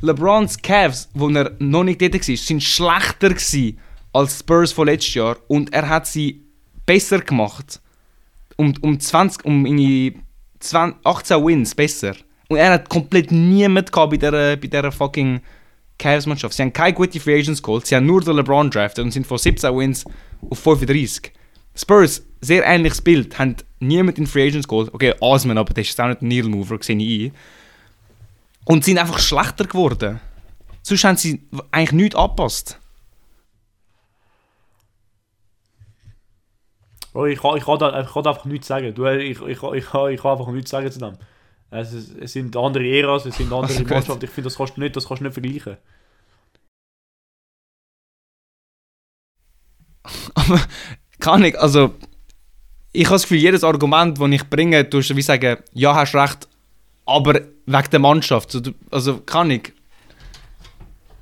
LeBrons 0.00 0.60
Cavs, 0.60 1.08
wo 1.14 1.28
er 1.30 1.52
noch 1.58 1.84
nicht 1.84 2.00
dort 2.00 2.14
war, 2.14 2.36
sind 2.36 2.62
schlechter 2.62 3.34
als 4.12 4.38
Spurs 4.38 4.72
von 4.72 4.86
letztes 4.86 5.14
Jahr 5.14 5.36
und 5.48 5.72
er 5.72 5.88
hat 5.88 6.06
sie 6.06 6.42
besser 6.86 7.20
gemacht. 7.20 7.80
Um, 8.56 8.72
um 8.82 9.00
20, 9.00 9.44
um 9.44 9.66
in 9.66 10.22
20, 10.60 11.04
18 11.04 11.44
Wins 11.44 11.74
besser. 11.74 12.14
Und 12.48 12.58
er 12.58 12.72
hat 12.72 12.88
komplett 12.88 13.32
niemand 13.32 13.90
gehabt 13.90 14.10
bei 14.10 14.16
dieser, 14.16 14.56
bei 14.56 14.66
dieser 14.68 14.92
fucking 14.92 15.40
Cavs-Mannschaft. 15.98 16.54
Sie 16.54 16.62
haben 16.62 16.72
keine 16.72 16.94
guten 16.94 17.18
Free 17.20 17.38
Agents 17.38 17.62
geholt, 17.62 17.86
sie 17.86 17.96
haben 17.96 18.06
nur 18.06 18.20
den 18.20 18.36
LeBron 18.36 18.70
drafted 18.70 19.04
und 19.04 19.10
sind 19.10 19.26
von 19.26 19.38
17 19.38 19.76
Wins 19.76 20.04
auf 20.48 20.58
35. 20.58 21.32
Spurs, 21.76 22.24
sehr 22.40 22.64
ähnliches 22.64 23.02
Bild, 23.02 23.36
haben 23.38 23.56
niemand 23.80 24.18
in 24.18 24.26
Free 24.26 24.46
Agents 24.46 24.68
geholt. 24.68 24.92
Okay, 24.92 25.14
Asman, 25.20 25.58
aber 25.58 25.74
das 25.74 25.88
ist 25.88 26.00
auch 26.00 26.08
nicht 26.08 26.22
ein 26.22 26.28
Needle 26.28 26.50
Mover, 26.50 26.78
sehe 26.80 26.96
ich 26.96 27.24
ein. 27.26 27.32
Und 28.64 28.84
sind 28.84 28.98
einfach 28.98 29.18
schlechter 29.18 29.64
geworden. 29.64 30.20
Sonst 30.82 31.04
haben 31.04 31.16
sie 31.16 31.46
eigentlich 31.70 31.92
nichts 31.92 32.16
angepasst. 32.16 32.78
Oh, 37.14 37.26
ich, 37.26 37.40
kann, 37.40 37.56
ich, 37.56 37.64
kann 37.64 37.78
da, 37.78 38.00
ich 38.00 38.12
kann 38.12 38.22
da 38.24 38.30
einfach 38.30 38.44
nichts 38.44 38.66
sagen. 38.66 38.92
Du, 38.94 39.06
ich, 39.06 39.40
ich, 39.40 39.40
ich, 39.40 39.62
ich, 39.62 39.86
kann, 39.86 40.10
ich 40.10 40.20
kann 40.20 40.32
einfach 40.32 40.48
nichts 40.48 40.70
sagen 40.70 40.90
zu 40.90 40.98
dem. 40.98 41.16
Es, 41.70 41.92
es 41.92 42.32
sind 42.32 42.56
andere 42.56 42.86
Äras, 42.86 43.24
es 43.24 43.36
sind 43.36 43.52
andere 43.52 43.72
Also. 43.78 43.84
Mannschaften. 43.84 44.24
Ich 44.24 44.30
finde, 44.30 44.48
das 44.48 44.56
kannst 44.56 44.76
du 44.76 44.80
nicht, 44.80 44.96
das 44.96 45.06
kannst 45.06 45.20
du 45.20 45.24
nicht 45.24 45.34
vergleichen. 45.34 45.76
Aber 50.34 50.60
kann 51.20 51.44
ich, 51.44 51.58
also 51.58 51.94
ich 52.92 53.06
habe 53.06 53.14
das 53.14 53.22
Gefühl, 53.22 53.38
jedes 53.38 53.64
Argument, 53.64 54.20
das 54.20 54.30
ich 54.30 54.48
bringe, 54.48 54.88
tust 54.88 55.10
du 55.10 55.16
wie 55.16 55.22
sagen, 55.22 55.58
ja, 55.72 55.94
hast 55.94 56.14
recht, 56.14 56.48
aber 57.06 57.40
wegen 57.66 57.90
der 57.90 58.00
Mannschaft. 58.00 58.60
Also 58.90 59.18
kann 59.18 59.50
ich. 59.50 59.72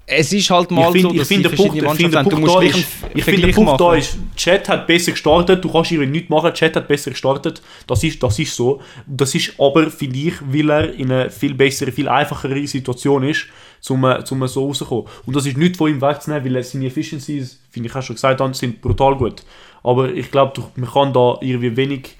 Es 0.04 0.32
ist 0.32 0.50
halt 0.50 0.70
mal 0.70 0.94
ich 0.94 1.02
finde, 1.02 1.08
so, 1.08 1.18
dass 1.18 1.28
der 1.28 1.48
Punkt, 1.56 1.76
ich 1.76 1.96
finde, 1.96 2.10
der. 2.10 2.24
Du 2.24 2.36
musst 2.36 2.54
da 2.54 2.60
ist, 2.60 2.86
ich 3.14 3.24
finde, 3.24 3.46
der 3.46 3.54
Punkt 3.54 3.80
da 3.80 3.94
ist, 3.94 4.18
Chat 4.36 4.68
hat 4.68 4.86
besser 4.86 5.12
gestartet, 5.12 5.64
du 5.64 5.72
kannst 5.72 5.92
irgendwie 5.92 6.10
nichts 6.10 6.28
machen, 6.28 6.52
Chat 6.52 6.76
hat 6.76 6.88
besser 6.88 7.12
gestartet, 7.12 7.62
das 7.86 8.02
ist, 8.02 8.22
das 8.22 8.38
ist 8.38 8.54
so. 8.54 8.80
Das 9.06 9.34
ist 9.34 9.54
aber, 9.58 9.90
finde 9.90 10.18
ich, 10.18 10.34
weil 10.42 10.70
er 10.70 10.92
in 10.94 11.10
einer 11.10 11.30
viel 11.30 11.54
bessere, 11.54 11.92
viel 11.92 12.08
einfachere 12.08 12.66
Situation 12.66 13.22
ist, 13.22 13.46
um, 13.88 14.04
äh, 14.04 14.22
um 14.28 14.46
so 14.48 14.66
rauszukommen. 14.66 15.06
Und 15.24 15.36
das 15.36 15.46
ist 15.46 15.56
nicht 15.56 15.76
von 15.76 15.90
ihm 15.90 16.02
wegzunehmen, 16.02 16.52
weil 16.52 16.62
seine 16.64 16.86
Efficiencies, 16.86 17.60
finde 17.70 17.88
ich 17.88 17.94
auch 17.94 18.02
schon 18.02 18.16
gesagt 18.16 18.56
sind 18.56 18.82
brutal 18.82 19.16
gut. 19.16 19.44
Aber 19.82 20.12
ich 20.12 20.30
glaube, 20.30 20.62
man 20.76 20.90
kann 20.90 21.12
da 21.12 21.38
irgendwie 21.40 21.76
wenig 21.76 22.16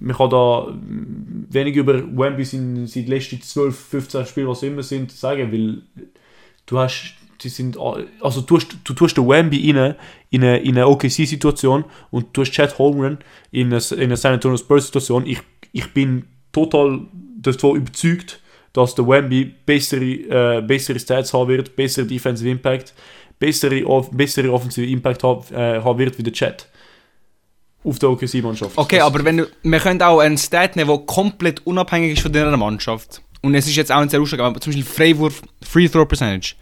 man 0.00 0.16
kann 0.16 0.30
da 0.30 0.74
wenig 1.50 1.76
über 1.76 1.94
Wemby 1.94 2.42
in 2.56 2.86
seinen 2.86 3.06
letzten 3.06 3.40
12, 3.40 3.78
15 3.78 4.26
Spielen, 4.26 4.48
was 4.48 4.62
immer 4.62 4.82
sind, 4.82 5.12
sagen, 5.12 5.52
weil 5.52 5.82
du 6.66 6.78
hast, 6.78 7.14
die 7.42 7.50
sind, 7.50 7.76
also 8.20 8.40
du, 8.40 8.56
hast, 8.56 8.76
du 8.82 8.94
tust 8.94 9.16
den 9.16 9.28
Wemby 9.28 9.70
rein, 9.70 9.94
in 10.30 10.42
eine, 10.42 10.58
in 10.60 10.76
eine 10.76 10.88
OKC-Situation 10.88 11.84
und 12.10 12.28
du 12.32 12.40
hast 12.40 12.52
Chad 12.52 12.78
Holmgren 12.78 13.18
in 13.50 13.72
eine, 13.72 13.82
in 13.92 14.04
eine 14.04 14.16
San 14.16 14.32
Antonio 14.32 14.56
Spurs-Situation. 14.56 15.26
Ich, 15.26 15.40
ich 15.72 15.92
bin 15.92 16.24
total 16.52 17.06
davon 17.36 17.76
überzeugt, 17.76 18.40
dass 18.72 18.94
der 18.94 19.06
Wemby 19.06 19.54
bessere, 19.66 20.04
äh, 20.04 20.62
bessere 20.62 20.98
Stats 20.98 21.34
haben 21.34 21.48
wird, 21.48 21.76
bessere 21.76 22.06
Defensive 22.06 22.48
Impact, 22.48 22.94
bessere, 23.38 23.82
bessere 24.12 24.50
Offensive 24.52 24.86
Impact 24.86 25.22
haben, 25.22 25.54
äh, 25.54 25.80
haben 25.82 25.98
wird 25.98 26.16
wie 26.18 26.22
der 26.22 26.32
Chat 26.32 26.68
auf 27.84 27.98
der 27.98 28.10
OKC-Mannschaft. 28.10 28.76
Okay, 28.76 28.98
Das- 28.98 29.06
aber 29.06 29.24
wenn 29.24 29.46
wir 29.62 29.78
können 29.80 30.02
auch 30.02 30.18
einen 30.20 30.36
Stat 30.38 30.76
nehmen, 30.76 30.88
der 30.88 30.98
komplett 30.98 31.66
unabhängig 31.66 32.12
ist 32.14 32.22
von 32.22 32.32
dieser 32.32 32.56
Mannschaft. 32.56 33.22
Und 33.42 33.54
es 33.54 33.66
ist 33.66 33.76
jetzt 33.76 33.90
auch 33.90 34.00
ein 34.00 34.08
sehr 34.08 34.20
ausschlaggebend, 34.20 34.56
aber 34.56 34.60
zum 34.60 34.72
Beispiel 34.74 34.84
Freiwurf, 35.14 35.40
Free 35.62 35.88
Throw 35.88 36.06
Percentage. 36.06 36.54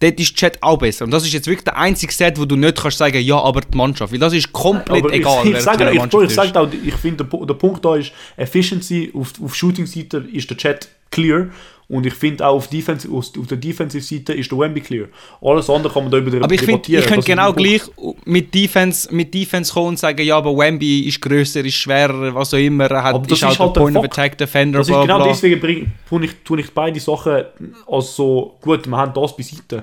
Dort 0.00 0.18
ist 0.18 0.34
Chat 0.34 0.60
auch 0.62 0.78
besser. 0.78 1.04
Und 1.04 1.10
das 1.12 1.24
ist 1.24 1.32
jetzt 1.34 1.46
wirklich 1.46 1.64
der 1.64 1.76
einzige 1.76 2.10
Stat, 2.12 2.38
wo 2.40 2.46
du 2.46 2.56
nicht 2.56 2.80
kannst 2.80 2.96
sagen, 2.98 3.20
ja, 3.20 3.36
aber 3.38 3.60
die 3.60 3.76
Mannschaft. 3.76 4.12
Weil 4.12 4.18
das 4.18 4.32
ist 4.32 4.50
komplett 4.50 5.04
Aber 5.04 5.12
egal, 5.12 5.46
ich, 5.46 5.52
ich 5.52 5.60
sage, 5.60 5.90
ich, 5.90 6.02
ich, 6.02 6.14
ist. 6.22 6.34
sage 6.34 6.58
auch, 6.58 6.68
ich 6.72 6.94
finde, 6.94 7.24
der, 7.24 7.46
der 7.46 7.54
Punkt 7.54 7.84
da 7.84 7.96
ist, 7.96 8.10
Efficiency 8.36 9.12
auf, 9.14 9.32
auf 9.44 9.54
Shooting-Seite 9.54 10.26
ist 10.32 10.48
der 10.50 10.56
Chat 10.56 10.88
clear 11.10 11.48
und 11.90 12.06
ich 12.06 12.14
finde 12.14 12.46
auch 12.46 12.54
auf, 12.54 12.68
Defense, 12.68 13.08
auf, 13.10 13.32
der 13.32 13.56
Defensive-Seite 13.56 14.32
ist 14.34 14.52
der 14.52 14.58
Wemby 14.58 14.80
clear. 14.80 15.08
Alles 15.40 15.68
andere 15.68 15.92
kann 15.92 16.04
man 16.04 16.12
da 16.12 16.18
über 16.18 16.44
Aber 16.44 16.54
ich 16.54 16.60
finde, 16.62 16.82
ich 16.96 17.04
könnte 17.04 17.26
genau 17.26 17.52
gleich 17.52 17.82
mit 18.24 18.54
Defense, 18.54 19.12
mit 19.12 19.34
Defense 19.34 19.72
kommen 19.72 19.88
und 19.88 19.98
sagen, 19.98 20.22
ja, 20.22 20.36
aber 20.36 20.56
Wemby 20.56 21.00
ist 21.08 21.20
grösser, 21.20 21.64
ist 21.64 21.74
schwerer, 21.74 22.32
was 22.32 22.54
auch 22.54 22.58
immer. 22.58 22.88
Er 22.88 23.02
hat, 23.02 23.14
Aber 23.16 23.26
das 23.26 23.38
ist 23.38 23.42
halt 23.42 23.54
ist 23.54 23.58
halt 23.60 23.74
Point 23.74 23.96
of. 23.96 24.04
Attack 24.04 24.38
Defender, 24.38 24.78
Das 24.78 24.86
ist 24.86 24.92
bla 24.92 25.02
genau 25.02 25.16
bla. 25.16 25.26
deswegen 25.26 25.60
bring, 25.60 25.90
tue, 26.08 26.24
ich, 26.26 26.32
tue 26.44 26.60
ich 26.60 26.72
beide 26.72 27.00
Sachen 27.00 27.44
als 27.88 28.14
so, 28.14 28.56
gut, 28.60 28.86
wir 28.86 28.96
haben 28.96 29.12
das 29.12 29.36
beiseite. 29.36 29.82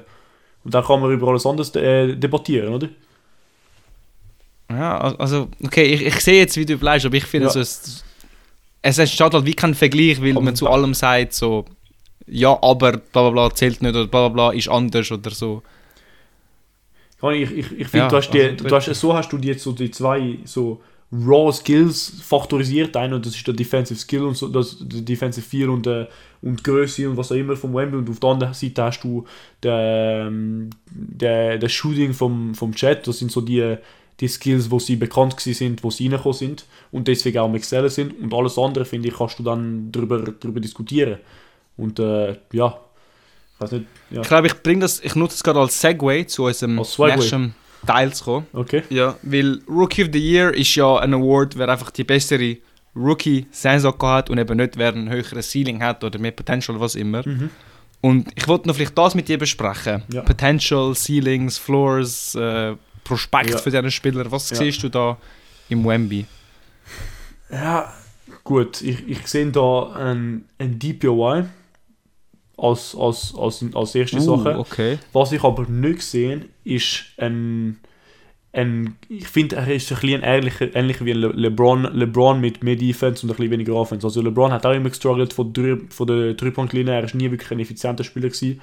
Und 0.63 0.74
dann 0.74 0.86
kann 0.86 1.02
man 1.02 1.12
über 1.12 1.28
alles 1.28 1.46
anderes 1.46 1.76
äh, 1.76 2.16
debattieren, 2.16 2.74
oder? 2.74 2.88
Ja, 4.70 4.98
also, 4.98 5.50
okay, 5.63 5.84
ich, 5.84 6.06
ich 6.06 6.20
sehe 6.22 6.40
jetzt, 6.40 6.56
wie 6.56 6.66
du 6.66 6.78
bleibst, 6.78 7.06
aber 7.06 7.16
ich 7.16 7.26
finde, 7.26 7.48
Ja. 7.48 7.52
so, 7.54 7.60
es, 7.60 8.04
es 8.82 8.98
entsteht 8.98 9.34
halt 9.34 9.46
wie 9.46 9.54
kein 9.54 9.74
Vergleich, 9.76 10.22
weil 10.22 10.34
man 10.34 10.56
zu 10.56 10.68
allem 10.70 10.94
sagt, 10.94 11.34
so, 11.34 11.66
ja, 12.28 12.58
aber 12.62 12.94
bla 12.98 13.30
bla 13.30 13.30
bla 13.30 13.56
zählt 13.56 13.82
nicht 13.82 13.96
oder 13.96 14.08
bla 14.08 14.30
bla 14.30 14.50
bla 14.50 14.58
ist 14.58 14.70
anders 14.70 15.12
oder 15.12 15.32
so. 15.32 15.63
Ich, 17.22 17.52
ich, 17.52 17.72
ich 17.80 17.88
finde, 17.88 17.98
Ja, 17.98 18.08
du 18.10 18.16
hast 18.18 18.30
die, 18.32 18.42
also, 18.42 18.63
du 18.63 18.76
hast, 18.76 18.94
so 18.94 19.13
hast 19.16 19.30
du 19.34 19.38
jetzt 19.38 19.63
so 19.63 19.72
die 19.72 19.90
zwei 19.90 20.38
so 20.46 20.82
Raw 21.12 21.52
Skills 21.52 22.22
faktorisiert. 22.22 22.96
Einer, 22.98 23.20
das 23.20 23.36
ist 23.36 23.48
der 23.48 23.54
Defensive 23.54 24.00
Skill 24.00 24.24
und 24.24 24.38
so, 24.38 24.50
das, 24.50 24.78
der 24.80 25.02
Defensive 25.02 25.48
Feel 25.48 25.70
und, 25.70 25.88
äh, 25.88 26.06
und 26.42 26.63
Größe 26.63 27.10
und 27.10 27.18
was 27.18 27.32
auch 27.32 27.36
immer 27.36 27.56
vom 27.56 27.74
Wemby. 27.74 27.98
Und 27.98 28.10
auf 28.10 28.20
der 28.20 28.30
anderen 28.30 28.54
Seite 28.54 28.84
hast 28.84 29.04
du 29.04 29.26
der, 29.63 30.26
ähm, 30.28 30.70
der, 30.90 31.58
der 31.58 31.70
Shooting 31.70 32.13
vom, 32.13 32.54
vom 32.54 32.76
Chat. 32.76 33.08
Das 33.08 33.20
sind 33.20 33.32
so 33.32 33.42
die, 33.42 33.78
die 34.19 34.27
Skills, 34.27 34.71
wo 34.71 34.80
sie 34.80 34.95
bekannt 34.95 35.39
sind, 35.39 35.84
wo 35.84 35.91
sie 35.91 36.06
reingekommen 36.06 36.38
sind 36.38 36.65
und 36.91 37.08
deswegen 37.08 37.38
auch 37.39 37.45
am 37.45 37.56
Excellen 37.56 37.89
sind. 37.89 38.19
Und 38.19 38.34
alles 38.34 38.58
andere, 38.58 38.86
finde 38.86 39.10
ich, 39.10 39.15
kannst 39.15 39.38
du 39.39 39.43
dann 39.43 39.91
darüber, 39.91 40.19
darüber 40.19 40.60
diskutieren. 40.60 41.19
Und 41.77 41.99
äh, 41.99 42.36
ja, 42.51 42.80
ich 43.56 43.62
weiß 43.62 43.71
nicht, 43.73 43.86
ja, 44.10 44.21
Ich 44.21 44.27
glaube, 44.27 44.47
ich 44.47 44.63
bringe 44.63 44.82
das, 44.82 44.99
ich 44.99 45.15
nutze 45.15 45.36
es 45.36 45.43
gerade 45.43 45.60
als 45.60 45.80
Segway 45.80 46.25
zu 46.25 46.45
unserem 46.45 46.75
nächsten 46.75 47.56
Teil 47.86 48.13
zu 48.13 48.23
kommen. 48.23 48.47
okay. 48.53 48.84
Ja, 48.89 49.15
weil 49.21 49.62
Rookie 49.67 50.03
of 50.03 50.10
the 50.12 50.19
Year 50.19 50.53
ist 50.53 50.73
ja 50.75 50.97
ein 50.97 51.13
Award, 51.13 51.58
wer 51.58 51.69
einfach 51.69 51.91
die 51.91 52.03
bessere 52.03 52.58
Rookie-Saison 52.95 53.95
hat 54.01 54.30
und 54.30 54.39
eben 54.39 54.58
nicht 54.58 54.77
wer 54.77 54.93
ein 54.93 55.10
höheres 55.10 55.51
Ceiling 55.51 55.84
hat 55.84 56.03
oder 56.03 56.17
mehr 56.17 56.32
Potential, 56.32 56.80
was 56.80 56.95
immer. 56.95 57.21
Mhm. 57.27 57.51
Und 58.01 58.30
ich 58.36 58.47
wollte 58.47 58.67
noch 58.67 58.75
vielleicht 58.75 58.97
das 58.97 59.15
mit 59.15 59.27
dir 59.27 59.38
besprechen. 59.38 60.03
Ja. 60.12 60.21
Potential, 60.21 60.95
Ceilings, 60.95 61.58
Floors, 61.58 62.36
äh, 62.36 62.75
Prospekt 63.08 63.50
Ja. 63.52 63.58
für 63.58 63.70
diesen 63.72 63.91
Spieler. 63.91 64.30
Was 64.32 64.50
Ja. 64.50 64.58
siehst 64.58 64.84
du 64.84 64.89
da 64.89 65.17
im 65.70 65.86
Wemby? 65.86 66.26
Ja, 67.52 67.93
gut, 68.43 68.82
ich, 68.82 69.08
ich 69.08 69.26
sehe 69.28 69.48
da 69.52 69.93
ein, 69.93 70.46
ein 70.58 70.78
DPOY 70.80 71.43
als, 72.58 72.96
als, 73.00 73.34
als, 73.38 73.63
als 73.74 73.96
erste 73.96 74.20
Sache. 74.20 74.58
Uh, 74.58 74.60
okay. 74.62 74.98
Was 75.13 75.32
ich 75.32 75.43
aber 75.43 75.63
nicht 75.70 76.02
sehe, 76.02 76.46
ist 76.63 77.06
ein, 77.17 77.80
ein 78.52 78.96
ich 79.08 79.28
finde, 79.28 79.56
er 79.58 79.67
ist 79.74 79.91
ein 79.91 80.00
bisschen 80.00 80.24
ähnlicher, 80.24 80.76
ähnlich 80.76 81.04
wie 81.06 81.13
Le 81.13 81.28
LeBron, 81.30 81.84
LeBron 81.93 82.41
mit 82.41 82.63
mehr 82.63 82.76
Defense 82.76 83.24
und 83.26 83.32
ein 83.32 83.36
bisschen 83.38 83.52
weniger 83.52 83.76
Offense. 83.76 84.06
Also 84.06 84.22
LeBron 84.22 84.52
hat 84.52 84.65
auch 84.65 84.74
immer 84.74 84.89
gestruggelt 84.89 85.34
von, 85.34 85.53
der- 85.53 85.78
von 85.89 86.08
der 86.08 86.34
Drei-Punkt-Linie, 86.34 86.93
er 86.95 87.03
ist 87.03 87.16
nie 87.16 87.30
wirklich 87.32 87.51
ein 87.51 87.60
effizienter 87.60 88.03
Spieler 88.03 88.30
gewesen, 88.30 88.60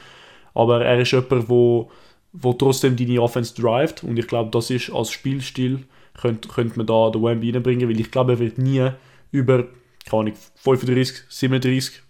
aber 0.54 0.84
er 0.84 1.00
ist 1.00 1.12
jemand, 1.12 1.48
wo, 1.48 1.90
wo 2.34 2.52
trotzdem 2.52 2.96
deine 2.96 3.22
Offense 3.22 3.54
drivet 3.54 4.02
und 4.02 4.18
ich 4.18 4.26
glaube, 4.26 4.50
das 4.50 4.68
ist 4.70 4.90
als 4.90 5.10
Spielstil, 5.10 5.84
könnte, 6.20 6.48
könnte 6.48 6.76
man 6.76 6.86
da 6.86 7.10
den 7.10 7.22
Wemby 7.22 7.50
reinbringen, 7.50 7.88
weil 7.88 7.98
ich 7.98 8.10
glaube, 8.10 8.32
er 8.32 8.38
wird 8.40 8.58
nie 8.58 8.90
über, 9.30 9.68
keine 10.04 10.20
Ahnung, 10.20 10.34
35, 10.56 11.22
37 11.28 12.02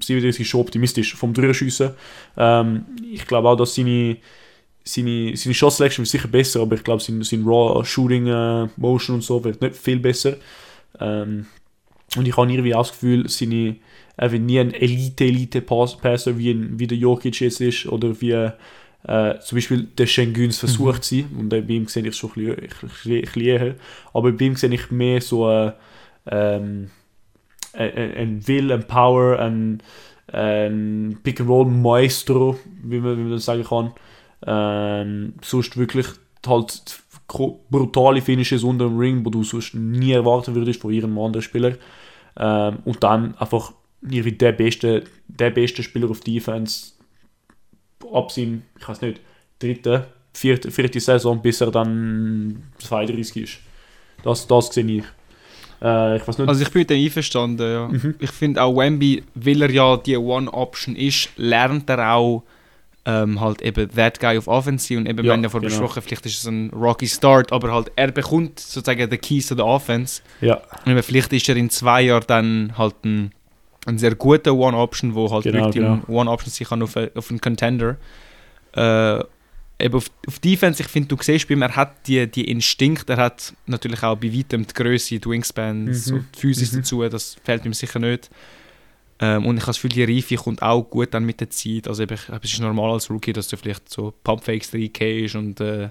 37 0.00 0.40
ist 0.40 0.48
schon 0.48 0.60
optimistisch 0.60 1.14
vom 1.14 1.32
Dreier-Schiessen. 1.32 1.90
Ähm, 2.36 2.84
ich 3.10 3.26
glaube 3.26 3.48
auch, 3.48 3.56
dass 3.56 3.74
seine, 3.74 4.18
seine, 4.84 5.36
seine 5.36 5.54
Shot 5.54 5.72
Selection 5.72 6.04
ist 6.04 6.10
sicher 6.10 6.28
besser, 6.28 6.60
aber 6.60 6.76
ich 6.76 6.84
glaube, 6.84 7.02
sein, 7.02 7.22
sein 7.22 7.44
Raw 7.44 7.84
Shooting 7.84 8.26
äh, 8.26 8.68
Motion 8.76 9.16
und 9.16 9.22
so 9.22 9.42
wird 9.42 9.60
nicht 9.60 9.76
viel 9.76 9.98
besser. 9.98 10.36
Ähm, 11.00 11.46
und 12.16 12.26
ich 12.26 12.36
habe 12.36 12.50
irgendwie 12.50 12.74
auch 12.74 12.86
das 12.86 12.92
Gefühl, 12.92 13.28
seine, 13.28 13.76
er 14.16 14.32
wird 14.32 14.42
nie 14.42 14.58
ein 14.58 14.72
Elite-Elite-Passer 14.72 16.38
wie, 16.38 16.78
wie 16.78 16.86
der 16.86 16.96
Jokic 16.96 17.40
jetzt 17.40 17.60
ist 17.60 17.86
oder 17.86 18.20
wie, 18.20 18.50
äh, 19.08 19.40
zum 19.40 19.56
Beispiel 19.56 19.84
der 19.96 20.06
Schengens 20.06 20.58
versucht 20.58 21.02
sie 21.02 21.24
und 21.36 21.48
bei 21.48 21.60
ihm 21.60 21.86
sehe 21.86 22.06
ich 22.06 22.14
schon 22.14 22.30
ein 22.36 22.56
bisschen, 22.56 22.90
ein 22.90 23.22
bisschen, 23.22 23.42
eher. 23.42 23.74
Aber 24.12 24.32
bei 24.32 24.44
ihm 24.44 24.54
sehe 24.54 24.72
ich 24.72 24.90
mehr 24.90 25.22
so 25.22 25.50
äh, 25.50 25.72
ähm, 26.26 26.90
ein, 27.72 27.90
ein 27.96 28.48
Will, 28.48 28.70
ein 28.70 28.86
Power, 28.86 29.38
ein, 29.38 29.82
ein 30.30 31.18
Pick-and-Roll-Maestro, 31.22 32.58
wie 32.82 33.00
man, 33.00 33.16
wie 33.16 33.22
man 33.22 33.32
das 33.32 33.46
sagen 33.46 33.64
kann. 33.64 33.92
Ähm, 34.46 35.34
sonst 35.40 35.78
wirklich 35.78 36.06
halt 36.46 37.00
brutale 37.70 38.20
Finishes 38.20 38.62
unter 38.62 38.88
dem 38.88 38.98
Ring, 38.98 39.24
wo 39.24 39.30
du 39.30 39.42
sonst 39.42 39.74
nie 39.74 40.12
erwarten 40.12 40.54
würdest 40.54 40.82
von 40.82 40.92
ihrem 40.92 41.18
anderen 41.18 41.42
Spieler. 41.42 41.76
Ähm, 42.38 42.80
und 42.84 43.02
dann 43.02 43.34
einfach 43.38 43.72
irgendwie 44.02 44.32
der 44.32 44.52
beste, 44.52 45.04
der 45.28 45.50
beste 45.50 45.82
Spieler 45.82 46.10
auf 46.10 46.20
Defense 46.20 46.97
ab 48.12 48.30
seinem, 48.32 48.62
ich 48.78 48.88
weiß 48.88 49.00
nicht, 49.02 49.20
dritte, 49.58 50.06
vierte, 50.32 50.70
vierte 50.70 51.00
Saison, 51.00 51.40
bis 51.40 51.60
er 51.60 51.70
dann 51.70 52.62
32 52.78 53.42
ist. 53.42 53.58
Das, 54.22 54.46
das 54.46 54.72
sehe 54.72 54.84
ich. 54.84 55.04
Äh, 55.82 56.16
ich 56.16 56.26
weiß 56.26 56.38
nicht. 56.38 56.48
Also 56.48 56.62
ich 56.62 56.70
bin 56.70 56.80
mit 56.80 56.90
dem 56.90 57.04
einverstanden, 57.04 57.72
ja. 57.72 57.88
Mhm. 57.88 58.14
Ich 58.18 58.30
finde 58.30 58.62
auch 58.62 58.76
Wemby, 58.76 59.24
weil 59.34 59.62
er 59.62 59.70
ja 59.70 59.96
die 59.96 60.16
One-Option 60.16 60.96
ist, 60.96 61.30
lernt 61.36 61.88
er 61.88 62.14
auch 62.14 62.42
ähm, 63.08 63.40
halt 63.40 63.62
eben 63.62 63.88
that 63.90 64.20
guy 64.20 64.36
auf 64.36 64.48
Offense 64.48 64.94
und 64.96 65.06
eben, 65.06 65.18
ja, 65.18 65.24
wir 65.24 65.32
haben 65.32 65.42
ja 65.42 65.48
vorher 65.48 65.70
genau. 65.70 65.80
besprochen, 65.80 66.02
vielleicht 66.02 66.26
ist 66.26 66.38
es 66.38 66.46
ein 66.46 66.70
rocky 66.70 67.06
Start, 67.06 67.52
aber 67.52 67.72
halt 67.72 67.90
er 67.96 68.12
bekommt 68.12 68.60
sozusagen 68.60 69.08
den 69.08 69.20
Keys 69.20 69.46
zu 69.46 69.54
der 69.54 69.64
Offense. 69.64 70.20
Ja. 70.42 70.60
Und 70.84 71.02
vielleicht 71.02 71.32
ist 71.32 71.48
er 71.48 71.56
in 71.56 71.70
zwei 71.70 72.02
Jahren 72.02 72.24
dann 72.26 72.74
halt 72.76 72.96
ein, 73.04 73.32
ein 73.86 73.98
sehr 73.98 74.14
guter 74.14 74.54
One-Option, 74.54 75.14
wo 75.14 75.30
halt 75.30 75.44
genau, 75.44 75.66
wirklich 75.66 75.82
genau. 75.82 76.02
One-Option 76.08 76.52
sich 76.52 76.68
kann 76.68 76.82
auf, 76.82 76.96
auf 76.96 77.30
einen 77.30 77.40
Contender. 77.40 77.96
Äh, 78.72 79.22
eben 79.80 79.94
auf, 79.94 80.10
auf 80.26 80.38
Defense, 80.40 80.82
ich 80.82 80.88
finde, 80.88 81.08
du 81.08 81.22
siehst 81.22 81.48
bei 81.48 81.54
ihm, 81.54 81.62
er 81.62 81.74
hat 81.74 82.06
die, 82.06 82.26
die 82.26 82.50
Instinkt, 82.50 83.08
er 83.08 83.16
hat 83.16 83.54
natürlich 83.66 84.02
auch 84.02 84.16
bei 84.16 84.32
weitem 84.32 84.66
die 84.66 84.74
Größe, 84.74 85.18
die 85.18 85.28
Wingspans 85.28 86.06
mhm. 86.08 86.16
und 86.16 86.26
die 86.34 86.40
Physis 86.40 86.72
mhm. 86.72 86.76
dazu, 86.78 87.08
das 87.08 87.36
fällt 87.44 87.64
ihm 87.64 87.72
sicher 87.72 87.98
nicht. 87.98 88.30
Ähm, 89.20 89.46
und 89.46 89.56
ich 89.56 89.62
habe 89.62 89.70
das 89.70 89.82
Gefühl, 89.82 90.06
die 90.06 90.16
Reife 90.16 90.36
kommt 90.36 90.62
auch 90.62 90.82
gut 90.82 91.12
dann 91.12 91.24
mit 91.24 91.40
der 91.40 91.50
Zeit. 91.50 91.88
Also 91.88 92.02
eben, 92.02 92.14
es 92.14 92.52
ist 92.52 92.60
normal 92.60 92.92
als 92.92 93.10
Rookie, 93.10 93.32
dass 93.32 93.48
du 93.48 93.56
vielleicht 93.56 93.88
so 93.90 94.14
Pumpfakes 94.22 94.72
3K 94.72 95.24
ist 95.24 95.34
und 95.34 95.60
äh, 95.60 95.90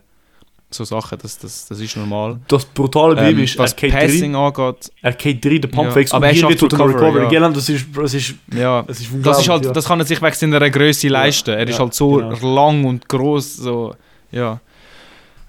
so 0.69 0.83
Sachen, 0.83 1.17
das, 1.21 1.37
das, 1.37 1.67
das 1.67 1.79
ist 1.79 1.95
normal. 1.95 2.39
Das 2.47 2.65
brutale 2.65 3.15
bei 3.15 3.31
ihm 3.31 3.37
ähm, 3.37 3.43
ist, 3.45 3.57
was 3.57 3.73
er 3.73 3.89
Passing 3.89 4.33
drin, 4.33 4.35
angeht. 4.35 4.91
Er 5.01 5.13
geht 5.13 5.43
drin, 5.43 5.61
der 5.61 5.69
Pumpfakes, 5.69 6.11
ja, 6.11 6.17
aber 6.17 6.27
er 6.27 6.35
schafft 6.35 6.61
Recovery. 6.61 6.93
recovery. 6.93 7.33
Ja. 7.33 7.49
das 7.49 7.69
ist, 7.69 7.85
das 7.95 8.13
ist, 8.13 8.35
ja. 8.53 8.81
das 8.83 8.99
ist 8.99 9.09
das 9.21 9.39
ist 9.39 9.49
halt, 9.49 9.65
ja. 9.65 9.71
das 9.71 9.85
kann 9.85 9.99
er 9.99 10.05
sich 10.05 10.21
wegen 10.21 10.33
seiner 10.33 10.69
Größe 10.69 11.07
leisten. 11.07 11.51
Er 11.51 11.67
ist 11.67 11.79
halt 11.79 11.93
so 11.93 12.15
genau. 12.15 12.55
lang 12.55 12.83
und 12.83 13.07
groß, 13.07 13.57
so, 13.57 13.95
ja. 14.31 14.59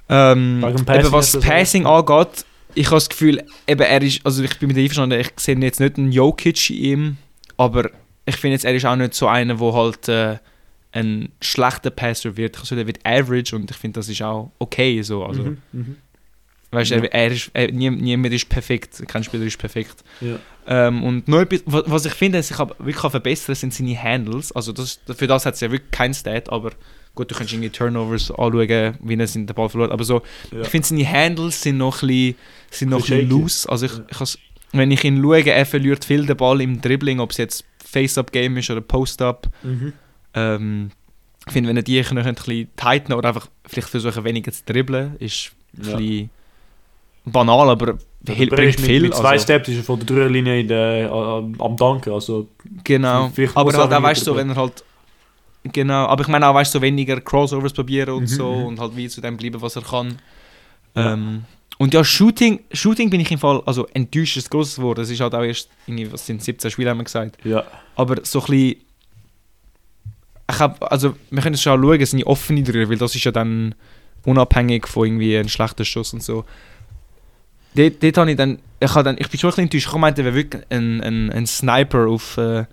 Ähm, 0.09 0.65
eben 0.65 1.13
was 1.13 1.39
Passing 1.41 1.85
angeht, 1.85 2.45
ich 2.75 2.87
habe 2.87 2.97
das 2.97 3.09
Gefühl, 3.09 3.45
eben 3.67 3.81
er 3.81 4.03
ist, 4.03 4.25
also 4.25 4.43
ich 4.43 4.59
bin 4.59 4.69
mit 4.69 4.77
ihm 4.77 4.85
einverstanden, 4.85 5.21
ich 5.21 5.33
sehe 5.37 5.57
jetzt 5.59 5.81
nicht 5.81 5.99
einen 5.99 6.13
Jokic 6.13 6.71
in 6.71 6.77
ihm, 6.77 7.17
aber 7.57 7.91
ich 8.25 8.37
finde 8.37 8.55
jetzt, 8.55 8.65
er 8.65 8.75
ist 8.75 8.87
auch 8.87 8.97
nicht 8.97 9.15
so 9.15 9.27
einer, 9.27 9.55
der 9.55 9.73
halt 9.73 10.09
äh, 10.09 10.39
ein 10.99 11.33
schlechter 11.41 11.91
Passer 11.91 12.37
wird. 12.37 12.59
Also 12.59 12.75
der 12.75 12.87
wird 12.87 13.05
average 13.05 13.55
und 13.55 13.71
ich 13.71 13.77
finde, 13.77 14.01
das 14.01 14.09
ist 14.09 14.23
auch 14.23 14.51
okay 14.59 15.01
so. 15.03 15.25
Also, 15.25 15.43
mhm, 15.43 15.59
mh. 15.73 15.85
Weißt 16.71 16.91
du, 16.91 16.97
ja. 16.97 17.05
er, 17.05 17.13
er, 17.15 17.31
ist, 17.33 17.51
er, 17.55 17.73
niemand 17.73 18.35
ist 18.35 18.49
perfekt, 18.49 19.03
kein 19.09 19.25
Spieler 19.25 19.45
ist 19.47 19.59
perfekt. 19.59 20.05
Ja. 20.21 20.39
Ähm, 20.67 21.03
und 21.03 21.27
noch 21.27 21.41
etwas, 21.41 21.63
was 21.65 22.05
ich 22.05 22.13
finde, 22.13 22.43
sich 22.43 22.59
wirklich 22.59 22.99
verbessern 22.99 23.55
sind 23.55 23.73
seine 23.73 24.01
Handles. 24.01 24.53
Also 24.53 24.73
das, 24.73 25.01
für 25.17 25.27
das 25.27 25.47
hat 25.47 25.55
es 25.55 25.61
ja 25.61 25.71
wirklich 25.71 25.91
kein 25.91 26.13
Stat, 26.13 26.51
aber 26.51 26.73
gut, 27.15 27.31
du 27.31 27.35
kannst 27.35 27.55
irgendwie 27.55 27.71
Turnovers 27.71 28.31
anschauen, 28.31 28.99
wie 29.01 29.15
er 29.15 29.27
den 29.27 29.47
Ball 29.47 29.69
verloren 29.71 29.93
Aber 29.93 30.05
so, 30.05 30.21
ja. 30.53 30.61
ich 30.61 30.69
finde, 30.69 30.89
seine 30.89 31.11
Handles 31.11 31.63
sind 31.63 31.79
noch 31.79 32.03
ein 32.03 32.09
bisschen, 32.09 32.35
sind 32.71 32.91
noch 32.91 33.11
ein 33.11 33.29
loose. 33.29 33.67
Also 33.67 33.87
ich, 33.87 33.93
ich 34.11 34.39
wenn 34.73 34.91
ich 34.91 35.05
ihn 35.05 35.23
schaue, 35.23 35.47
er 35.47 35.65
verliert 35.65 36.05
viel 36.05 36.27
den 36.27 36.37
Ball 36.37 36.61
im 36.61 36.83
Dribbling, 36.83 37.21
ob 37.21 37.31
es 37.31 37.39
jetzt 37.39 37.65
Face-Up-Game 37.83 38.59
ist 38.59 38.69
oder 38.69 38.83
Post-Up. 38.83 39.49
Mhm. 39.63 39.95
Ähm, 40.39 40.91
ich 41.47 41.53
finde, 41.53 41.69
wenn 41.71 41.77
er 41.77 41.83
die 41.83 42.01
noch 42.01 42.27
ein 42.27 42.35
bisschen 42.35 42.69
tighten 42.77 43.13
oder 43.13 43.29
einfach 43.29 43.49
vielleicht 43.67 43.89
versuchen, 43.89 44.25
weniger 44.25 44.53
zu 44.53 44.63
dribbeln, 44.67 45.17
ist 45.19 45.53
ein 45.77 45.85
ja. 45.85 45.97
bisschen 45.97 46.31
banal, 47.25 47.71
aber 47.71 47.99
ja, 48.27 48.35
hilft 48.35 48.57
bringt 48.57 48.81
viel. 48.81 49.03
Mit 49.03 49.15
zwei 49.15 49.33
also, 49.33 49.45
Steps 49.45 49.69
ist 49.69 49.79
er 49.79 49.85
von 49.85 49.99
der 49.99 50.07
Dreierlinie 50.07 50.63
äh, 50.63 51.07
am 51.07 51.77
Danken. 51.77 52.13
Also, 52.13 52.49
genau, 52.85 53.31
aber 53.55 53.73
halt 53.73 53.93
auch, 53.93 54.03
weißt 54.03 54.23
du, 54.23 54.33
so, 54.33 54.37
wenn 54.37 54.51
er 54.51 54.57
halt 54.57 54.85
Genau, 55.65 56.07
aber 56.07 56.23
ich 56.23 56.29
meine 56.29 56.47
auch, 56.47 56.55
weißt 56.55 56.75
du, 56.75 56.79
so 56.79 56.83
weniger 56.83 57.21
Crossovers 57.21 57.73
probieren 57.73 58.11
und 58.11 58.23
mhm, 58.23 58.27
so 58.27 58.55
mhm. 58.55 58.67
und 58.67 58.81
halt 58.81 58.97
wie 58.97 59.09
zu 59.09 59.21
dem 59.21 59.37
bleiben, 59.37 59.61
was 59.61 59.77
er 59.77 59.83
kann. 59.83 60.19
Ja. 60.95 61.15
Ähm, 61.15 61.45
und 61.79 61.95
ja, 61.95 62.03
Shooting, 62.03 62.61
Shooting 62.73 63.11
bin 63.11 63.21
ich 63.21 63.31
im 63.31 63.39
Fall, 63.39 63.63
also 63.67 63.87
enttäuscht 63.95 64.37
ist 64.37 64.51
grosses 64.51 64.81
Wort. 64.81 64.99
Das 64.99 65.11
ist 65.11 65.21
halt 65.21 65.35
auch 65.35 65.43
erst, 65.43 65.69
was 65.87 66.27
sind 66.27 66.43
17 66.43 66.71
Spiele, 66.71 66.91
haben 66.91 66.99
wir 66.99 67.05
gesagt. 67.05 67.45
Ja. 67.45 67.65
Aber 67.95 68.17
so 68.25 68.41
ein 68.41 68.47
bisschen, 68.47 68.77
ich 70.51 70.59
hab, 70.59 70.91
also 70.91 71.15
wir 71.31 71.43
können 71.43 71.55
es 71.55 71.63
schon 71.63 71.81
schauen, 71.81 72.01
es 72.01 72.11
sind 72.11 72.25
offene 72.25 72.63
Dreier, 72.63 72.89
weil 72.89 72.99
das 72.99 73.15
ist 73.15 73.25
ja 73.25 73.33
dann 73.33 73.75
unabhängig 74.25 74.87
von 74.87 75.07
irgendwie 75.07 75.37
einem 75.37 75.49
schlechten 75.49 75.85
Schuss 75.85 76.13
und 76.13 76.23
so. 76.23 76.45
Dort, 77.75 78.03
dort 78.03 78.17
habe 78.17 78.31
ich 78.31 78.37
dann, 78.37 78.59
ich, 78.81 78.95
hab 78.95 79.05
dann, 79.05 79.17
ich 79.19 79.29
bin 79.29 79.39
schon 79.39 79.49
ein 79.49 79.51
bisschen 79.51 79.65
enttäuscht. 79.65 79.89
Ich 79.89 79.99
meinte, 79.99 80.25
wäre 80.25 80.35
wirklich 80.35 80.63
ein, 80.71 81.01
ein, 81.03 81.31
ein 81.31 81.47
Sniper 81.47 82.09
auf 82.09 82.39
äh, 82.39 82.65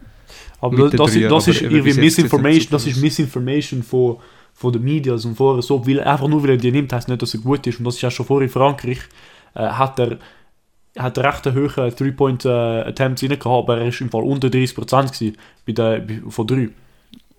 Aber 0.62 0.90
das, 0.90 1.14
das, 1.14 1.30
das 1.30 1.48
ist 1.50 1.62
irgendwie 1.62 1.94
Misinformation, 1.94 2.72
das 2.72 2.88
ist 2.88 3.02
Misinformation 3.02 3.84
von 3.84 4.18
von 4.56 4.72
den 4.72 4.84
Medias 4.84 5.26
und 5.26 5.36
vorher 5.36 5.62
so, 5.62 5.86
weil, 5.86 6.00
einfach 6.00 6.30
nur 6.30 6.42
weil 6.42 6.52
er 6.52 6.58
die 6.58 6.72
nimmt, 6.72 6.92
heißt 6.94 7.10
nicht, 7.10 7.22
dass 7.22 7.34
er 7.34 7.42
gut 7.42 7.68
ist. 7.68 7.78
Und 7.78 7.86
das 7.86 7.96
ist 7.96 8.02
ja 8.02 8.10
schon 8.10 8.26
vor 8.26 8.42
in 8.42 8.48
Frankreich, 8.48 9.00
äh, 9.54 9.60
hat 9.60 10.00
er 10.00 10.18
hat 10.98 11.18
recht 11.18 11.46
hohe 11.48 11.68
3-Point-Attempts 11.68 13.24
äh, 13.24 13.28
gehabt, 13.28 13.46
aber 13.46 13.80
er 13.80 13.92
war 13.92 14.02
im 14.02 14.10
Fall 14.10 14.24
unter 14.24 14.48
30% 14.48 15.34
bei 15.66 15.74
der, 15.74 16.00
bei, 16.00 16.22
von 16.30 16.48
3. 16.48 16.70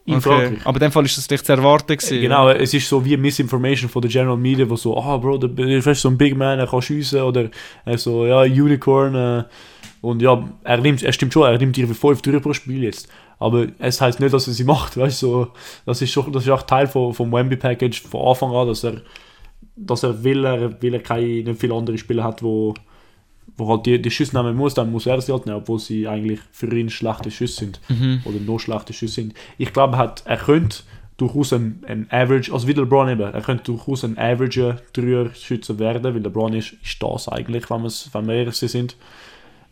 In 0.06 0.14
okay. 0.14 0.22
Frankreich. 0.22 0.58
Aber 0.64 0.76
in 0.76 0.80
dem 0.80 0.92
Fall 0.92 1.04
ist 1.04 1.18
das 1.18 1.26
vielleicht 1.26 1.46
zu 1.46 1.52
erwarten 1.52 1.96
gewesen. 1.96 2.20
Genau, 2.20 2.48
es 2.48 2.72
ist 2.72 2.88
so 2.88 3.04
wie 3.04 3.16
Misinformation 3.16 3.90
von 3.90 4.00
der 4.02 4.10
General 4.10 4.36
Media, 4.36 4.68
wo 4.68 4.76
so, 4.76 4.96
ah 4.96 5.16
oh, 5.16 5.18
Bro, 5.18 5.38
du 5.38 5.48
bist 5.48 6.00
so 6.00 6.08
ein 6.08 6.16
Big 6.16 6.36
Man, 6.36 6.60
er 6.60 6.68
kann 6.68 6.80
schiessen 6.80 7.22
oder 7.22 7.50
äh, 7.84 7.98
so, 7.98 8.24
ja, 8.24 8.42
Unicorn. 8.42 9.14
Äh, 9.16 9.44
und 10.02 10.22
ja, 10.22 10.48
er, 10.62 10.76
nimmt, 10.78 11.02
er 11.02 11.12
stimmt 11.12 11.32
schon, 11.32 11.42
er 11.42 11.58
nimmt 11.58 11.76
ihre 11.76 11.92
5 11.92 12.22
3 12.22 12.38
pro 12.38 12.52
Spiel 12.52 12.84
jetzt. 12.84 13.08
Aber 13.40 13.66
es 13.80 14.00
heißt 14.00 14.20
nicht, 14.20 14.32
dass 14.32 14.46
er 14.46 14.52
sie 14.52 14.62
macht, 14.62 14.96
weißt 14.96 15.18
so, 15.18 15.48
das 15.84 16.00
ist 16.00 16.12
schon, 16.12 16.32
das 16.32 16.44
ist 16.44 16.50
auch 16.50 16.62
Teil 16.62 16.86
vom 16.86 17.32
Wemby 17.32 17.56
Package 17.56 18.02
von 18.02 18.28
Anfang 18.28 18.54
an, 18.54 18.68
dass 18.68 18.84
er, 18.84 19.02
dass 19.74 20.04
er 20.04 20.22
will, 20.22 20.44
er, 20.44 20.80
will 20.80 20.94
er 20.94 21.02
keine, 21.02 21.26
nicht 21.26 21.60
viele 21.60 21.74
andere 21.74 21.98
Spieler 21.98 22.22
hat, 22.22 22.44
wo, 22.44 22.74
wo 23.56 23.68
halt 23.68 23.86
die, 23.86 24.00
die 24.00 24.10
Schüsse 24.10 24.36
nehmen 24.36 24.56
muss, 24.56 24.74
dann 24.74 24.90
muss 24.90 25.06
er 25.06 25.20
sie 25.20 25.32
halt 25.32 25.46
nehmen, 25.46 25.58
obwohl 25.58 25.78
sie 25.78 26.06
eigentlich 26.06 26.40
für 26.52 26.66
ihn 26.74 26.90
schlechte 26.90 27.30
Schüsse 27.30 27.60
sind 27.60 27.80
mhm. 27.88 28.20
oder 28.24 28.38
nur 28.38 28.60
schlechte 28.60 28.92
Schüsse 28.92 29.14
sind. 29.14 29.34
Ich 29.58 29.72
glaube, 29.72 29.96
er, 29.96 29.98
hat, 29.98 30.22
er 30.26 30.36
könnte 30.36 30.78
durchaus 31.16 31.52
ein, 31.52 31.82
ein 31.86 32.06
Average, 32.10 32.52
also 32.52 32.68
wie 32.68 32.74
der 32.74 32.84
LeBron 32.84 33.08
eben, 33.08 33.22
er 33.22 33.40
könnte 33.40 33.64
durchaus 33.64 34.04
ein 34.04 34.18
Average 34.18 34.78
Dreier-Schütze 34.92 35.78
werden, 35.78 36.04
weil 36.04 36.22
LeBron 36.22 36.52
ist, 36.52 36.74
ist 36.82 37.02
das 37.02 37.28
eigentlich, 37.28 37.70
wenn, 37.70 37.82
wenn 37.82 38.26
wir 38.26 38.34
ehrlich 38.34 38.56
sind. 38.56 38.96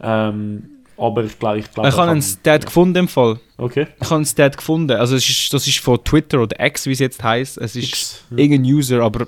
Ähm, 0.00 0.70
aber 0.96 1.24
ich 1.24 1.38
glaube, 1.38 1.58
ich 1.58 1.70
glaube. 1.70 1.88
Ich 1.88 1.96
habe 1.96 2.10
einen 2.10 2.22
Stat 2.22 2.64
gefunden 2.64 2.98
im 2.98 3.08
Fall. 3.08 3.40
Okay. 3.58 3.88
Ich 4.00 4.06
habe 4.06 4.16
einen 4.16 4.24
Stat 4.24 4.56
gefunden. 4.56 4.92
Also 4.92 5.16
es 5.16 5.28
ist, 5.28 5.52
das 5.52 5.66
ist 5.66 5.80
von 5.80 6.02
Twitter 6.04 6.40
oder 6.40 6.64
X, 6.64 6.86
wie 6.86 6.92
es 6.92 7.00
jetzt 7.00 7.22
heißt. 7.22 7.58
Es 7.58 7.74
ist 7.74 7.88
X, 7.88 8.24
ja. 8.30 8.38
irgendein 8.38 8.72
User, 8.72 9.02
aber 9.02 9.26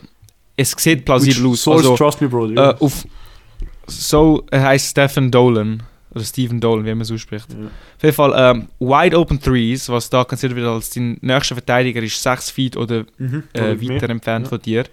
es 0.57 0.71
sieht 0.71 1.05
plausibel 1.05 1.51
aus. 1.51 1.63
Source, 1.63 1.79
also, 1.79 1.97
trust 1.97 2.21
me, 2.21 2.29
bro. 2.29 2.51
Äh, 2.51 2.75
auf, 2.79 3.05
so, 3.87 4.45
er 4.51 4.63
heißt 4.63 4.91
Stephen 4.91 5.31
Dolan. 5.31 5.83
Oder 6.11 6.25
Stephen 6.25 6.61
Dolan, 6.61 6.85
wie 6.87 6.91
man 6.91 7.03
es 7.03 7.13
ausspricht. 7.13 7.47
Ja. 7.51 7.67
Auf 7.67 8.03
jeden 8.03 8.15
Fall, 8.15 8.33
ähm, 8.37 8.69
Wide 8.79 9.19
Open 9.19 9.41
Threes, 9.41 9.89
was 9.89 10.09
da 10.09 10.25
considered 10.25 10.57
wird 10.57 10.67
als 10.67 10.91
dein 10.91 11.19
nächster 11.21 11.55
Verteidiger, 11.55 12.03
ist 12.03 12.23
6 12.23 12.51
Feet 12.51 12.77
oder 12.77 13.05
mhm, 13.19 13.43
äh, 13.53 13.81
weiter 13.81 14.09
entfernt 14.09 14.47
ja. 14.47 14.49
von 14.49 14.63
dir 14.63 14.85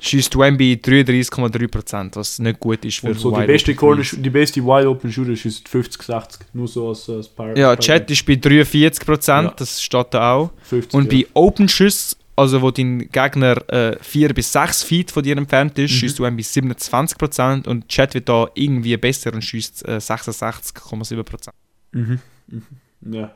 schießt 0.00 0.36
Wemby 0.36 0.80
33,3%, 0.84 2.16
was 2.16 2.38
nicht 2.38 2.60
gut 2.60 2.84
ist 2.84 2.98
für 2.98 3.08
Und 3.08 3.18
so 3.18 3.30
die 3.30 3.46
beste, 3.46 3.74
Corner, 3.74 4.02
die 4.02 4.30
beste 4.30 4.62
Wide 4.62 4.88
Open 4.88 5.10
Shooter 5.10 5.36
schießt 5.36 5.68
50, 5.68 6.02
60, 6.02 6.46
nur 6.52 6.68
so 6.68 6.88
als, 6.88 7.08
als 7.08 7.28
Par 7.28 7.56
Ja, 7.56 7.76
Chat 7.76 8.10
ist 8.10 8.26
bei 8.26 8.34
43%, 8.34 9.28
ja. 9.28 9.54
das 9.56 9.82
steht 9.82 10.06
da 10.10 10.34
auch. 10.34 10.50
50, 10.64 10.94
Und 10.94 11.08
bei 11.08 11.26
Open 11.34 11.68
Schüssen, 11.68 12.18
also 12.36 12.62
wo 12.62 12.70
dein 12.70 13.10
Gegner 13.10 13.56
äh, 13.72 13.96
4 14.00 14.34
bis 14.34 14.52
6 14.52 14.82
Feet 14.82 15.10
von 15.10 15.22
dir 15.22 15.36
entfernt 15.36 15.78
ist, 15.78 15.92
mhm. 15.92 15.96
schießt 15.96 16.20
Wemby 16.20 16.42
27% 16.42 17.68
und 17.68 17.88
Chat 17.88 18.14
wird 18.14 18.28
da 18.28 18.48
irgendwie 18.54 18.96
besser 18.96 19.32
und 19.32 19.42
schießt 19.42 19.88
äh, 19.88 19.96
66,7%. 19.96 21.48
Mhm. 21.92 22.20
mhm. 22.48 22.62
Ja. 23.12 23.32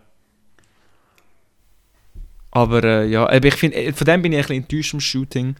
Aber 2.50 2.82
äh, 2.82 3.06
ja, 3.06 3.30
ich 3.30 3.54
finde, 3.54 3.76
äh, 3.76 3.92
von 3.92 4.06
dem 4.06 4.22
bin 4.22 4.32
ich 4.32 4.38
ein 4.38 4.42
bisschen 4.42 4.62
enttäuscht 4.62 4.94
im 4.94 5.00
Shooting. 5.00 5.54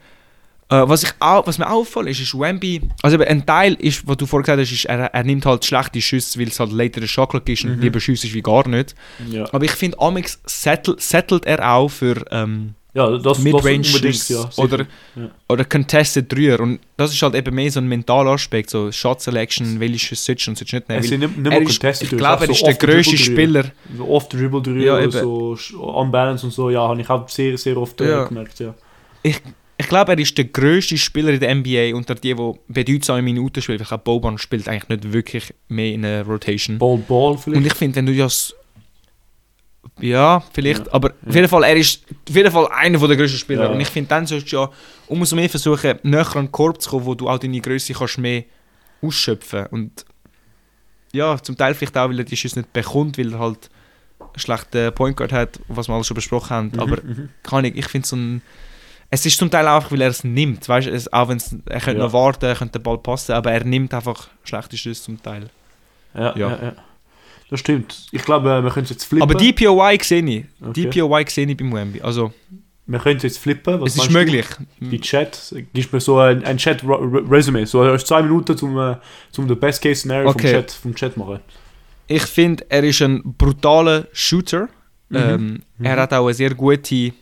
Uh, 0.70 0.86
was, 0.86 1.02
ich 1.02 1.12
auch, 1.18 1.46
was 1.46 1.56
mir 1.56 1.70
auffällt, 1.70 2.08
ist, 2.08 2.20
ist 2.20 2.38
Wemby, 2.38 2.82
also 3.00 3.18
ein 3.18 3.46
Teil 3.46 3.72
ist, 3.74 4.06
was 4.06 4.18
du 4.18 4.26
vorher 4.26 4.42
gesagt 4.42 4.60
hast, 4.60 4.70
ist, 4.70 4.84
er, 4.84 5.06
er 5.14 5.24
nimmt 5.24 5.46
halt 5.46 5.64
schlechte 5.64 6.02
Schüsse, 6.02 6.38
weil 6.38 6.48
es 6.48 6.60
halt 6.60 6.72
later 6.72 7.00
ein 7.00 7.08
Schokolade 7.08 7.50
ist 7.50 7.64
und 7.64 7.76
mhm. 7.76 7.80
lieber 7.80 8.00
Schüsse 8.00 8.26
ist 8.26 8.34
wie 8.34 8.42
gar 8.42 8.68
nicht. 8.68 8.94
Ja. 9.30 9.46
Aber 9.50 9.64
ich 9.64 9.70
finde, 9.70 9.98
Amix 9.98 10.38
settelt, 10.44 11.00
settelt 11.00 11.46
er 11.46 11.72
auch 11.72 11.88
für, 11.88 12.22
ähm, 12.30 12.74
Ja, 12.94 13.10
das, 13.10 13.22
das 13.22 13.38
Midrange 13.40 13.86
unbedingt, 13.86 14.28
ja. 14.30 14.48
oder, 14.56 14.86
Ja. 15.14 15.30
oder 15.48 15.64
Contested 15.64 16.32
Dreier. 16.32 16.58
Und 16.60 16.80
das 16.96 17.12
ist 17.12 17.20
halt 17.22 17.34
eben 17.34 17.54
mehr 17.54 17.70
so 17.70 17.80
ein 17.80 17.86
mentaler 17.86 18.30
Aspekt, 18.30 18.70
so 18.70 18.90
Shot 18.90 19.20
Selection, 19.20 19.78
welche 19.78 20.16
sollst 20.16 20.46
du 20.46 20.50
und 20.50 20.60
nicht 20.60 20.88
nehmen. 20.88 21.04
Es 21.04 21.10
nicht, 21.10 21.36
nicht 21.38 21.52
er 21.52 21.60
ist, 21.62 21.84
ich 22.02 22.12
es 22.12 22.16
glaube, 22.16 22.44
er 22.44 22.50
ist 22.50 22.58
so 22.60 22.66
der 22.66 22.74
Dribble-Dreier. 22.74 23.18
Spieler. 23.18 23.64
So 23.96 24.08
Oft 24.08 24.32
Dribble 24.32 24.62
drüber, 24.62 24.80
Ja, 24.80 25.00
eben. 25.00 25.12
so 25.12 25.56
unbalanced 25.78 26.44
und 26.44 26.50
so, 26.52 26.70
ja, 26.70 26.80
habe 26.88 27.00
ich 27.00 27.08
auch 27.10 27.28
sehr, 27.28 27.56
sehr 27.58 27.76
oft 27.76 28.00
Ja. 28.00 28.24
gemerkt, 28.24 28.58
ja. 28.58 28.74
Ich 29.80 29.86
glaube, 29.88 30.12
er 30.12 30.18
ist 30.18 30.36
der 30.36 30.46
grösste 30.46 30.98
Spieler 30.98 31.30
in 31.30 31.38
der 31.40 31.54
NBA 31.54 31.94
unter 31.94 32.14
die, 32.16 32.34
die 32.34 32.52
bedeutsame 32.66 33.22
Minuten 33.22 33.62
spielen. 33.62 33.80
Ich 33.80 33.86
glaube, 33.88 34.02
Boban 34.02 34.36
spielt 34.38 34.66
eigentlich 34.68 34.88
nicht 34.88 35.12
wirklich 35.12 35.54
mehr 35.68 35.92
in 35.92 36.04
einer 36.04 36.24
Rotation. 36.26 36.78
Ball, 36.78 36.98
Ball 36.98 37.38
vielleicht. 37.38 37.58
Und 37.58 37.66
ich 37.66 37.74
finde, 37.74 37.96
wenn 37.96 38.06
du 38.06 38.16
das. 38.16 38.54
Ja, 40.00 40.42
vielleicht. 40.52 40.86
Ja, 40.86 40.92
Aber 40.92 41.12
auf 41.26 41.34
jeden 41.34 41.48
Fall, 41.48 41.64
er 41.64 41.76
ist 41.76 42.04
auf 42.28 42.34
jeden 42.34 42.50
Fall 42.50 42.68
einer 42.68 42.98
der 43.06 43.16
grössten 43.16 43.38
Spieler. 43.38 43.64
Ja. 43.64 43.70
Und 43.70 43.80
ich 43.80 43.88
finde, 43.88 44.08
dann 44.08 44.26
solltest 44.26 44.52
du 44.52 44.56
ja 44.56 44.70
umso 45.08 45.34
mehr 45.36 45.48
versuchen, 45.48 45.98
näher 46.02 46.26
an 46.36 46.46
den 46.46 46.52
Korb 46.52 46.80
zu 46.80 46.90
kommen, 46.90 47.06
wo 47.06 47.14
du 47.14 47.28
auch 47.28 47.38
deine 47.38 47.60
Größe 47.60 47.92
kannst 47.94 48.18
mehr 48.18 48.44
ausschöpfen 49.02 49.66
Und 49.66 50.04
ja, 51.12 51.38
zum 51.42 51.56
Teil 51.56 51.74
vielleicht 51.74 51.96
auch, 51.96 52.08
weil 52.08 52.18
er 52.18 52.24
die 52.24 52.36
Schüsse 52.36 52.58
nicht 52.58 52.72
bekommt, 52.72 53.16
weil 53.18 53.32
er 53.32 53.38
halt 53.38 53.70
einen 54.20 54.28
schlechten 54.36 54.92
Point 54.94 55.16
Guard 55.16 55.32
hat, 55.32 55.58
was 55.68 55.88
wir 55.88 55.94
alles 55.94 56.06
schon 56.06 56.14
besprochen 56.16 56.50
haben. 56.50 56.70
Mhm, 56.74 56.80
Aber 56.80 56.96
mhm. 57.02 57.28
kann 57.42 57.64
ich, 57.64 57.76
ich 57.76 57.86
finde 57.88 58.06
so 58.06 58.16
ein. 58.16 58.42
Es 59.10 59.24
ist 59.24 59.38
zum 59.38 59.50
Teil 59.50 59.66
auch, 59.68 59.90
weil 59.90 60.02
er 60.02 60.10
es 60.10 60.22
nimmt. 60.22 60.68
Weißt 60.68 60.86
du, 60.86 60.90
es- 60.90 61.10
auch 61.10 61.28
wenn 61.30 61.38
er 61.66 61.80
könnte 61.80 62.00
Ja. 62.00 62.04
noch 62.06 62.12
warten, 62.12 62.44
er 62.44 62.54
könnte 62.54 62.78
den 62.78 62.82
Ball 62.82 62.98
passen, 62.98 63.32
aber 63.32 63.50
er 63.52 63.64
nimmt 63.64 63.94
einfach 63.94 64.28
schlechte 64.44 64.76
Schüsse 64.76 65.02
zum 65.02 65.22
Teil. 65.22 65.48
Ja, 66.14 66.36
Ja. 66.36 66.48
ja. 66.62 66.72
Das 67.50 67.60
stimmt. 67.60 68.06
Ich 68.12 68.22
glaube, 68.24 68.50
äh, 68.50 68.62
wir 68.62 68.70
können 68.70 68.84
es 68.84 68.90
jetzt 68.90 69.04
flippen. 69.04 69.22
Aber 69.22 69.34
DPOY 69.34 69.98
sehe 70.02 70.22
ich. 70.24 70.44
Okay. 70.60 70.90
DPOY 70.90 71.24
sehe 71.28 71.46
ich 71.46 71.56
beim 71.56 71.72
Wemby. 71.72 72.02
Also, 72.02 72.32
Wir 72.86 72.98
können 72.98 73.16
es 73.18 73.22
jetzt 73.22 73.38
flippen. 73.38 73.80
Was 73.80 73.90
es 73.90 73.96
ist 73.96 73.98
meinst 73.98 74.14
du? 74.14 74.18
möglich. 74.18 74.46
Die 74.80 75.00
Chat, 75.00 75.54
gibst 75.72 75.92
mir 75.92 76.00
so 76.00 76.18
ein, 76.18 76.44
ein 76.44 76.56
Chat-Resümee. 76.58 77.64
So, 77.64 77.84
du 77.84 77.92
hast 77.92 78.06
zwei 78.06 78.22
Minuten, 78.22 78.58
um, 78.64 78.78
äh, 78.78 78.96
um 79.36 79.48
den 79.48 79.58
Best-Case-Szenario 79.58 80.28
Okay. 80.30 80.48
vom 80.48 80.50
Chat, 80.60 80.70
vom 80.72 80.94
Chat 80.94 81.16
machen. 81.16 81.40
Ich 82.06 82.22
finde, 82.22 82.64
er 82.68 82.84
ist 82.84 83.00
ein 83.02 83.22
brutaler 83.36 84.06
Shooter. 84.12 84.68
Mhm. 85.10 85.16
Ähm, 85.16 85.62
Er 85.82 85.96
Mhm. 85.96 86.00
hat 86.00 86.12
auch 86.12 86.24
eine 86.26 86.34
sehr 86.34 86.54
gute 86.54 87.12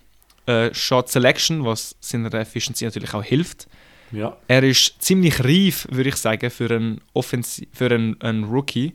äh, 0.47 0.73
Shot 0.73 1.09
Selection, 1.09 1.65
was 1.65 1.97
seiner 2.01 2.33
Efficiency 2.35 2.85
natürlich 2.85 3.13
auch 3.15 3.23
hilft. 3.25 3.67
Ja. 4.13 4.37
Er 4.47 4.63
ist 4.63 5.03
ziemlich 5.03 5.43
reif, 5.43 5.89
würde 5.91 6.11
ich 6.11 6.17
sagen, 6.17 6.49
für 6.51 6.71
einen, 6.71 7.01
Offensi 7.13 7.67
für 7.73 7.91
einen, 7.91 8.21
einen 8.21 8.45
Rookie. 8.45 8.93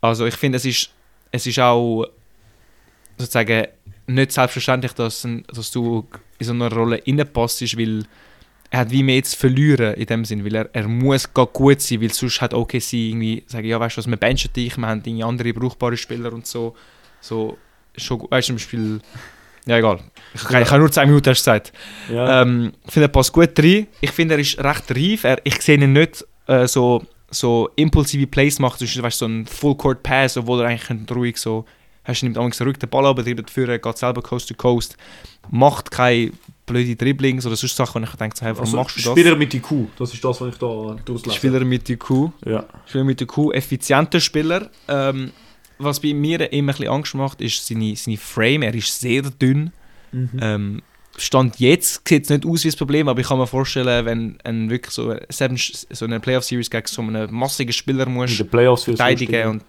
Also 0.00 0.26
ich 0.26 0.34
finde, 0.34 0.56
es 0.56 0.64
ist, 0.64 0.90
es 1.32 1.46
ist 1.46 1.58
auch 1.58 2.06
sozusagen 3.16 3.66
nicht 4.06 4.32
selbstverständlich, 4.32 4.92
dass, 4.92 5.26
dass 5.52 5.70
du 5.70 6.06
in 6.38 6.46
so 6.46 6.52
einer 6.52 6.72
Rolle 6.72 7.02
reinpasst, 7.06 7.76
weil 7.76 8.04
er 8.70 8.80
hat 8.80 8.90
wie 8.90 9.02
mehr 9.02 9.22
zu 9.24 9.36
verlieren 9.36 9.94
in 9.94 10.06
dem 10.06 10.24
Sinn, 10.24 10.44
weil 10.44 10.54
er, 10.54 10.68
er 10.72 10.86
muss 10.88 11.32
gar 11.32 11.46
gut 11.46 11.80
sein, 11.80 12.00
weil 12.00 12.12
sonst 12.12 12.40
hat 12.40 12.54
OKC 12.54 12.92
irgendwie 12.92 13.42
sagen, 13.46 13.66
ja 13.66 13.80
weißt 13.80 13.96
du 13.96 14.00
was, 14.00 14.06
wir 14.08 14.16
benchen 14.16 14.52
dich, 14.52 14.76
wir 14.76 14.86
haben 14.86 15.02
irgendwie 15.04 15.24
andere 15.24 15.52
brauchbare 15.52 15.96
Spieler 15.96 16.32
und 16.32 16.46
so. 16.46 16.74
So, 17.20 17.56
schon, 17.96 18.20
weißt 18.30 18.48
du, 18.48 18.52
zum 18.52 18.56
Beispiel, 18.56 19.00
ja 19.66 19.78
egal, 19.78 20.00
ich, 20.34 20.44
kann- 20.44 20.62
ich 20.62 20.68
habe 20.70 20.80
nur 20.80 20.92
10 20.92 21.08
Minuten 21.08 21.30
hast 21.30 21.38
gesagt. 21.40 21.72
Ja. 22.12 22.42
Ähm, 22.42 22.72
ich 22.86 22.92
finde, 22.92 23.06
er 23.06 23.12
passt 23.12 23.32
gut 23.32 23.58
rein. 23.58 23.86
Ich 24.00 24.10
finde, 24.12 24.34
er 24.34 24.40
ist 24.40 24.58
recht 24.62 24.90
reif. 24.90 25.24
Er, 25.24 25.38
ich 25.44 25.60
sehe 25.60 25.76
ihn 25.78 25.92
nicht 25.92 26.24
äh, 26.46 26.66
so, 26.68 27.04
so 27.30 27.70
impulsive 27.76 28.26
Plays 28.26 28.58
machen, 28.58 28.78
zum 28.78 29.02
Beispiel 29.02 29.10
so 29.10 29.24
einen 29.26 29.46
Full-Court-Pass, 29.46 30.36
obwohl 30.38 30.62
er 30.62 30.68
eigentlich 30.68 31.10
ruhig 31.10 31.36
so, 31.36 31.64
hast 32.04 32.22
du 32.22 32.26
nimmt 32.26 32.36
manchmal 32.36 32.52
zurück 32.52 32.80
den 32.80 32.88
Ball 32.88 33.06
ab, 33.06 33.16
dribbelt 33.16 33.50
führen, 33.50 33.80
geht 33.80 33.98
selber 33.98 34.22
Coast 34.22 34.48
to 34.48 34.54
Coast, 34.54 34.96
macht 35.50 35.90
keine 35.90 36.32
blöde 36.66 36.96
Dribblings 36.96 37.46
oder 37.46 37.56
sonst 37.56 37.76
Sachen, 37.76 38.02
wo 38.02 38.06
ich 38.06 38.14
denke, 38.16 38.36
so, 38.36 38.44
hey, 38.44 38.52
warum 38.52 38.64
also, 38.64 38.76
machst 38.76 38.96
du 38.96 39.02
das? 39.02 39.12
Spieler 39.12 39.36
mit 39.36 39.52
IQ, 39.54 39.70
das 39.98 40.14
ist 40.14 40.24
das, 40.24 40.40
was 40.40 40.48
ich 40.48 40.58
da 40.58 40.96
durchlese. 41.04 41.36
Spieler 41.36 41.64
mit 41.64 41.88
IQ. 41.88 42.30
Ja. 42.46 42.64
Spieler 42.86 43.04
mit 43.04 43.20
IQ, 43.20 43.52
effizienter 43.52 44.20
Spieler. 44.20 44.70
Ähm, 44.88 45.32
was 45.78 46.00
bei 46.00 46.12
mir 46.12 46.52
immer 46.52 46.72
ein 46.72 46.76
bisschen 46.76 46.92
Angst 46.92 47.14
macht, 47.14 47.40
ist 47.40 47.66
seine, 47.66 47.94
seine 47.94 48.16
Frame. 48.16 48.62
Er 48.62 48.74
ist 48.74 49.00
sehr 49.00 49.22
dünn. 49.22 49.72
Mhm. 50.12 50.30
Ähm, 50.40 50.82
Stand 51.18 51.58
jetzt 51.58 52.06
sieht 52.08 52.24
es 52.24 52.30
nicht 52.30 52.46
aus 52.46 52.64
wie 52.64 52.68
ein 52.68 52.76
Problem, 52.76 53.08
aber 53.08 53.20
ich 53.20 53.28
kann 53.28 53.38
mir 53.38 53.46
vorstellen, 53.46 54.04
wenn 54.06 54.38
ein 54.44 54.70
wirklich 54.70 54.94
so, 54.94 55.10
eine 55.10 55.56
so 55.58 56.04
eine 56.04 56.20
Playoff-Series 56.20 56.70
gegen 56.70 56.86
so 56.86 57.02
einen 57.02 57.32
massigen 57.32 57.72
Spieler 57.72 58.06
In 58.06 58.14
muss 58.14 58.36
den 58.36 58.48
Playoffs 58.48 58.84
für 58.84 58.96
verteidigen 58.96 59.48
und 59.48 59.64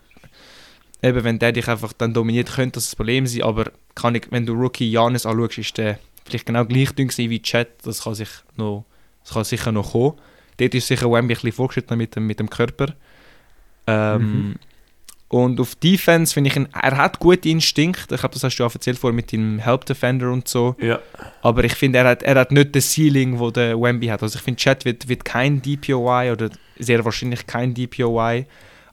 eben, 1.01 1.23
wenn 1.23 1.39
der 1.39 1.51
dich 1.51 1.67
einfach 1.67 1.93
dann 1.93 2.13
dominiert, 2.13 2.53
könnte 2.53 2.73
das 2.75 2.93
ein 2.93 2.97
Problem 2.97 3.27
sein, 3.27 3.43
aber 3.43 3.71
kann 3.95 4.15
ich, 4.15 4.27
wenn 4.31 4.45
du 4.45 4.53
Rookie 4.53 4.89
Janis 4.89 5.25
anschaust, 5.25 5.57
ist 5.57 5.77
der 5.77 5.99
vielleicht 6.25 6.45
genau 6.45 6.65
gleich 6.65 6.91
dünn 6.91 7.09
wie 7.09 7.41
Chat, 7.41 7.69
das 7.83 8.03
kann, 8.03 8.15
sich 8.15 8.29
noch, 8.55 8.85
das 9.23 9.33
kann 9.33 9.43
sicher 9.43 9.71
noch 9.71 9.91
kommen. 9.91 10.13
Dort 10.57 10.75
ist 10.75 10.87
sicher 10.87 11.11
Wemby 11.11 11.33
ein 11.33 11.35
bisschen 11.35 11.51
vorgeschritten 11.53 11.97
mit 11.97 12.15
dem, 12.15 12.27
mit 12.27 12.39
dem 12.39 12.49
Körper. 12.49 12.93
Ähm, 13.87 14.21
Mhm. 14.21 14.55
Und 15.29 15.59
auf 15.59 15.75
Defense 15.75 16.33
finde 16.33 16.49
ich, 16.49 16.55
ihn, 16.55 16.67
er 16.73 16.97
hat 16.97 17.19
gute 17.19 17.47
Instinkte. 17.47 18.15
Ich 18.15 18.19
glaube, 18.21 18.33
das 18.33 18.43
hast 18.43 18.57
du 18.57 18.65
auch 18.65 18.73
erzählt 18.73 18.97
vorher 18.97 19.15
mit 19.15 19.31
dem 19.31 19.59
Help 19.59 19.85
Defender 19.85 20.31
und 20.31 20.47
so. 20.47 20.75
Ja. 20.81 20.99
Aber 21.41 21.63
ich 21.63 21.75
finde, 21.75 21.99
er 21.99 22.05
hat, 22.05 22.23
er 22.23 22.35
hat 22.35 22.51
nicht 22.51 22.75
das 22.75 22.91
Ceiling, 22.93 23.37
wo 23.37 23.51
der 23.51 23.79
Wemby 23.79 24.07
hat. 24.07 24.23
Also 24.23 24.37
ich 24.37 24.43
finde, 24.43 24.59
Chat 24.59 24.85
wird, 24.85 25.07
wird 25.07 25.23
kein 25.23 25.61
DPOY 25.61 26.31
oder 26.31 26.49
sehr 26.79 27.05
wahrscheinlich 27.05 27.45
kein 27.45 27.75
DPOY. 27.75 28.45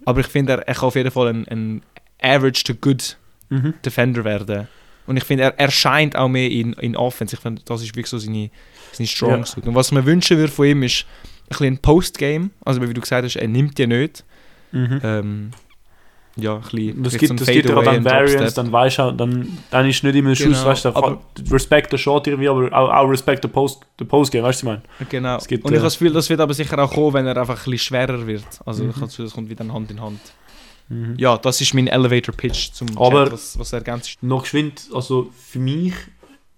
Aber 0.04 0.20
ich 0.20 0.26
finde, 0.26 0.52
er, 0.52 0.68
er 0.68 0.74
kann 0.74 0.84
auf 0.84 0.94
jeden 0.94 1.10
Fall 1.10 1.28
ein, 1.28 1.48
ein 1.48 1.82
Average 2.20 2.64
to 2.64 2.74
Good 2.74 3.16
Mhm. 3.48 3.74
Defender 3.84 4.24
werden. 4.24 4.68
Und 5.06 5.16
ich 5.16 5.24
finde, 5.24 5.44
er, 5.44 5.58
er 5.58 5.70
scheint 5.70 6.16
auch 6.16 6.28
mehr 6.28 6.50
in, 6.50 6.72
in 6.74 6.96
Offense. 6.96 7.36
Ich 7.36 7.40
finde, 7.40 7.62
das 7.64 7.80
ist 7.82 7.90
wirklich 7.90 8.08
so 8.08 8.18
seine, 8.18 8.50
seine 8.92 9.06
Strong 9.06 9.44
Ja. 9.44 9.62
Und 9.64 9.74
was 9.74 9.92
mir 9.92 10.04
wünschen 10.04 10.36
würde 10.36 10.52
von 10.52 10.66
ihm 10.66 10.82
ist 10.82 11.06
ein 11.44 11.48
bisschen 11.48 11.66
ein 11.66 11.78
Postgame. 11.78 12.50
Also 12.64 12.82
wie 12.82 12.92
du 12.92 13.00
gesagt 13.00 13.24
hast, 13.24 13.36
er 13.36 13.48
nimmt 13.48 13.78
die 13.78 13.86
nicht. 13.86 14.24
Mhm. 14.72 15.00
Ähm, 15.04 15.50
ja, 16.36 16.54
ein 16.56 16.60
bisschen 16.60 17.02
Das 17.02 17.12
gibt, 17.16 17.28
so 17.28 17.34
das 17.34 17.48
gibt 17.48 17.68
ja 17.68 17.82
dann 17.82 18.04
Dropstep. 18.04 18.54
dann 18.54 18.72
weißt 18.72 18.98
du, 18.98 19.12
dann, 19.12 19.58
dann 19.70 19.88
ist 19.88 20.02
nicht 20.04 20.14
immer 20.14 20.30
ein 20.30 20.36
Schuss, 20.36 20.58
Genau, 20.58 20.66
weißt 20.66 20.84
du, 20.84 21.52
Respect 21.54 21.92
der 21.92 21.98
Shot 21.98 22.26
irgendwie, 22.26 22.48
aber 22.48 22.70
auch, 22.72 22.90
auch 22.90 23.08
Respect 23.10 23.42
der 23.44 23.48
Post, 23.48 23.80
der 23.98 24.04
Postgame, 24.04 24.44
weißt 24.44 24.62
du, 24.62 24.66
ich 24.66 24.72
meine? 24.72 24.82
Genau. 25.08 25.38
Gibt, 25.46 25.64
und 25.64 25.70
ich 25.72 25.76
äh, 25.76 25.78
habe 25.80 25.86
das 25.86 25.98
Gefühl, 25.98 26.12
das 26.12 26.28
wird 26.28 26.40
aber 26.40 26.52
sicher 26.54 26.78
auch 26.78 26.92
kommen, 26.92 27.14
wenn 27.14 27.26
er 27.26 27.36
einfach 27.36 27.54
ein 27.66 27.70
bisschen 27.70 27.78
schwerer 27.78 28.26
wird. 28.26 28.44
Also 28.64 28.84
Mhm. 28.84 28.90
ich 28.90 28.96
habe 28.96 29.06
das 29.06 29.10
Gefühl, 29.12 29.24
das 29.26 29.34
kommt 29.34 29.48
wieder 29.50 29.66
Hand 29.72 29.90
in 29.90 30.00
Hand. 30.00 30.20
Ja, 31.16 31.36
das 31.36 31.60
ist 31.60 31.74
mein 31.74 31.88
Elevator-Pitch 31.88 32.70
zum 32.72 32.96
Aber- 32.96 33.24
Chat, 33.24 33.32
was, 33.32 33.58
was 33.58 33.72
ergänzt. 33.72 34.22
Noch 34.22 34.42
geschwind, 34.42 34.88
also 34.94 35.30
für 35.36 35.58
mich 35.58 35.94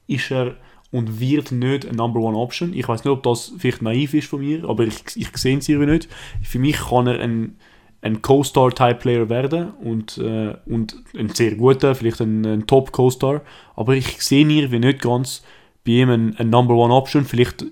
ist 0.06 0.30
er 0.30 0.56
und 0.90 1.18
wird 1.20 1.50
nicht 1.52 1.86
eine 1.86 1.96
Number 1.96 2.20
One 2.20 2.36
Option. 2.36 2.74
Ich 2.74 2.86
weiß 2.88 3.04
nicht, 3.04 3.12
ob 3.12 3.22
das 3.22 3.52
vielleicht 3.58 3.80
naiv 3.82 4.12
ist 4.14 4.28
von 4.28 4.40
mir, 4.40 4.68
aber 4.68 4.84
ich, 4.84 4.96
ich 5.14 5.28
sehe 5.36 5.56
es 5.56 5.68
irgendwie 5.68 5.92
nicht. 5.92 6.08
Für 6.42 6.58
mich 6.58 6.76
kann 6.76 7.06
er 7.06 7.20
ein, 7.20 7.56
ein 8.00 8.22
Co-Star-Type-Player 8.22 9.28
werden 9.28 9.72
und, 9.82 10.18
äh, 10.18 10.54
und 10.66 10.96
ein 11.16 11.30
sehr 11.30 11.56
guter, 11.56 11.94
vielleicht 11.94 12.20
ein, 12.20 12.46
ein 12.46 12.66
Top-Co-Star, 12.66 13.40
aber 13.74 13.94
ich 13.94 14.22
sehe 14.22 14.46
irgendwie 14.46 14.78
nicht 14.78 15.02
ganz 15.02 15.42
bei 15.84 15.92
ihm 15.92 16.10
ein, 16.10 16.36
ein 16.36 16.50
Number 16.50 16.74
One 16.74 16.94
Option. 16.94 17.24
Vielleicht, 17.24 17.64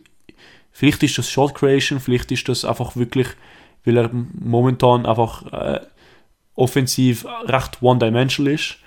vielleicht 0.72 1.02
ist 1.02 1.18
das 1.18 1.30
Shot 1.30 1.54
Creation, 1.54 2.00
vielleicht 2.00 2.32
ist 2.32 2.48
das 2.48 2.64
einfach 2.64 2.96
wirklich, 2.96 3.28
weil 3.84 3.98
er 3.98 4.10
momentan 4.12 5.06
einfach 5.06 5.52
äh, 5.52 5.80
offensiv 6.56 7.24
recht 7.44 7.82
one-dimensional 7.82 8.54
ist. 8.54 8.78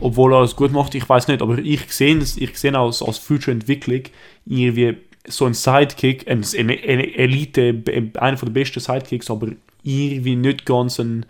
Obwohl 0.00 0.32
er 0.32 0.40
es 0.40 0.56
gut 0.56 0.72
macht, 0.72 0.94
ich 0.94 1.06
weiß 1.06 1.28
nicht, 1.28 1.42
aber 1.42 1.58
ich 1.58 1.92
sehe 1.92 2.16
es, 2.16 2.38
ich 2.38 2.56
sehe 2.58 2.76
als, 2.78 3.02
als 3.02 3.18
Future-Entwicklung 3.18 4.04
irgendwie 4.46 4.96
so 5.26 5.44
ein 5.44 5.52
Sidekick, 5.52 6.26
ein, 6.28 6.44
eine, 6.58 6.78
eine 6.78 7.14
Elite, 7.14 7.82
einer 8.14 8.36
den 8.36 8.52
besten 8.54 8.80
Sidekicks, 8.80 9.30
aber 9.30 9.48
irgendwie 9.82 10.36
nicht 10.36 10.64
ganz 10.66 10.98
ein, 11.00 11.26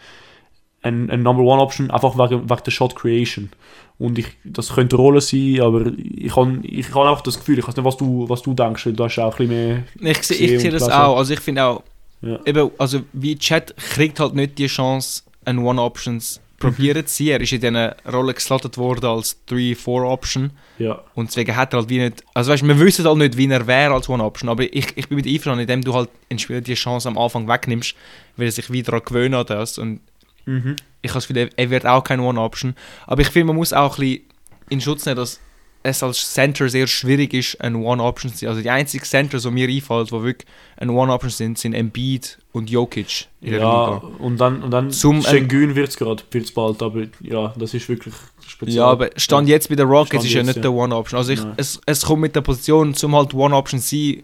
ein, 0.82 1.10
ein 1.10 1.22
Number 1.22 1.42
One 1.42 1.62
Option, 1.62 1.90
einfach 1.90 2.16
wegen, 2.18 2.48
wegen 2.50 2.62
der 2.64 2.70
Shot 2.70 2.94
Creation. 2.96 3.50
Und 3.98 4.18
ich, 4.18 4.26
das 4.44 4.74
könnte 4.74 4.96
eine 4.96 5.02
Rolle 5.02 5.20
sein, 5.20 5.60
aber 5.60 5.92
ich 5.96 6.34
habe 6.34 6.58
ich 6.62 6.92
hab 6.92 7.02
einfach 7.06 7.20
das 7.22 7.38
Gefühl, 7.38 7.58
ich 7.58 7.66
weiß 7.68 7.76
nicht, 7.76 7.84
was 7.84 7.96
du, 7.96 8.28
was 8.28 8.42
du 8.42 8.52
denkst, 8.54 8.88
du 8.92 9.04
hast 9.04 9.18
auch 9.18 9.38
ein 9.38 9.48
bisschen 9.48 9.84
mehr... 10.00 10.10
Ich, 10.12 10.22
seh- 10.22 10.58
sehe 10.58 10.70
und 10.70 10.74
das 10.74 10.88
auch. 10.88 11.16
Also 11.18 11.34
ich 11.34 11.40
finde 11.40 11.64
auch, 11.64 11.82
Ja. 12.20 12.38
eben, 12.44 12.70
also 12.78 13.00
wie 13.12 13.36
Chat 13.36 13.76
kriegt 13.76 14.18
halt 14.20 14.34
nicht 14.34 14.58
die 14.58 14.66
Chance, 14.66 15.22
ein 15.44 15.58
One-Options 15.58 16.40
probieren 16.62 17.06
zu 17.06 17.24
sein. 17.24 17.32
Er 17.32 17.40
ist 17.40 17.52
in 17.52 17.60
dieser 17.60 17.96
Rolle 18.10 18.34
geslottet 18.34 18.78
worden 18.78 19.06
als 19.06 19.40
3-4-Option. 19.48 20.50
Ja, 20.78 21.02
Und 21.14 21.30
deswegen 21.30 21.56
hat 21.56 21.74
er 21.74 21.80
halt 21.80 21.88
wie 21.88 21.98
nicht. 21.98 22.24
Also 22.34 22.52
weißt 22.52 22.62
du, 22.62 22.68
wir 22.68 22.78
wissen 22.78 23.04
halt 23.04 23.18
nicht, 23.18 23.36
wie 23.36 23.48
er 23.48 23.66
wäre 23.66 23.94
als 23.94 24.08
One-Option. 24.08 24.48
Aber 24.48 24.62
ich, 24.62 24.96
ich 24.96 25.08
bin 25.08 25.16
mit 25.16 25.26
einverstanden, 25.26 25.60
indem 25.60 25.82
du 25.82 25.94
halt 25.94 26.08
einen 26.30 26.38
Spieler 26.38 26.60
die 26.60 26.74
Chance 26.74 27.08
am 27.08 27.18
Anfang 27.18 27.48
wegnimmst, 27.48 27.94
weil 28.36 28.46
er 28.46 28.52
sich 28.52 28.70
wieder 28.70 28.92
daran 28.92 29.04
gewöhnen 29.04 29.34
an 29.34 29.46
das. 29.46 29.78
Und 29.78 30.00
mhm. 30.46 30.76
ich 31.02 31.10
habe 31.10 31.18
das 31.18 31.28
Gefühl, 31.28 31.50
er 31.54 31.70
wird 31.70 31.86
auch 31.86 32.04
kein 32.04 32.20
One-Option. 32.20 32.74
Aber 33.06 33.20
ich 33.22 33.28
finde, 33.28 33.46
man 33.46 33.56
muss 33.56 33.72
auch 33.72 33.98
ein 33.98 34.00
bisschen 34.00 34.22
in 34.70 34.80
Schutz 34.80 35.04
nehmen, 35.04 35.16
dass 35.16 35.40
es 35.84 36.02
als 36.02 36.32
Center 36.32 36.68
sehr 36.68 36.86
schwierig 36.86 37.34
ist, 37.34 37.60
ein 37.60 37.74
One-Option 37.76 38.32
zu 38.32 38.38
sein. 38.38 38.48
Also 38.50 38.62
die 38.62 38.70
einzigen 38.70 39.04
Centers, 39.04 39.42
die 39.42 39.50
mir 39.50 39.68
einfällt, 39.68 40.08
die 40.10 40.22
wirklich 40.22 40.48
ein 40.76 40.90
One-Option 40.90 41.30
sind, 41.30 41.58
sind 41.58 41.74
Embiid 41.74 42.38
und 42.52 42.70
Jokic 42.70 43.26
in 43.40 43.50
der 43.52 43.60
Ja, 43.60 43.94
Liga. 43.94 44.06
und 44.18 44.38
dann, 44.40 44.62
und 44.62 44.70
dann 44.70 44.90
Zum- 44.90 45.22
Schengen 45.22 45.74
wird 45.74 45.88
es 45.88 45.96
gerade, 45.96 46.22
wird's 46.30 46.52
bald, 46.52 46.82
aber 46.82 47.02
ja, 47.20 47.52
das 47.58 47.74
ist 47.74 47.88
wirklich 47.88 48.14
speziell. 48.46 48.76
Ja, 48.78 48.86
aber 48.86 49.10
Stand 49.16 49.48
jetzt 49.48 49.68
bei 49.68 49.74
den 49.74 49.88
Rockets 49.88 50.24
ist 50.24 50.32
ja 50.32 50.42
nicht 50.42 50.56
ja. 50.56 50.62
der 50.62 50.72
One-Option. 50.72 51.18
Also 51.18 51.32
ich, 51.32 51.40
es, 51.56 51.80
es 51.86 52.02
kommt 52.04 52.22
mit 52.22 52.36
der 52.36 52.42
Position, 52.42 52.94
zum 52.94 53.16
halt 53.16 53.34
One-Option 53.34 53.80
sein, 53.80 54.22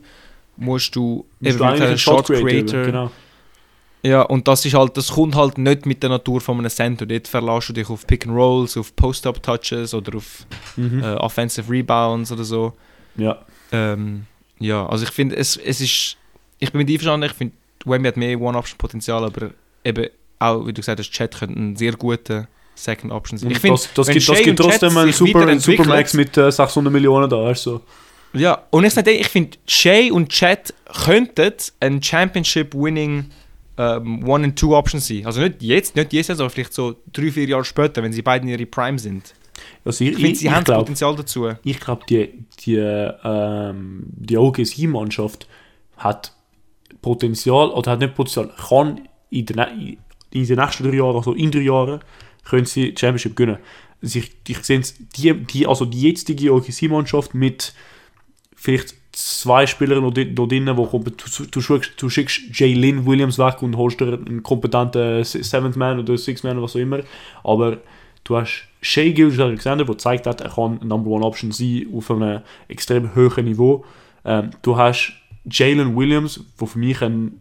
musst 0.57 0.95
du 0.97 1.25
Musst 1.41 1.59
du 1.61 1.65
einen 1.65 1.99
Shot 1.99 2.27
Creator, 2.27 2.49
Creator. 2.49 2.83
genau. 2.85 3.11
Ja, 4.03 4.23
und 4.23 4.47
das 4.47 4.65
ist 4.65 4.75
halt, 4.75 4.97
das 4.97 5.09
kommt 5.13 5.35
halt 5.35 5.59
nicht 5.59 5.85
mit 5.85 6.03
der 6.03 6.11
Natur 6.11 6.41
von 6.41 6.59
einem 6.59 6.71
Center. 6.71 7.05
Dort 7.05 7.27
verlässt 7.27 7.69
du 7.71 7.73
dich 7.73 7.91
auf 7.91 8.07
Pick 8.07 8.27
and 8.27 8.35
Rolls, 8.37 8.77
auf 8.77 8.95
Post-Up-Touches 8.95 9.93
oder 9.95 10.17
auf 10.19 10.47
Mhm. 10.77 11.03
äh, 11.03 11.15
Offensive 11.15 11.71
Rebounds 11.71 12.31
oder 12.33 12.45
so. 12.45 12.73
Ja, 13.17 13.39
Ähm, 13.73 14.27
ja, 14.61 14.87
also 14.87 15.05
ich 15.05 15.11
finde, 15.11 15.37
es, 15.37 15.57
es 15.57 15.81
ist. 15.81 16.17
Ich 16.61 16.71
bin 16.73 16.79
mit 16.79 16.89
einverstanden, 16.91 17.27
ich 17.29 17.33
finde, 17.37 17.55
Wemby 17.85 18.09
hat 18.09 18.17
mehr 18.17 18.41
One-Option-Potenzial, 18.41 19.25
aber 19.25 19.51
eben 19.85 20.07
auch, 20.39 20.61
wie 20.67 20.73
du 20.73 20.81
gesagt 20.81 20.99
hast, 21.01 21.11
Chat 21.11 21.37
könnte 21.37 21.59
ein 21.59 21.77
sehr 21.77 21.93
guter 21.93 22.47
Second-Option 22.77 23.39
sein. 23.39 23.49
und 23.49 23.53
Ich 23.57 23.59
finde, 23.61 23.77
das, 23.77 23.93
das 23.95 24.07
gibt, 24.09 24.29
das 24.29 24.43
gibt 24.43 24.59
trotzdem 24.59 24.97
einen 24.97 25.13
super, 25.13 25.59
Supermax 25.61 26.15
mit 26.15 26.37
äh, 26.37 26.51
600 26.51 26.93
Millionen 26.93 27.29
da. 27.29 27.37
Also. 27.45 27.81
ja, 28.33 28.63
und 28.71 28.85
ich, 28.85 28.97
ich 28.97 29.29
finde, 29.29 29.59
Shay 29.67 30.11
und 30.13 30.29
Chat 30.31 30.73
könnten 31.05 31.53
ein 31.81 32.01
Championship-winning 32.03 33.31
ähm, 33.79 34.29
One- 34.29 34.45
and 34.45 34.59
Two-Option 34.59 35.01
sein. 35.01 35.25
Also 35.25 35.41
nicht 35.41 35.63
jetzt, 35.63 35.97
nicht 35.97 36.13
jetzt, 36.13 36.31
aber 36.31 36.51
vielleicht 36.51 36.75
so 36.75 36.97
drei, 37.13 37.31
vier 37.31 37.47
Jahre 37.47 37.65
später, 37.65 38.03
wenn 38.03 38.13
sie 38.13 38.23
beide 38.23 38.45
in 38.45 38.51
ihre 38.51 38.67
Prime 38.67 38.99
sind. 38.99 39.35
Also 39.85 40.05
ich, 40.05 40.11
Ich 40.11 40.17
finde, 40.17 40.35
sie 40.37 40.47
ich 40.47 40.51
haben 40.53 40.59
das 40.61 40.65
glaube, 40.67 40.81
Potenzial 40.85 41.17
dazu. 41.17 41.49
ich 41.65 41.81
glaub, 41.81 42.07
die, 42.07 42.45
die, 42.61 42.77
ähm, 42.77 44.03
die 44.07 44.37
OKC-Mannschaft 44.37 45.49
hat 45.97 46.33
Potenzial, 47.03 47.71
oder 47.71 47.93
hat 47.93 48.01
nicht 48.01 48.15
Potenzial, 48.15 48.51
kann 48.69 49.09
in 49.31 49.47
den, 49.47 49.57
ne- 49.57 49.97
in 50.31 50.47
den 50.47 50.59
nächsten 50.59 50.85
drei 50.85 50.97
Jahren, 50.97 51.17
also 51.17 51.33
in 51.33 51.51
drei 51.51 51.61
Jahren, 51.61 52.01
können 52.45 52.65
sie 52.67 52.93
die 52.93 52.99
Championship 53.01 53.37
gewinnen. 53.37 53.59
Also 54.03 54.19
ich, 54.21 54.31
ich 54.47 54.59
sehe 54.65 54.81
die, 55.17 55.35
die, 55.35 55.67
also 55.67 55.85
die 55.85 56.03
jetzige 56.03 56.53
OKC-Mannschaft 56.55 57.35
mit 57.35 57.75
vielleicht 58.55 58.95
zwei 59.13 59.65
di- 59.65 60.35
noch 60.35 60.47
drinnen, 60.49 60.77
wo 60.77 60.87
kommt, 60.87 61.07
du, 61.07 61.45
du, 61.45 61.61
schickst, 61.61 61.93
du 61.97 62.09
schickst 62.09 62.41
Jalen 62.53 63.07
Williams 63.07 63.39
weg 63.39 63.63
und 63.63 63.77
holst 63.77 64.01
dir 64.01 64.15
einen 64.15 64.43
kompetenten 64.43 65.25
Seventh 65.25 65.77
Man 65.77 65.99
oder 65.99 66.17
Sixth 66.17 66.45
Man 66.45 66.57
oder 66.57 66.65
was 66.65 66.77
auch 66.77 66.81
immer, 66.81 67.01
aber 67.43 67.79
du 68.25 68.37
hast 68.37 68.65
Shea 68.81 69.11
Gilgis 69.11 69.41
Alexander, 69.41 69.85
der 69.85 69.95
gezeigt 69.95 70.27
hat, 70.27 70.41
er 70.41 70.51
kann 70.51 70.79
Number 70.85 71.11
One 71.11 71.25
Option 71.25 71.51
sein 71.51 71.87
auf 71.93 72.11
einem 72.11 72.43
extrem 72.69 73.15
hohen 73.15 73.45
Niveau. 73.45 73.85
Ähm, 74.25 74.51
du 74.63 74.77
hast 74.77 75.13
Jalen 75.51 75.97
Williams, 75.97 76.45
der 76.61 76.69
für 76.69 76.79
mich 76.79 77.03
ein, 77.03 77.41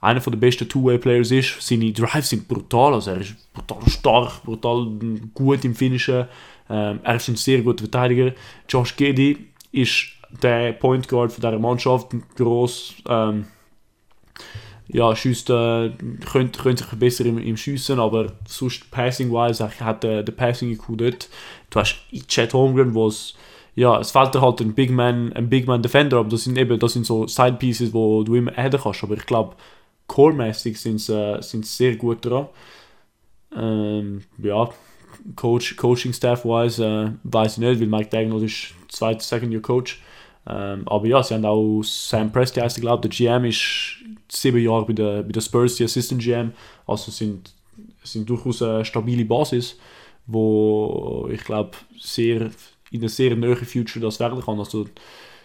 einer 0.00 0.20
der 0.20 0.30
besten 0.36 0.68
Two-Way-Players 0.68 1.30
ist. 1.30 1.60
Seine 1.60 1.92
Drives 1.92 2.28
sind 2.28 2.46
brutal, 2.46 2.94
also 2.94 3.10
er 3.10 3.20
ist 3.20 3.34
brutal 3.52 3.88
stark, 3.88 4.44
brutal 4.44 4.86
gut 5.34 5.64
im 5.64 5.74
Finishen. 5.74 6.26
Ähm, 6.68 7.00
er 7.02 7.16
ist 7.16 7.28
ein 7.28 7.36
sehr 7.36 7.62
guter 7.62 7.84
Verteidiger. 7.84 8.32
Josh 8.68 8.94
Giddy 8.94 9.46
ist 9.72 10.06
der 10.42 10.72
Point 10.72 11.08
Guard 11.08 11.32
von 11.32 11.40
dieser 11.40 11.58
Mannschaft, 11.58 12.08
gross. 12.36 12.94
Ähm, 13.08 13.46
ja, 14.88 15.14
schießt, 15.14 15.50
äh, 15.50 15.90
könnte, 16.30 16.60
könnte 16.60 16.82
sich 16.82 16.86
verbessern 16.86 17.26
im, 17.26 17.38
im 17.38 17.56
Schiessen, 17.56 18.00
aber 18.00 18.32
sonst 18.46 18.90
passing-wise 18.90 19.70
hat 19.80 20.04
äh, 20.04 20.24
der 20.24 20.32
Passing 20.32 20.70
IQ 20.70 20.96
dort. 20.96 21.28
Du 21.70 21.78
hast 21.78 21.96
Chad 22.26 22.52
Holmgren, 22.54 22.94
wo 22.94 23.06
es 23.06 23.34
ja, 23.76 23.98
es 24.00 24.10
fehlt 24.10 24.34
dir 24.34 24.40
halt 24.40 24.60
ein 24.60 24.74
Big 24.74 24.90
Man, 24.90 25.32
ein 25.32 25.48
Big 25.48 25.66
Man 25.66 25.82
Defender, 25.82 26.18
aber 26.18 26.28
das 26.28 26.44
sind 26.44 26.58
eben, 26.58 26.78
das 26.78 26.92
sind 26.92 27.06
so 27.06 27.26
Side 27.26 27.54
Pieces, 27.54 27.94
wo 27.94 28.22
du 28.24 28.34
immer 28.34 28.56
adden 28.58 28.80
kannst, 28.80 29.02
aber 29.04 29.14
ich 29.14 29.26
glaube, 29.26 29.54
core-mäßig 30.08 30.76
sind 30.76 30.98
sie 30.98 31.14
äh, 31.14 31.62
sehr 31.62 31.96
gut 31.96 32.24
dran. 32.24 32.48
Ähm, 33.56 34.22
ja, 34.38 34.68
Coach, 35.36 35.76
Coaching-Staff-wise 35.76 36.84
äh, 36.84 37.10
weiß 37.24 37.52
ich 37.52 37.58
nicht, 37.58 37.80
weil 37.80 37.86
Mike 37.86 38.10
Dagnall 38.10 38.42
ist 38.42 38.74
zweiter 38.88 39.20
Second-Year-Coach. 39.20 40.00
Ähm, 40.46 40.88
aber 40.88 41.06
ja, 41.06 41.22
sie 41.22 41.34
haben 41.34 41.44
auch 41.44 41.82
Sam 41.82 42.32
Presti, 42.32 42.60
heißt 42.60 42.80
glaube 42.80 43.08
der 43.08 43.10
GM 43.10 43.44
ist 43.44 43.96
sieben 44.28 44.62
Jahre 44.62 44.86
bei 44.86 44.92
der, 44.92 45.22
bei 45.22 45.32
der 45.32 45.40
Spurs, 45.40 45.76
die 45.76 45.84
Assistant 45.84 46.22
GM. 46.22 46.52
Also 46.86 47.10
sind, 47.10 47.52
sind 48.02 48.28
durchaus 48.28 48.62
eine 48.62 48.84
stabile 48.84 49.24
Basis, 49.24 49.78
wo 50.26 51.28
ich 51.30 51.44
glaube, 51.44 51.72
sehr, 51.98 52.50
in 52.90 53.00
einer 53.00 53.08
sehr 53.08 53.36
nahen 53.36 53.56
Future 53.56 54.04
das 54.04 54.20
werden 54.20 54.40
kann. 54.40 54.58
Also 54.58 54.86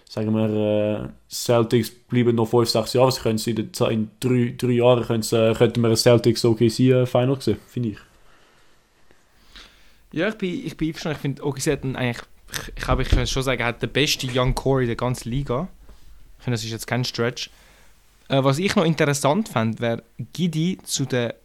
sagen 0.08 0.34
wir, 0.34 1.04
äh, 1.04 1.10
Celtics 1.30 1.92
bleiben 1.92 2.36
noch 2.36 2.48
5, 2.48 2.70
6 2.70 2.94
Jahre, 2.94 3.12
sie 3.12 3.22
können 3.22 3.38
sie 3.38 3.52
in, 3.52 3.72
in 3.90 4.12
drei, 4.20 4.56
drei 4.58 4.72
Jahren 4.72 5.04
können 5.04 5.24
sie, 5.24 5.52
äh, 5.52 5.54
könnten 5.54 5.82
wir 5.82 5.96
Celtics 5.96 6.46
OKC 6.46 6.80
äh, 6.80 7.06
Final 7.06 7.42
sehen, 7.42 7.58
finde 7.68 7.90
ich. 7.90 7.98
Ja, 10.12 10.30
ich 10.30 10.36
bin, 10.36 10.66
ich 10.66 10.78
bin 10.78 10.88
einverstanden. 10.88 11.18
Ich 11.18 11.22
finde, 11.22 11.44
OKC 11.44 11.68
hat 11.72 11.84
einen 11.84 11.96
eigentlich, 11.96 12.24
ich, 12.76 12.84
glaube, 12.84 13.02
ich 13.04 13.10
kann 13.10 13.26
schon 13.28 13.44
sagen, 13.44 13.62
er 13.62 13.68
hat 13.68 13.82
den 13.82 13.90
besten 13.92 14.30
Young 14.34 14.54
Core 14.56 14.82
in 14.84 14.88
der 14.88 14.96
ganzen 14.96 15.30
Liga. 15.30 15.68
Ich 16.40 16.44
finde, 16.44 16.56
das 16.58 16.64
ist 16.64 16.72
jetzt 16.72 16.88
kein 16.88 17.04
Stretch. 17.06 17.50
Äh, 18.28 18.44
was 18.44 18.58
ich 18.60 18.76
noch 18.76 18.86
interessant 18.86 19.50
fände, 19.50 19.80
wäre, 19.80 20.04
Gidi 20.34 20.80
zu 20.84 21.06
der 21.06 21.36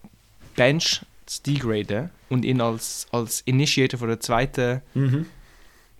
Bench 0.57 1.01
zu 1.27 1.43
degraden 1.43 2.11
und 2.29 2.45
ihn 2.45 2.61
als, 2.61 3.07
als 3.13 3.41
Initiator 3.43 3.99
von 3.99 4.09
der 4.09 4.21
zweiten, 4.21 4.81
Mhm. 4.95 5.27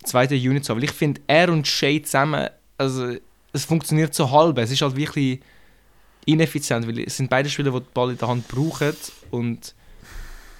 zweiten 0.03 0.33
Unit 0.35 0.65
zu 0.65 0.71
haben. 0.73 0.79
Weil 0.81 0.85
ich 0.89 0.91
finde, 0.91 1.21
er 1.27 1.49
und 1.49 1.67
Shay 1.67 2.01
zusammen, 2.01 2.49
also 2.77 3.15
es 3.53 3.65
funktioniert 3.65 4.13
so 4.13 4.29
halb. 4.31 4.57
Es 4.57 4.71
ist 4.71 4.81
halt 4.81 4.95
wirklich 4.95 5.39
ineffizient, 6.25 6.87
weil 6.87 6.99
es 6.99 7.17
sind 7.17 7.29
beide 7.29 7.49
Spieler, 7.49 7.71
die 7.71 7.79
den 7.79 7.87
Ball 7.93 8.11
in 8.11 8.17
der 8.17 8.27
Hand 8.27 8.47
brauchen 8.47 8.93
und 9.31 9.73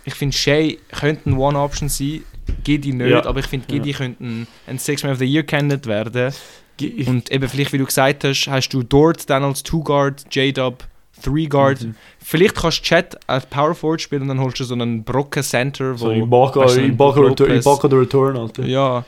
ich 0.05 0.13
finde, 0.15 0.35
Shay 0.35 0.79
könnte 0.91 1.29
ein 1.29 1.37
One-Option 1.37 1.89
sein, 1.89 2.23
Gidi 2.63 2.93
nicht, 2.93 3.09
Ja. 3.09 3.25
aber 3.25 3.39
ich 3.39 3.47
finde, 3.47 3.67
Gidi 3.67 3.93
könnte 3.93 4.23
ein, 4.23 4.47
ein 4.67 4.77
Six-Man 4.79 5.13
of 5.13 5.19
the 5.19 5.25
Year-Candidate 5.25 5.87
werden. 5.87 6.33
Ich, 6.79 7.07
Und 7.07 7.31
eben 7.31 7.47
vielleicht, 7.47 7.71
wie 7.73 7.77
du 7.77 7.85
gesagt 7.85 8.23
hast, 8.23 8.47
hast 8.47 8.69
du 8.69 8.81
dort 8.81 9.29
dann 9.29 9.43
als 9.43 9.61
Two-Guard, 9.61 10.25
J-Dub, 10.33 10.83
Three-Guard. 11.21 11.83
Mhm. 11.83 11.95
Vielleicht 12.19 12.55
kannst 12.55 12.79
du 12.79 12.83
Chat 12.83 13.19
als 13.29 13.45
Power 13.45 13.75
Forward 13.75 14.01
spielen 14.01 14.23
und 14.23 14.27
dann 14.29 14.39
holst 14.39 14.59
du 14.59 14.63
so 14.63 14.73
einen 14.73 15.03
Brocken-Center, 15.03 15.95
so 15.95 16.07
wo... 16.07 16.11
Ibaka, 16.11 16.61
weißt 16.61 16.77
du, 16.77 16.81
Ibaka, 16.85 17.19
Ibaka 17.53 17.87
the 17.89 17.95
Return, 17.95 18.37
Alter. 18.37 18.65
ja, 18.65 19.05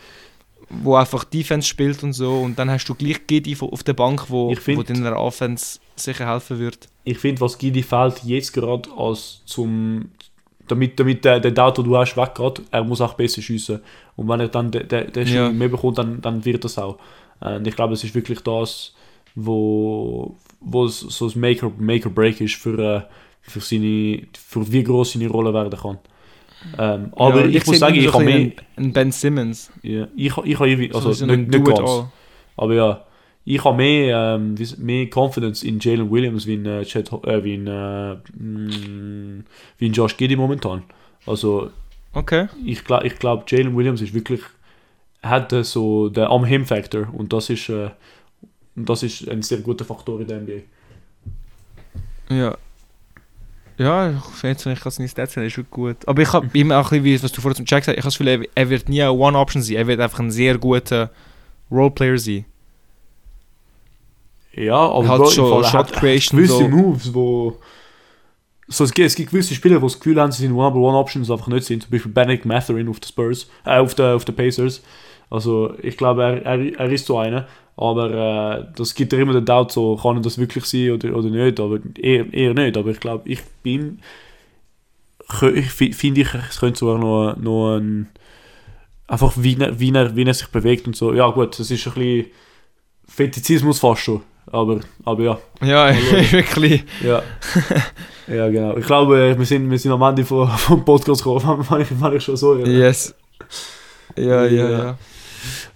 wo 0.70 0.96
einfach 0.96 1.24
Defense 1.24 1.68
spielt 1.68 2.04
und 2.04 2.14
so. 2.14 2.42
Und 2.42 2.60
dann 2.60 2.70
hast 2.70 2.86
du 2.86 2.94
gleich 2.94 3.26
Gidi 3.26 3.58
auf 3.60 3.82
der 3.84 3.94
Bank, 3.94 4.26
wo, 4.30 4.52
Ich 4.52 4.60
find- 4.60 4.78
wo 4.78 4.84
deiner 4.84 5.18
Offense 5.18 5.80
sicher 5.96 6.28
helfen 6.32 6.60
wird. 6.60 6.88
Ich 7.06 7.18
finde, 7.18 7.42
was 7.42 7.58
Gidi 7.58 7.82
fehlt 7.82 8.22
jetzt 8.24 8.54
gerade 8.54 8.88
als 8.96 9.42
zum 9.46 10.12
damit, 10.74 11.00
damit 11.00 11.24
der, 11.26 11.40
der 11.40 11.52
den 11.52 11.86
du 11.86 11.98
hast, 11.98 12.18
weggeht, 12.18 12.62
er 12.72 12.84
muss 12.84 13.02
auch 13.02 13.14
besser 13.14 13.42
schiessen. 13.42 13.82
Und 14.16 14.28
wenn 14.28 14.40
er 14.40 14.48
dann 14.48 14.72
den, 14.72 14.88
den, 14.88 15.12
den 15.12 15.28
Ja. 15.28 15.50
Mehr 15.50 15.70
bekommt, 15.70 15.98
dann, 15.98 16.22
dann 16.22 16.44
wird 16.46 16.64
das 16.64 16.78
auch. 16.78 16.98
Und 17.40 17.68
ich 17.68 17.76
glaube, 17.76 17.94
es 17.94 18.04
ist 18.04 18.16
wirklich 18.16 18.40
das, 18.42 18.94
wo, 19.36 20.36
wo 20.60 20.88
so 20.88 21.28
ein 21.28 21.40
Make 21.40 21.66
or, 21.66 21.74
Make 21.78 22.08
or 22.08 22.14
Break 22.14 22.40
ist 22.42 22.56
für, 22.56 22.80
äh, 22.80 23.02
für, 23.42 23.60
seine, 23.60 24.28
für 24.34 24.72
wie 24.72 24.84
groß 24.84 25.14
seine 25.14 25.28
Rolle 25.28 25.54
werden 25.54 25.78
kann. 25.78 25.98
Ähm, 26.78 27.12
aber 27.16 27.42
Ja, 27.42 27.48
ich, 27.48 27.56
muss 27.66 27.66
sehe 27.66 27.78
sagen, 27.78 27.96
ich 27.96 28.14
habe 28.14 28.24
mehr, 28.24 28.52
Ben 28.78 29.12
Simmons. 29.12 29.72
ja, 29.82 30.08
ich, 30.16 30.38
ich 30.38 30.60
habe 30.60 30.70
irgendwie, 30.70 30.94
also 30.94 31.12
so 31.12 31.26
nicht, 31.26 31.50
nicht 31.50 31.66
ganz, 31.66 32.06
aber 32.56 32.74
ja, 32.74 33.02
ich 33.46 33.64
habe 33.64 33.78
mehr, 33.78 34.36
ähm, 34.40 34.56
mehr 34.78 35.08
Confidence 35.14 35.64
in 35.64 35.80
Jalen 35.80 36.10
Williams 36.10 36.46
wie 36.48 36.54
in, 36.56 36.66
äh, 36.66 36.86
Ho- 37.12 37.22
äh, 37.26 37.44
wie 37.44 37.56
in, 37.56 37.68
äh, 37.68 38.16
mm, 38.38 39.44
wie 39.78 39.86
in 39.88 39.94
Josh 39.94 40.16
Giddy 40.18 40.36
momentan. 40.36 40.84
Also 41.26 41.72
Okay. 42.14 42.48
ich 42.66 42.84
glaube, 42.86 43.08
ich 43.08 43.18
glaub, 43.20 43.50
Jalen 43.52 43.76
Williams 43.76 44.02
ist 44.02 44.14
wirklich, 44.14 44.42
hat 45.22 45.52
äh, 45.54 45.64
so 45.64 46.10
den 46.10 46.26
Am-Him-Factor 46.26 47.08
und 47.14 47.34
das 47.34 47.50
ist, 47.50 47.70
äh, 47.70 47.90
das 48.76 49.04
ist 49.04 49.28
ein 49.30 49.42
sehr 49.42 49.60
guter 49.60 49.86
Faktor 49.86 50.20
in 50.22 50.28
der 50.28 50.38
NBA. 50.42 50.62
Ja. 52.30 52.58
Ja, 53.78 54.12
ich 54.12 54.24
finde 54.36 54.72
ich 54.74 54.80
kann 54.80 54.92
seine 54.92 55.10
Stats 55.10 55.34
sehen, 55.34 55.44
ist 55.44 55.58
wirklich 55.58 55.72
gut. 55.72 56.08
Aber 56.08 56.22
ich 56.22 56.32
habe 56.32 56.48
immer 56.54 56.78
auch 56.80 56.92
ein 56.92 57.02
bisschen, 57.04 57.24
was 57.24 57.32
du 57.32 57.42
vorhin 57.42 57.58
zum 57.58 57.66
Jack 57.68 57.82
gesagt 57.82 57.98
hast, 57.98 58.00
ich 58.00 58.04
habe 58.06 58.08
das 58.08 58.18
Gefühl, 58.18 58.48
er- 58.56 58.64
er 58.64 58.70
wird 58.70 58.88
nie 58.88 59.02
eine 59.02 59.12
One-Option 59.12 59.64
sein. 59.64 59.78
Er 59.78 59.88
wird 59.88 60.00
einfach 60.00 60.20
ein 60.20 60.30
sehr 60.32 60.58
guter 60.60 61.10
Roleplayer 61.72 62.18
sein. 62.20 62.46
Ja, 64.56 64.78
aber 64.78 65.08
Hat 65.08 65.18
Bro, 65.20 65.30
schon 65.32 65.64
Shot 65.64 65.74
hat 65.74 65.94
Creation 65.94 66.38
gewisse 66.40 66.58
so. 66.60 66.68
Moves, 66.68 67.14
wo 67.14 67.60
so, 68.68 68.86
es, 68.86 68.94
gibt, 68.94 69.08
es 69.08 69.16
gibt 69.16 69.32
gewisse 69.32 69.54
Spieler, 69.54 69.76
die 69.78 69.82
das 69.84 70.00
Gefühl 70.00 70.20
haben, 70.20 70.32
sie 70.32 70.44
sind 70.44 70.52
Number 70.56 70.80
One 70.80 70.98
Options 70.98 71.30
einfach 71.30 71.48
nicht 71.48 71.66
sind. 71.66 71.84
Zum 71.84 71.92
Beispiel 71.92 72.12
Benedict 72.12 72.46
Matherin 72.46 72.88
auf 72.88 73.00
den 73.00 73.08
Spurs, 73.08 73.50
äh, 73.66 73.78
auf 73.78 73.94
den 73.94 74.16
auf 74.16 74.26
Pacers. 74.26 74.82
Also 75.30 75.74
ich 75.82 75.98
glaube, 75.98 76.24
er, 76.24 76.46
er, 76.46 76.80
er 76.80 76.92
ist 76.92 77.06
so 77.06 77.18
einer. 77.18 77.48
Aber 77.76 78.12
äh, 78.62 78.66
das 78.76 78.94
gibt 78.96 79.12
ja 79.14 79.20
immer 79.20 79.34
den 79.34 79.46
Doubt, 79.46 79.72
so, 79.72 79.96
kann 79.98 80.18
er 80.18 80.22
das 80.22 80.38
wirklich 80.38 80.66
sein 80.66 80.92
oder, 80.92 81.16
oder 81.16 81.30
nicht. 81.30 81.60
Aber 81.60 81.80
eher, 82.00 82.32
eher 82.34 82.54
nicht. 82.54 82.78
Aber 82.78 82.92
ich 82.92 83.00
glaube, 83.00 83.28
ich 83.30 83.42
bin. 83.64 84.00
Ich 85.56 85.72
fi- 85.72 85.94
finde 85.94 86.22
ich, 86.22 86.34
es 86.34 86.60
könnte 86.60 86.80
sogar 86.80 87.00
noch, 87.00 87.36
noch 87.38 87.78
ein, 87.78 88.10
einfach 89.08 89.34
wie 89.38 89.58
er, 89.60 89.80
wie, 89.80 89.92
er, 89.92 90.16
wie 90.16 90.24
er 90.24 90.34
sich 90.34 90.48
bewegt 90.50 90.86
und 90.86 90.96
so. 90.96 91.14
Ja 91.14 91.30
gut, 91.32 91.58
das 91.60 91.72
ist 91.72 91.88
ein 91.88 91.94
bisschen 91.94 92.26
Fetizismus 93.08 93.80
fast 93.80 94.02
schon. 94.04 94.22
Aber, 94.52 94.80
aber 95.06 95.24
ja. 95.24 95.40
Ja, 95.62 95.96
wirklich. 96.32 96.84
Ja. 97.04 97.22
ja, 98.28 98.50
genau. 98.50 98.78
Ich 98.78 98.86
glaube, 98.86 99.36
wir 99.38 99.46
sind, 99.46 99.70
wir 99.70 99.80
sind 99.80 99.92
am 99.92 100.02
Ende 100.02 100.26
vom, 100.26 100.48
vom 100.58 100.84
Podcast 100.84 101.24
gekommen, 101.24 101.66
wenn 101.70 101.82
ich, 101.82 102.02
wenn 102.02 102.14
ich 102.14 102.24
schon 102.24 102.38
so. 102.38 102.58
Ja. 102.58 102.66
Yes. 102.66 103.16
Ja, 104.16 104.46
ja, 104.46 104.70
ja. 104.70 104.98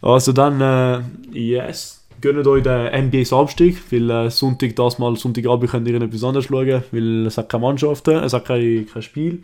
Also 0.02 0.32
dann, 0.32 0.62
äh, 0.62 1.02
yes, 1.32 2.06
gönnt 2.22 2.46
euch 2.46 2.64
den 2.64 3.08
NBA 3.08 3.26
Samstag, 3.26 3.74
weil 3.90 4.10
äh, 4.10 4.30
Sonntag, 4.30 4.76
das 4.76 5.00
mal 5.00 5.16
Sonntagabend 5.16 5.72
könnt 5.72 5.88
ihr 5.88 6.02
etwas 6.02 6.24
anderes 6.24 6.46
schauen, 6.46 6.84
weil 6.92 7.26
es 7.26 7.38
hat 7.38 7.50
keine 7.50 7.62
Mannschaften, 7.62 8.16
es 8.16 8.34
hat 8.34 8.46
kein, 8.46 8.88
kein 8.92 9.02
Spiel. 9.02 9.44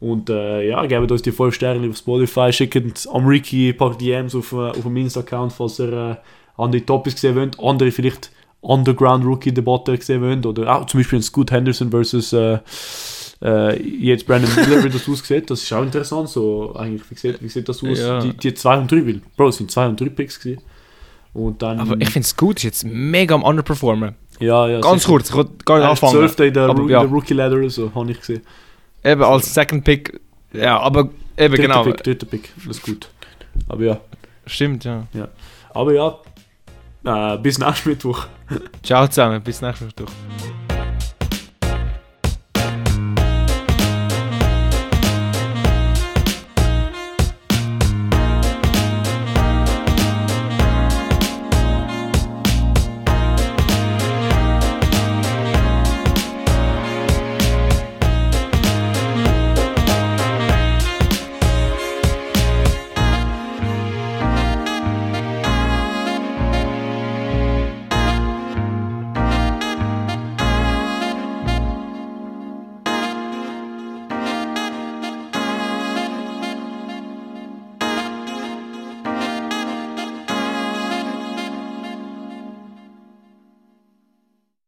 Und 0.00 0.30
äh, 0.30 0.68
ja, 0.68 0.84
gebt 0.86 1.10
uns 1.10 1.22
die 1.22 1.30
5 1.30 1.54
Sterne 1.54 1.88
auf 1.88 1.96
Spotify, 1.96 2.52
schickt 2.52 3.08
am 3.12 3.26
Ricky 3.26 3.70
ein 3.70 3.76
paar 3.76 3.96
DMs 3.96 4.34
auf, 4.34 4.52
äh, 4.52 4.70
auf 4.70 4.82
dem 4.82 4.96
Insta-Account, 4.96 5.52
falls 5.52 5.78
ihr 5.78 5.92
äh, 5.92 6.16
andere 6.60 6.84
Topics 6.84 7.20
sehen 7.20 7.36
wollt, 7.36 7.58
andere 7.60 7.92
vielleicht 7.92 8.30
Underground-Rookie-Debatte 8.62 9.96
gesehen 9.98 10.22
wollt, 10.22 10.46
oder 10.46 10.74
auch 10.76 10.86
zum 10.86 11.00
Beispiel 11.00 11.18
ein 11.18 11.22
Scoot 11.22 11.50
Henderson 11.50 11.90
versus 11.90 12.32
äh, 12.32 12.58
äh, 13.42 13.82
jetzt 13.82 14.26
Brandon 14.26 14.50
Miller, 14.54 14.84
wie 14.84 14.88
das 14.90 15.08
aussieht, 15.08 15.50
das 15.50 15.62
ist 15.62 15.72
auch 15.72 15.82
interessant, 15.82 16.28
so 16.28 16.74
eigentlich, 16.76 17.02
wie 17.10 17.14
sieht, 17.16 17.42
wie 17.42 17.48
sieht 17.48 17.68
das 17.68 17.82
aus, 17.82 17.98
Ja. 17.98 18.20
die, 18.20 18.32
die 18.36 18.54
2 18.54 18.78
und 18.78 18.90
3 18.90 19.04
will, 19.06 19.20
Bro, 19.36 19.48
es 19.48 19.56
sind 19.56 19.70
2 19.70 19.86
und 19.88 20.00
3 20.00 20.08
Picks 20.10 20.38
gewesen. 20.40 20.62
Und 21.34 21.62
dann, 21.62 21.80
Aber 21.80 21.96
ich 21.98 22.10
finde 22.10 22.26
es 22.26 22.36
gut, 22.36 22.58
ist 22.58 22.62
jetzt 22.64 22.84
mega 22.84 23.34
am 23.34 23.42
Underperformen. 23.42 24.14
ja, 24.38 24.68
ja, 24.68 24.80
Ganz 24.80 25.02
sicher. 25.02 25.12
kurz, 25.14 25.30
ich 25.30 25.36
will 25.36 25.46
gar 25.64 25.78
nicht 25.78 25.88
anfangen. 25.88 26.12
12. 26.12 26.38
in 26.40 26.54
der, 26.54 26.68
Ru- 26.68 26.82
in 26.82 26.88
ja. 26.90 27.00
der 27.00 27.08
Rookie-Ladder 27.10 27.70
so, 27.70 27.90
habe 27.94 28.10
ich 28.10 28.20
gesehen. 28.20 28.42
Eben 29.02 29.22
als 29.22 29.52
Second 29.52 29.82
Pick. 29.82 30.20
Ja, 30.52 30.78
aber 30.78 31.08
eben 31.38 31.54
Dritter 31.54 31.56
genau. 31.56 31.82
Pick, 31.84 32.04
dritter 32.04 32.26
Pick, 32.26 32.52
das 32.66 32.76
ist 32.76 32.82
gut. 32.84 33.08
Aber 33.68 33.82
ja, 33.82 34.00
Stimmt, 34.46 34.84
ja. 34.84 35.06
aber 35.72 35.94
ja, 35.94 36.18
äh, 37.04 37.38
bis 37.38 37.58
nächsten 37.64 37.90
Mittwoch. 37.90 38.26
Ciao 38.82 39.06
zusammen, 39.06 39.42
bis 39.42 39.60
nächstes 39.60 39.88
Mal. 39.98 40.06